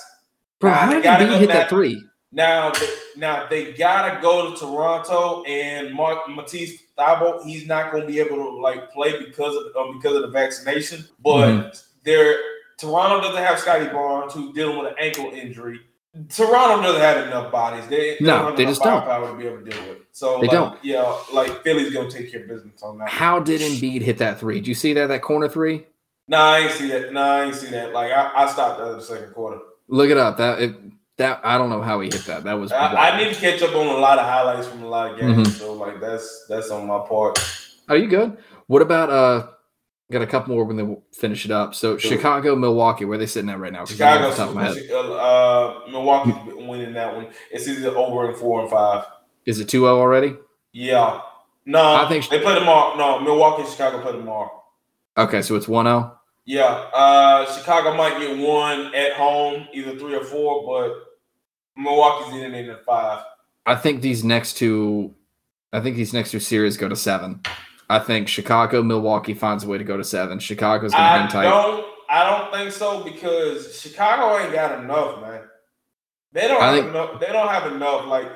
Bro, 0.59 0.71
Nah, 0.73 0.77
how 0.77 0.87
they 0.89 0.95
did 0.97 1.05
gotta 1.05 1.27
he 1.29 1.37
hit 1.39 1.49
that 1.49 1.69
three? 1.71 2.03
Now, 2.35 2.73
now 3.17 3.47
they 3.49 3.73
gotta 3.75 4.21
go 4.21 4.51
to 4.51 4.57
Toronto 4.59 5.45
and 5.45 5.95
Mark 5.95 6.29
Matisse 6.29 6.83
Thybulle. 6.99 7.45
He's 7.45 7.67
not 7.67 7.93
going 7.93 8.03
to 8.03 8.07
be 8.09 8.19
able 8.19 8.37
to 8.37 8.51
like 8.61 8.91
play 8.93 9.19
because 9.25 9.55
of 9.57 9.77
um, 9.77 9.99
because 9.99 10.17
of 10.17 10.23
the 10.23 10.29
vaccination. 10.29 11.05
But 11.23 11.49
Mhm. 11.49 11.85
they're 12.05 12.37
Toronto 12.77 13.21
doesn't 13.21 13.43
have 13.43 13.59
Scottie 13.61 13.87
Barnes 13.87 14.33
who's 14.35 14.53
dealing 14.53 14.79
with 14.79 14.89
an 14.89 14.95
ankle 14.99 15.31
injury. 15.33 15.81
Toronto 16.29 16.83
doesn't 16.83 17.01
have 17.01 17.27
enough 17.27 17.51
bodies. 17.53 17.87
They, 17.89 18.17
No, 18.21 18.39
don't 18.39 18.45
have 18.47 18.57
they 18.57 18.63
enough 18.65 18.71
just 18.73 18.83
don't. 18.83 19.01
firepower 19.05 19.31
to 19.31 19.35
be 19.37 19.47
able 19.47 19.59
to 19.59 19.65
deal 19.71 19.81
with. 19.83 19.97
it. 19.99 20.03
So 20.13 20.41
They 20.41 20.47
like, 20.49 20.51
don't. 20.51 20.85
Yeah, 20.85 21.17
like 21.33 21.63
Philly's 21.63 21.93
gonna 21.93 22.11
take 22.11 22.31
care 22.33 22.43
of 22.43 22.49
business 22.49 22.83
on 22.83 22.99
that. 22.99 23.09
How 23.09 23.39
did 23.41 23.61
Embiid 23.61 24.03
hit 24.03 24.19
that 24.19 24.39
three? 24.41 24.55
Did 24.57 24.67
you 24.69 24.75
see 24.75 24.93
that 24.95 25.07
that 25.09 25.23
corner 25.23 25.49
three? 25.49 25.87
Nah, 26.29 26.39
I 26.53 26.59
ain't 26.61 26.73
see 26.73 26.89
that. 26.89 27.13
Nah, 27.13 27.21
I 27.37 27.45
ain't 27.45 27.55
see 27.55 27.69
that. 27.69 27.93
Like 27.93 28.11
I, 28.13 28.31
I 28.35 28.51
stopped 28.53 28.79
the 28.79 29.01
second 29.01 29.35
quarter. 29.35 29.59
Look 29.89 30.11
it 30.11 30.17
up. 30.17 30.37
That 30.39 30.61
it, 30.61 30.77
that 31.17 31.41
I 31.45 31.59
don't 31.59 31.71
know 31.71 31.81
how 31.83 32.01
he 32.01 32.07
hit 32.11 32.25
that. 32.27 32.45
That 32.45 32.55
was 32.55 32.73
I, 32.73 32.93
I 33.11 33.19
need 33.23 33.33
to 33.35 33.41
catch 33.41 33.63
up 33.63 33.75
on 33.75 33.87
a 33.87 33.93
lot 33.99 34.19
of 34.19 34.27
highlights 34.27 34.67
from 34.67 34.83
a 34.83 34.89
lot 34.89 35.13
of 35.13 35.19
games. 35.21 35.49
Mhm. 35.49 35.59
So 35.59 35.73
like 35.75 36.01
that's 36.01 36.47
that's 36.49 36.71
on 36.71 36.87
my 36.87 36.99
part. 37.07 37.39
Are 37.89 37.97
you 37.97 38.09
good? 38.09 38.37
What 38.67 38.83
about 38.83 39.11
uh? 39.11 39.47
Got 40.13 40.21
a 40.21 40.27
couple 40.27 40.55
more 40.55 40.65
when 40.65 40.77
they 40.77 40.97
finish 41.19 41.47
it 41.47 41.51
up. 41.51 41.75
So. 41.75 41.97
Chicago, 41.97 42.55
Milwaukee, 42.55 43.07
where 43.07 43.17
they 43.17 43.25
sitting 43.27 43.49
at 43.49 43.59
right 43.59 43.73
now? 43.73 43.83
I 43.83 43.85
don't 43.87 43.99
know 43.99 44.29
off 44.29 44.31
the 44.33 44.37
top 44.37 44.49
of 44.51 44.55
my 44.55 44.65
head. 44.65 44.77
Chicago, 44.77 45.15
uh, 45.15 45.91
Milwaukee's 45.91 46.35
winning 46.69 46.93
that 46.93 47.17
one. 47.17 47.29
It's 47.51 47.67
either 47.67 47.89
over 47.97 48.29
in 48.31 48.37
four 48.37 48.61
and 48.61 48.71
five. 48.71 49.07
Is 49.47 49.61
it 49.61 49.69
2-0 49.69 49.87
already? 49.87 50.37
Yeah. 50.73 51.21
No, 51.65 51.81
I 51.83 52.07
think- 52.07 52.29
they 52.29 52.39
play 52.41 52.55
tomorrow. 52.55 52.97
No, 52.97 53.19
Milwaukee 53.21 53.63
and 53.63 53.71
Chicago 53.71 54.03
play 54.03 54.13
tomorrow. 54.13 54.63
Okay, 55.17 55.41
so 55.41 55.57
it's 55.57 55.67
1-0. 55.67 56.13
Yeah. 56.47 56.65
Uh, 56.93 57.47
Chicago 57.57 57.97
might 57.97 58.19
get 58.19 58.37
one 58.39 58.95
at 58.95 59.13
home, 59.15 59.67
either 59.73 59.97
three 59.99 60.15
or 60.15 60.25
four, 60.25 60.65
but 60.67 61.81
Milwaukee's 61.83 62.35
in 62.43 62.55
it 62.55 62.69
at 62.69 62.85
five. 62.85 63.25
I 63.67 63.75
think 63.77 64.03
these 64.03 64.23
next 64.25 64.55
two, 64.59 65.15
I 65.73 65.81
think 65.81 65.97
these 65.97 66.13
next 66.13 66.31
two 66.33 66.41
series 66.41 66.77
go 66.77 66.89
to 66.89 66.97
seven. 66.97 67.41
I 67.89 67.99
think 67.99 68.29
Chicago, 68.29 68.83
Milwaukee 68.83 69.35
finds 69.35 69.65
a 69.65 69.69
way 69.69 69.79
to 69.79 69.85
go 69.85 69.97
to 69.97 70.05
seven. 70.05 70.39
Chicago's 70.39 70.93
going 70.93 71.03
to 71.03 71.09
hang 71.09 71.29
tight. 71.29 71.45
don't. 71.45 71.87
I 72.11 72.25
don't 72.31 72.53
think 72.53 72.71
so 72.73 73.03
because 73.03 73.81
Chicago 73.81 74.39
ain't 74.39 74.53
got 74.53 74.79
enough, 74.79 75.21
man. 75.23 75.41
They 76.33 76.47
don't 76.49 76.63
I 76.63 76.67
have 76.67 76.75
think- 76.77 76.89
enough. 76.91 77.21
They 77.21 77.27
don't 77.27 77.49
have 77.49 77.73
enough. 77.73 78.07
Like 78.07 78.31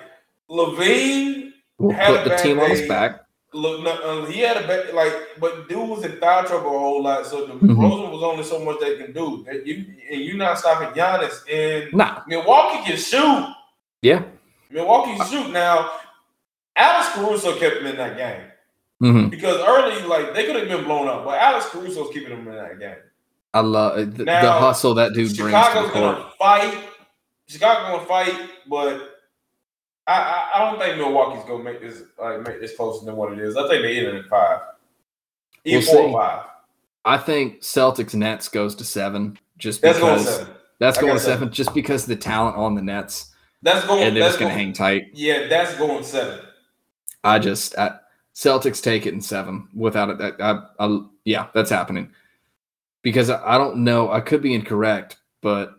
LaVine 0.51 1.53
had 1.93 2.07
put 2.07 2.25
the 2.29 2.37
team 2.37 2.59
on 2.59 2.71
his 2.71 2.89
back. 2.89 3.21
Look, 3.55 3.83
no, 3.83 3.91
uh, 3.91 4.27
he 4.27 4.41
had 4.41 4.59
a 4.63 4.67
bet 4.67 4.95
like, 4.95 5.13
but 5.41 5.69
dude 5.71 5.89
was 5.89 6.05
in 6.05 6.19
foul 6.21 6.45
trouble 6.45 6.77
a 6.77 6.79
whole 6.79 7.03
lot. 7.03 7.25
So 7.27 7.47
the 7.47 7.55
Mhm. 7.55 7.79
Rosen 7.83 8.11
was 8.11 8.23
only 8.23 8.45
so 8.45 8.59
much 8.63 8.79
they 8.81 8.97
can 8.99 9.13
do. 9.13 9.47
And 9.49 9.67
you 9.67 9.87
and 10.11 10.21
you 10.21 10.37
not 10.37 10.59
stopping 10.59 10.89
Giannis. 10.89 11.43
And 11.51 11.93
Nah, 11.95 12.21
Milwaukee 12.27 12.85
can 12.85 12.97
shoot. 12.99 13.55
yeah. 14.03 14.23
Milwaukee 14.71 15.17
can 15.17 15.27
shoot. 15.31 15.51
Now, 15.51 15.91
Alex 16.77 17.09
Caruso 17.15 17.59
kept 17.59 17.79
him 17.79 17.87
in 17.87 17.97
that 17.97 18.17
game 18.19 18.43
hmm 19.01 19.29
because 19.29 19.57
early, 19.67 20.03
like 20.03 20.35
they 20.35 20.45
could 20.45 20.57
have 20.57 20.69
been 20.69 20.85
blown 20.85 21.09
up, 21.09 21.25
but 21.25 21.39
Alex 21.41 21.67
Caruso's 21.71 22.11
keeping 22.13 22.31
them 22.31 22.47
in 22.49 22.55
that 22.55 22.79
game. 22.79 22.97
I 23.55 23.61
love 23.61 23.93
uh, 23.93 23.97
the, 24.05 24.25
the 24.25 24.53
hustle 24.53 24.93
that 24.95 25.15
dude 25.15 25.35
brings 25.37 25.37
to 25.39 25.43
the 25.45 25.51
Chicago's 25.53 25.91
court. 25.91 26.17
gonna 26.19 26.31
fight. 26.39 26.85
Chicago's 27.47 27.89
gonna 27.89 28.07
fight, 28.07 28.51
but 28.69 29.18
I, 30.09 30.15
I, 30.15 30.51
I 30.55 30.71
don't 30.71 30.81
think 30.81 30.97
Milwaukee's 30.97 31.45
gonna 31.45 31.63
make 31.63 31.81
this 31.81 32.03
like 32.19 32.43
make 32.47 32.61
this 32.61 32.75
closer 32.77 33.05
than 33.05 33.15
what 33.15 33.33
it 33.33 33.39
is. 33.39 33.57
I 33.57 33.69
think 33.69 33.83
they 33.83 33.99
end 33.99 34.09
it 34.09 34.15
at 34.17 34.27
five. 34.27 34.61
Either 35.65 35.79
We'll 35.79 35.83
four 35.87 36.09
see. 36.09 36.13
or 36.15 36.21
five. 36.21 36.47
I 37.05 37.19
think 37.19 37.61
Celtics 37.61 38.15
Nets 38.15 38.49
goes 38.49 38.75
to 38.77 38.85
seven 38.85 39.39
just 39.59 39.81
That's 39.83 39.99
going 39.99 40.15
because 40.19 40.35
seven. 40.37 40.55
that's 40.79 40.99
I 40.99 41.01
going 41.03 41.15
to 41.15 41.21
seven 41.21 41.51
just 41.53 41.75
because 41.75 42.07
the 42.07 42.17
talent 42.17 42.57
on 42.57 42.75
the 42.75 42.83
Nets 42.83 43.33
That's 43.63 43.87
going. 43.87 44.03
and 44.03 44.17
they're 44.17 44.23
that's 44.25 44.35
just 44.35 44.41
going 44.41 44.51
to 44.51 44.55
going, 44.57 44.67
hang 44.67 44.73
tight. 44.73 45.11
Yeah, 45.15 45.47
that's 45.49 45.75
going 45.77 46.03
seven. 46.05 46.41
I 47.25 47.39
just 47.39 47.77
I, 47.79 47.99
Celtics 48.35 48.83
take 48.83 49.07
it 49.07 49.15
in 49.15 49.21
seven 49.21 49.69
without 49.75 50.11
it. 50.11 50.37
I, 50.41 50.63
I, 50.79 51.01
yeah, 51.25 51.49
that's 51.55 51.71
happening 51.71 52.13
because 53.03 53.31
I, 53.31 53.43
I 53.55 53.59
don't 53.59 53.79
know. 53.79 54.11
I 54.13 54.21
could 54.21 54.43
be 54.43 54.55
incorrect, 54.55 55.17
but 55.41 55.78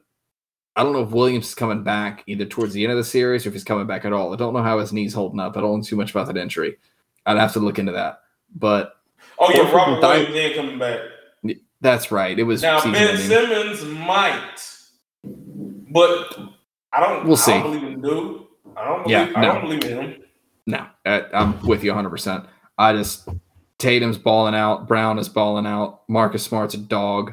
I 0.80 0.84
don't 0.84 0.94
know 0.94 1.04
if 1.04 1.10
Williams 1.12 1.48
is 1.50 1.56
coming 1.56 1.84
back 1.84 2.24
either 2.28 2.46
towards 2.46 2.74
the 2.74 2.84
end 2.84 2.92
of 2.92 2.98
the 2.98 3.04
series 3.04 3.46
or 3.46 3.50
if 3.50 3.54
he's 3.54 3.64
coming 3.66 3.86
back 3.86 4.06
at 4.06 4.14
all. 4.14 4.34
I 4.34 4.38
don't 4.38 4.54
know 4.54 4.64
how 4.64 4.80
his 4.80 4.94
knee's 4.94 5.14
holding 5.14 5.40
up. 5.40 5.58
I 5.58 5.62
don't 5.62 5.78
know 5.78 5.84
too 5.84 5.96
much 5.98 6.12
about 6.12 6.28
that 6.28 6.38
injury. 6.38 6.78
I'd 7.26 7.38
have 7.38 7.54
to 7.54 7.60
look 7.60 7.80
into 7.80 7.92
that. 7.92 8.22
But 8.56 8.94
Oh 9.38 9.52
yeah, 9.54 9.70
Robert 9.72 9.94
and 9.94 10.02
Dy- 10.02 10.08
Williams 10.08 10.36
ain't 10.38 10.56
coming 10.56 10.80
back. 10.80 11.00
that's 11.82 12.12
right. 12.12 12.38
It 12.40 12.44
was 12.44 12.62
Now 12.62 12.82
Ben 12.82 12.96
ending. 12.96 13.18
Simmons 13.28 13.84
might, 13.86 14.56
but 15.92 16.38
I 16.94 17.00
don't. 17.02 17.26
We'll 17.28 17.38
see. 17.38 17.52
I 17.52 17.58
see. 17.58 17.64
don't 17.64 17.72
believe 17.80 17.94
in 17.94 18.02
dude. 18.02 18.42
I 18.78 18.86
don't. 18.86 19.04
Believe, 19.04 19.10
Yeah, 19.12 19.32
I 19.36 19.42
no. 19.42 19.54
don't 19.54 19.62
believe 19.62 19.84
in 19.84 19.98
him. 20.02 20.22
No, 20.66 20.86
I, 21.06 21.26
I'm 21.34 21.60
with 21.66 21.84
you 21.84 21.92
100%. 21.92 22.48
I 22.78 22.94
just, 22.94 23.28
Tatum's 23.80 24.18
balling 24.18 24.54
out. 24.56 24.88
Brown 24.88 25.18
is 25.20 25.28
balling 25.28 25.66
out. 25.66 26.02
Marcus 26.08 26.44
Smart's 26.44 26.76
a 26.76 26.78
dog. 26.78 27.32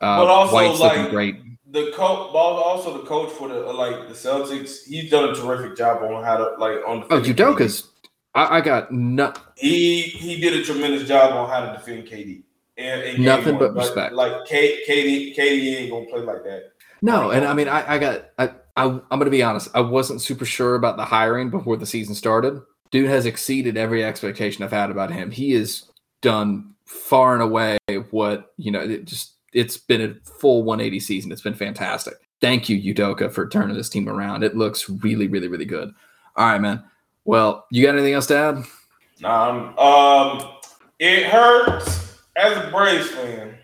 Uh, 0.00 0.18
But 0.18 0.26
also, 0.26 0.54
White's 0.54 0.80
like, 0.80 0.96
looking 0.96 1.10
great. 1.12 1.36
The 1.76 1.92
coach, 1.92 2.30
also 2.32 2.96
the 2.96 3.04
coach 3.04 3.30
for 3.32 3.48
the 3.48 3.60
like 3.60 4.08
the 4.08 4.14
Celtics, 4.14 4.86
he's 4.86 5.10
done 5.10 5.28
a 5.28 5.34
terrific 5.34 5.76
job 5.76 6.02
on 6.02 6.24
how 6.24 6.38
to 6.38 6.56
like 6.58 6.78
on. 6.88 7.04
Oh, 7.10 7.20
defending 7.20 7.34
Udoka's. 7.34 7.90
I, 8.34 8.56
I 8.56 8.60
got 8.62 8.90
nut. 8.92 9.38
He 9.58 10.00
he 10.00 10.40
did 10.40 10.58
a 10.58 10.64
tremendous 10.64 11.06
job 11.06 11.34
on 11.34 11.50
how 11.50 11.70
to 11.70 11.76
defend 11.76 12.08
KD. 12.08 12.44
And, 12.78 13.02
and 13.02 13.22
Nothing 13.22 13.58
but 13.58 13.74
one. 13.74 13.84
respect. 13.84 14.14
Like 14.14 14.46
K, 14.46 14.84
KD, 14.88 15.36
KD 15.36 15.76
ain't 15.76 15.90
gonna 15.90 16.06
play 16.06 16.20
like 16.20 16.44
that. 16.44 16.72
No, 17.02 17.30
and 17.30 17.44
I 17.44 17.52
mean, 17.52 17.68
I, 17.68 17.94
I 17.94 17.98
got. 17.98 18.30
I, 18.38 18.52
I, 18.78 18.84
I'm 18.84 19.02
going 19.10 19.26
to 19.26 19.30
be 19.30 19.42
honest. 19.42 19.68
I 19.74 19.80
wasn't 19.80 20.22
super 20.22 20.46
sure 20.46 20.76
about 20.76 20.96
the 20.96 21.04
hiring 21.04 21.50
before 21.50 21.76
the 21.76 21.84
season 21.84 22.14
started. 22.14 22.58
Dude 22.90 23.10
has 23.10 23.26
exceeded 23.26 23.76
every 23.76 24.02
expectation 24.02 24.64
I've 24.64 24.72
had 24.72 24.90
about 24.90 25.10
him. 25.10 25.30
He 25.30 25.52
has 25.52 25.90
done 26.22 26.74
far 26.86 27.34
and 27.34 27.42
away 27.42 27.76
what 28.10 28.54
you 28.56 28.70
know. 28.70 28.80
It 28.80 29.04
just 29.04 29.35
it's 29.56 29.78
been 29.78 30.02
a 30.02 30.14
full 30.38 30.62
180 30.64 31.00
season. 31.00 31.32
It's 31.32 31.40
been 31.40 31.54
fantastic. 31.54 32.14
Thank 32.42 32.68
you, 32.68 32.94
Udoka, 32.94 33.32
for 33.32 33.48
turning 33.48 33.74
this 33.74 33.88
team 33.88 34.06
around. 34.08 34.44
It 34.44 34.54
looks 34.54 34.90
really, 34.90 35.26
really, 35.26 35.48
really 35.48 35.64
good. 35.64 35.92
All 36.36 36.46
right, 36.46 36.60
man. 36.60 36.84
Well, 37.24 37.64
you 37.70 37.82
got 37.82 37.94
anything 37.94 38.12
else 38.12 38.26
to 38.26 38.36
add? 38.36 38.56
Um, 39.24 39.76
um, 39.78 40.50
it 40.98 41.24
hurts 41.26 42.18
as 42.36 42.56
a 42.58 42.70
Braves 42.70 43.08
fan. 43.08 43.54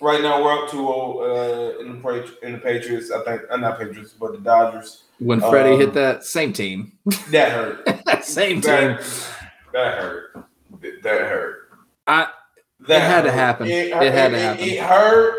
Right 0.00 0.20
now, 0.20 0.42
we're 0.42 0.64
up 0.64 0.70
to 0.70 0.88
uh, 0.88 1.80
in 1.80 2.02
the 2.02 2.36
in 2.42 2.52
the 2.54 2.58
Patriots. 2.58 3.12
I 3.12 3.22
think 3.22 3.42
uh, 3.50 3.56
not 3.56 3.78
Patriots, 3.78 4.14
but 4.18 4.32
the 4.32 4.38
Dodgers. 4.38 5.04
When 5.20 5.40
Freddie 5.40 5.74
Um, 5.74 5.80
hit 5.80 5.94
that 5.94 6.24
same 6.24 6.52
team, 6.52 6.92
That 7.30 7.52
hurt. 7.52 8.24
same 8.24 8.60
team. 8.62 8.72
That, 8.72 9.04
that 9.72 9.98
hurt. 9.98 10.44
That 11.02 11.20
hurt. 11.20 11.70
I 12.06 12.28
That 12.88 12.96
It 12.98 13.02
had 13.02 13.22
to 13.22 13.32
happen. 13.32 13.66
It, 13.68 13.88
It 13.88 14.12
had 14.12 14.30
to 14.30 14.38
happen. 14.38 14.64
It 14.64 14.78
hurt. 14.80 15.34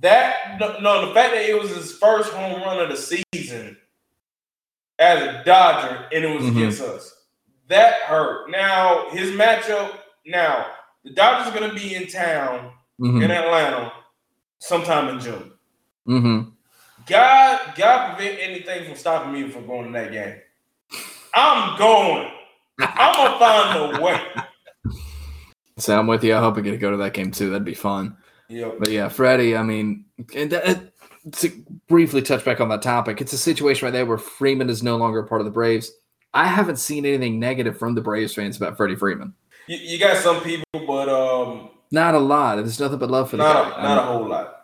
That 0.00 0.58
no, 0.80 1.08
the 1.08 1.14
fact 1.14 1.32
that 1.34 1.48
it 1.48 1.60
was 1.60 1.70
his 1.74 1.92
first 1.92 2.32
home 2.32 2.62
run 2.62 2.78
of 2.80 2.88
the 2.88 2.96
season 3.32 3.76
as 4.98 5.20
a 5.22 5.42
Dodger 5.44 6.06
and 6.12 6.24
it 6.24 6.34
was 6.34 6.44
Mhm. 6.44 6.50
against 6.56 6.80
us. 6.82 7.14
That 7.68 7.94
hurt. 8.02 8.48
Now 8.50 9.10
his 9.10 9.30
matchup. 9.32 9.98
Now 10.24 10.66
the 11.04 11.10
Dodgers 11.10 11.52
are 11.52 11.58
going 11.58 11.70
to 11.70 11.76
be 11.76 11.94
in 11.96 12.06
town 12.06 12.72
mhm, 13.00 13.22
in 13.24 13.30
Atlanta 13.30 13.92
sometime 14.60 15.08
in 15.08 15.20
June. 15.20 15.52
mhm. 16.06 16.52
God, 17.06 17.60
God 17.76 18.16
prevent 18.16 18.38
anything 18.40 18.84
from 18.84 18.94
stopping 18.96 19.32
me 19.32 19.48
from 19.50 19.66
going 19.66 19.86
to 19.92 19.98
that 19.98 20.12
game. 20.12 20.40
I'm 21.34 21.78
going. 21.78 22.30
I'm 22.80 23.16
gonna 23.16 23.38
find 23.38 23.98
a 23.98 24.02
way. 24.02 24.20
So 25.78 25.98
I'm 25.98 26.06
with 26.06 26.24
you. 26.24 26.34
I 26.34 26.40
hope 26.40 26.56
we 26.56 26.62
get 26.62 26.72
to 26.72 26.76
go 26.76 26.90
to 26.90 26.96
that 26.98 27.14
game 27.14 27.30
too. 27.30 27.50
That'd 27.50 27.64
be 27.64 27.74
fun. 27.74 28.16
Yep. 28.48 28.76
But 28.78 28.90
yeah, 28.90 29.08
Freddie. 29.08 29.56
I 29.56 29.62
mean, 29.62 30.04
and 30.34 30.50
that, 30.50 30.92
to 31.32 31.50
briefly 31.88 32.22
touch 32.22 32.44
back 32.44 32.60
on 32.60 32.68
that 32.70 32.82
topic, 32.82 33.20
it's 33.20 33.32
a 33.32 33.38
situation 33.38 33.86
right 33.86 33.92
there 33.92 34.06
where 34.06 34.18
Freeman 34.18 34.70
is 34.70 34.82
no 34.82 34.96
longer 34.96 35.20
a 35.20 35.26
part 35.26 35.40
of 35.40 35.44
the 35.44 35.50
Braves. 35.50 35.92
I 36.34 36.46
haven't 36.46 36.76
seen 36.76 37.06
anything 37.06 37.38
negative 37.38 37.78
from 37.78 37.94
the 37.94 38.00
Braves 38.00 38.34
fans 38.34 38.56
about 38.56 38.76
Freddie 38.76 38.96
Freeman. 38.96 39.34
you, 39.66 39.76
you 39.78 39.98
got 39.98 40.16
some 40.16 40.40
people, 40.42 40.64
but 40.86 41.08
um, 41.08 41.70
not 41.90 42.14
a 42.14 42.18
lot. 42.18 42.56
There's 42.56 42.80
nothing 42.80 42.98
but 42.98 43.10
love 43.10 43.30
for 43.30 43.36
the 43.36 43.44
not 43.44 43.76
guy. 43.76 43.80
a, 43.80 43.82
not 43.82 43.98
a 43.98 44.02
whole 44.02 44.28
lot. 44.28 44.54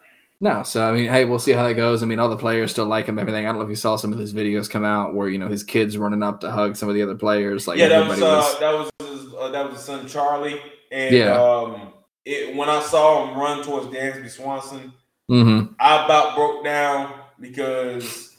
No, 0.40 0.62
so 0.62 0.86
I 0.86 0.92
mean, 0.92 1.08
hey, 1.08 1.24
we'll 1.24 1.38
see 1.38 1.52
how 1.52 1.66
that 1.66 1.74
goes. 1.74 2.02
I 2.02 2.06
mean, 2.06 2.18
all 2.18 2.28
the 2.28 2.36
players 2.36 2.70
still 2.70 2.86
like 2.86 3.06
him, 3.06 3.18
everything. 3.18 3.46
I 3.46 3.48
don't 3.48 3.56
know 3.56 3.64
if 3.64 3.70
you 3.70 3.76
saw 3.76 3.96
some 3.96 4.12
of 4.12 4.18
his 4.18 4.34
videos 4.34 4.68
come 4.68 4.84
out 4.84 5.14
where 5.14 5.28
you 5.28 5.38
know 5.38 5.48
his 5.48 5.62
kids 5.62 5.96
running 5.96 6.22
up 6.22 6.40
to 6.40 6.50
hug 6.50 6.76
some 6.76 6.88
of 6.88 6.94
the 6.94 7.02
other 7.02 7.14
players. 7.14 7.66
Like 7.66 7.78
yeah, 7.78 7.88
that 7.88 8.08
was, 8.08 8.20
uh, 8.20 8.58
that 8.60 8.72
was 8.72 8.90
his, 8.98 9.34
uh, 9.34 9.48
that 9.50 9.64
was 9.64 9.76
his 9.76 9.84
son 9.84 10.06
Charlie, 10.06 10.60
and 10.94 11.14
Yeah. 11.14 11.42
um, 11.42 11.92
it, 12.24 12.54
when 12.56 12.68
I 12.70 12.80
saw 12.80 13.26
him 13.28 13.36
run 13.38 13.62
towards 13.62 13.86
Dansby 13.88 14.30
Swanson, 14.30 14.92
Mhm. 15.30 15.74
I 15.80 16.04
about 16.04 16.36
broke 16.36 16.64
down 16.64 17.12
because 17.40 18.30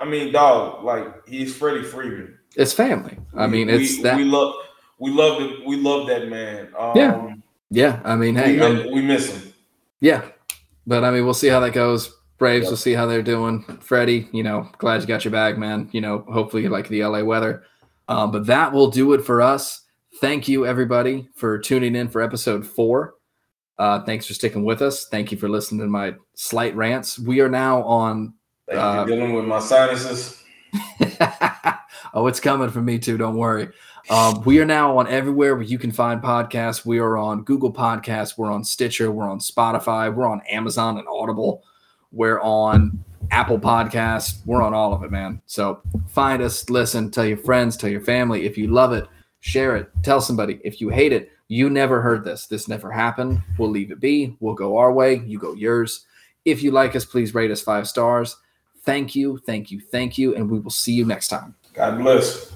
I 0.00 0.04
mean, 0.04 0.32
dog, 0.32 0.84
like 0.84 1.26
he's 1.26 1.56
Freddie 1.56 1.82
Freeman. 1.82 2.38
It's 2.56 2.72
family. 2.72 3.18
I 3.34 3.46
We- 3.46 3.52
mean, 3.52 3.68
it's 3.70 3.96
we, 3.96 4.02
that. 4.04 4.16
we 4.16 4.24
love 4.24 4.54
we 5.00 5.10
love 5.12 5.38
the, 5.40 5.62
we 5.66 5.76
love 5.76 6.06
that 6.08 6.28
man. 6.28 6.68
Um, 6.78 6.92
Yeah. 6.96 7.34
yeah, 7.70 8.00
I 8.04 8.16
mean, 8.16 8.34
hey, 8.34 8.54
we, 8.54 8.60
um, 8.60 8.92
we 8.92 9.00
miss 9.02 9.30
him. 9.32 9.52
yeah, 10.00 10.22
but 10.86 11.04
I 11.04 11.10
mean, 11.12 11.24
we'll 11.24 11.34
see 11.34 11.48
how 11.48 11.60
that 11.60 11.72
goes. 11.72 12.14
Braves, 12.38 12.64
Yep. 12.64 12.70
we'll 12.70 12.76
see 12.76 12.92
how 12.94 13.06
they're 13.06 13.22
doing. 13.22 13.64
Freddie, 13.80 14.28
you 14.32 14.42
know, 14.44 14.68
glad 14.78 15.00
you 15.00 15.06
got 15.08 15.24
your 15.24 15.32
bag, 15.32 15.58
man. 15.58 15.88
You 15.92 16.00
know, 16.00 16.24
hopefully 16.32 16.62
you 16.64 16.68
like 16.68 16.88
the 16.88 17.02
LA 17.02 17.22
weather. 17.24 17.62
Um, 18.08 18.30
but 18.30 18.46
that 18.46 18.72
will 18.72 18.88
do 18.90 19.12
it 19.12 19.24
for 19.24 19.42
us. 19.42 19.84
Thank 20.20 20.48
you, 20.48 20.66
everybody, 20.66 21.28
for 21.34 21.58
tuning 21.58 21.94
in 21.94 22.08
for 22.08 22.20
episode 22.20 22.66
four. 22.66 23.14
Uh, 23.78 24.02
thanks 24.02 24.26
for 24.26 24.34
sticking 24.34 24.64
with 24.64 24.82
us. 24.82 25.06
Thank 25.06 25.30
you 25.30 25.38
for 25.38 25.48
listening 25.48 25.80
to 25.82 25.86
my 25.86 26.14
slight 26.34 26.74
rants. 26.74 27.18
We 27.20 27.40
are 27.40 27.48
now 27.48 27.82
on 27.84 28.34
Thank 28.66 28.80
Uh, 28.80 29.04
dealing 29.04 29.32
with 29.32 29.44
my 29.44 29.60
sinuses. 29.60 30.42
oh, 32.14 32.26
it's 32.26 32.40
coming 32.40 32.68
for 32.70 32.82
me 32.82 32.98
too. 32.98 33.16
Don't 33.16 33.36
worry. 33.36 33.68
Um, 34.10 34.42
we 34.44 34.58
are 34.58 34.64
now 34.64 34.98
on 34.98 35.06
everywhere 35.06 35.54
where 35.54 35.64
you 35.64 35.78
can 35.78 35.92
find 35.92 36.20
podcasts. 36.20 36.84
We 36.84 36.98
are 36.98 37.16
on 37.16 37.44
Google 37.44 37.72
Podcasts. 37.72 38.36
We're 38.36 38.50
on 38.50 38.64
Stitcher. 38.64 39.12
We're 39.12 39.30
on 39.30 39.38
Spotify. 39.38 40.12
We're 40.12 40.26
on 40.26 40.42
Amazon 40.50 40.98
and 40.98 41.06
Audible. 41.08 41.62
We're 42.10 42.40
on 42.40 43.04
Apple 43.30 43.58
Podcasts. 43.58 44.40
We're 44.46 44.62
on 44.62 44.74
all 44.74 44.92
of 44.92 45.04
it, 45.04 45.12
man. 45.12 45.40
So 45.46 45.80
find 46.08 46.42
us, 46.42 46.68
listen, 46.70 47.10
tell 47.10 47.26
your 47.26 47.36
friends, 47.36 47.76
tell 47.76 47.90
your 47.90 48.00
family. 48.00 48.46
If 48.46 48.58
you 48.58 48.66
love 48.68 48.92
it, 48.92 49.06
share 49.40 49.76
it, 49.76 49.90
tell 50.02 50.20
somebody. 50.20 50.60
If 50.64 50.80
you 50.80 50.88
hate 50.88 51.12
it, 51.12 51.30
you 51.48 51.70
never 51.70 52.00
heard 52.00 52.24
this. 52.24 52.46
This 52.46 52.68
never 52.68 52.90
happened. 52.90 53.42
We'll 53.58 53.70
leave 53.70 53.90
it 53.90 54.00
be. 54.00 54.36
We'll 54.40 54.54
go 54.54 54.76
our 54.76 54.92
way. 54.92 55.22
You 55.26 55.38
go 55.38 55.54
yours. 55.54 56.06
If 56.44 56.62
you 56.62 56.70
like 56.70 56.94
us, 56.96 57.04
please 57.04 57.34
rate 57.34 57.50
us 57.50 57.62
five 57.62 57.88
stars. 57.88 58.36
Thank 58.84 59.14
you, 59.14 59.38
thank 59.38 59.70
you, 59.70 59.80
thank 59.80 60.16
you, 60.16 60.34
and 60.34 60.50
we 60.50 60.60
will 60.60 60.70
see 60.70 60.92
you 60.92 61.04
next 61.04 61.28
time. 61.28 61.54
God 61.74 61.98
bless. 61.98 62.52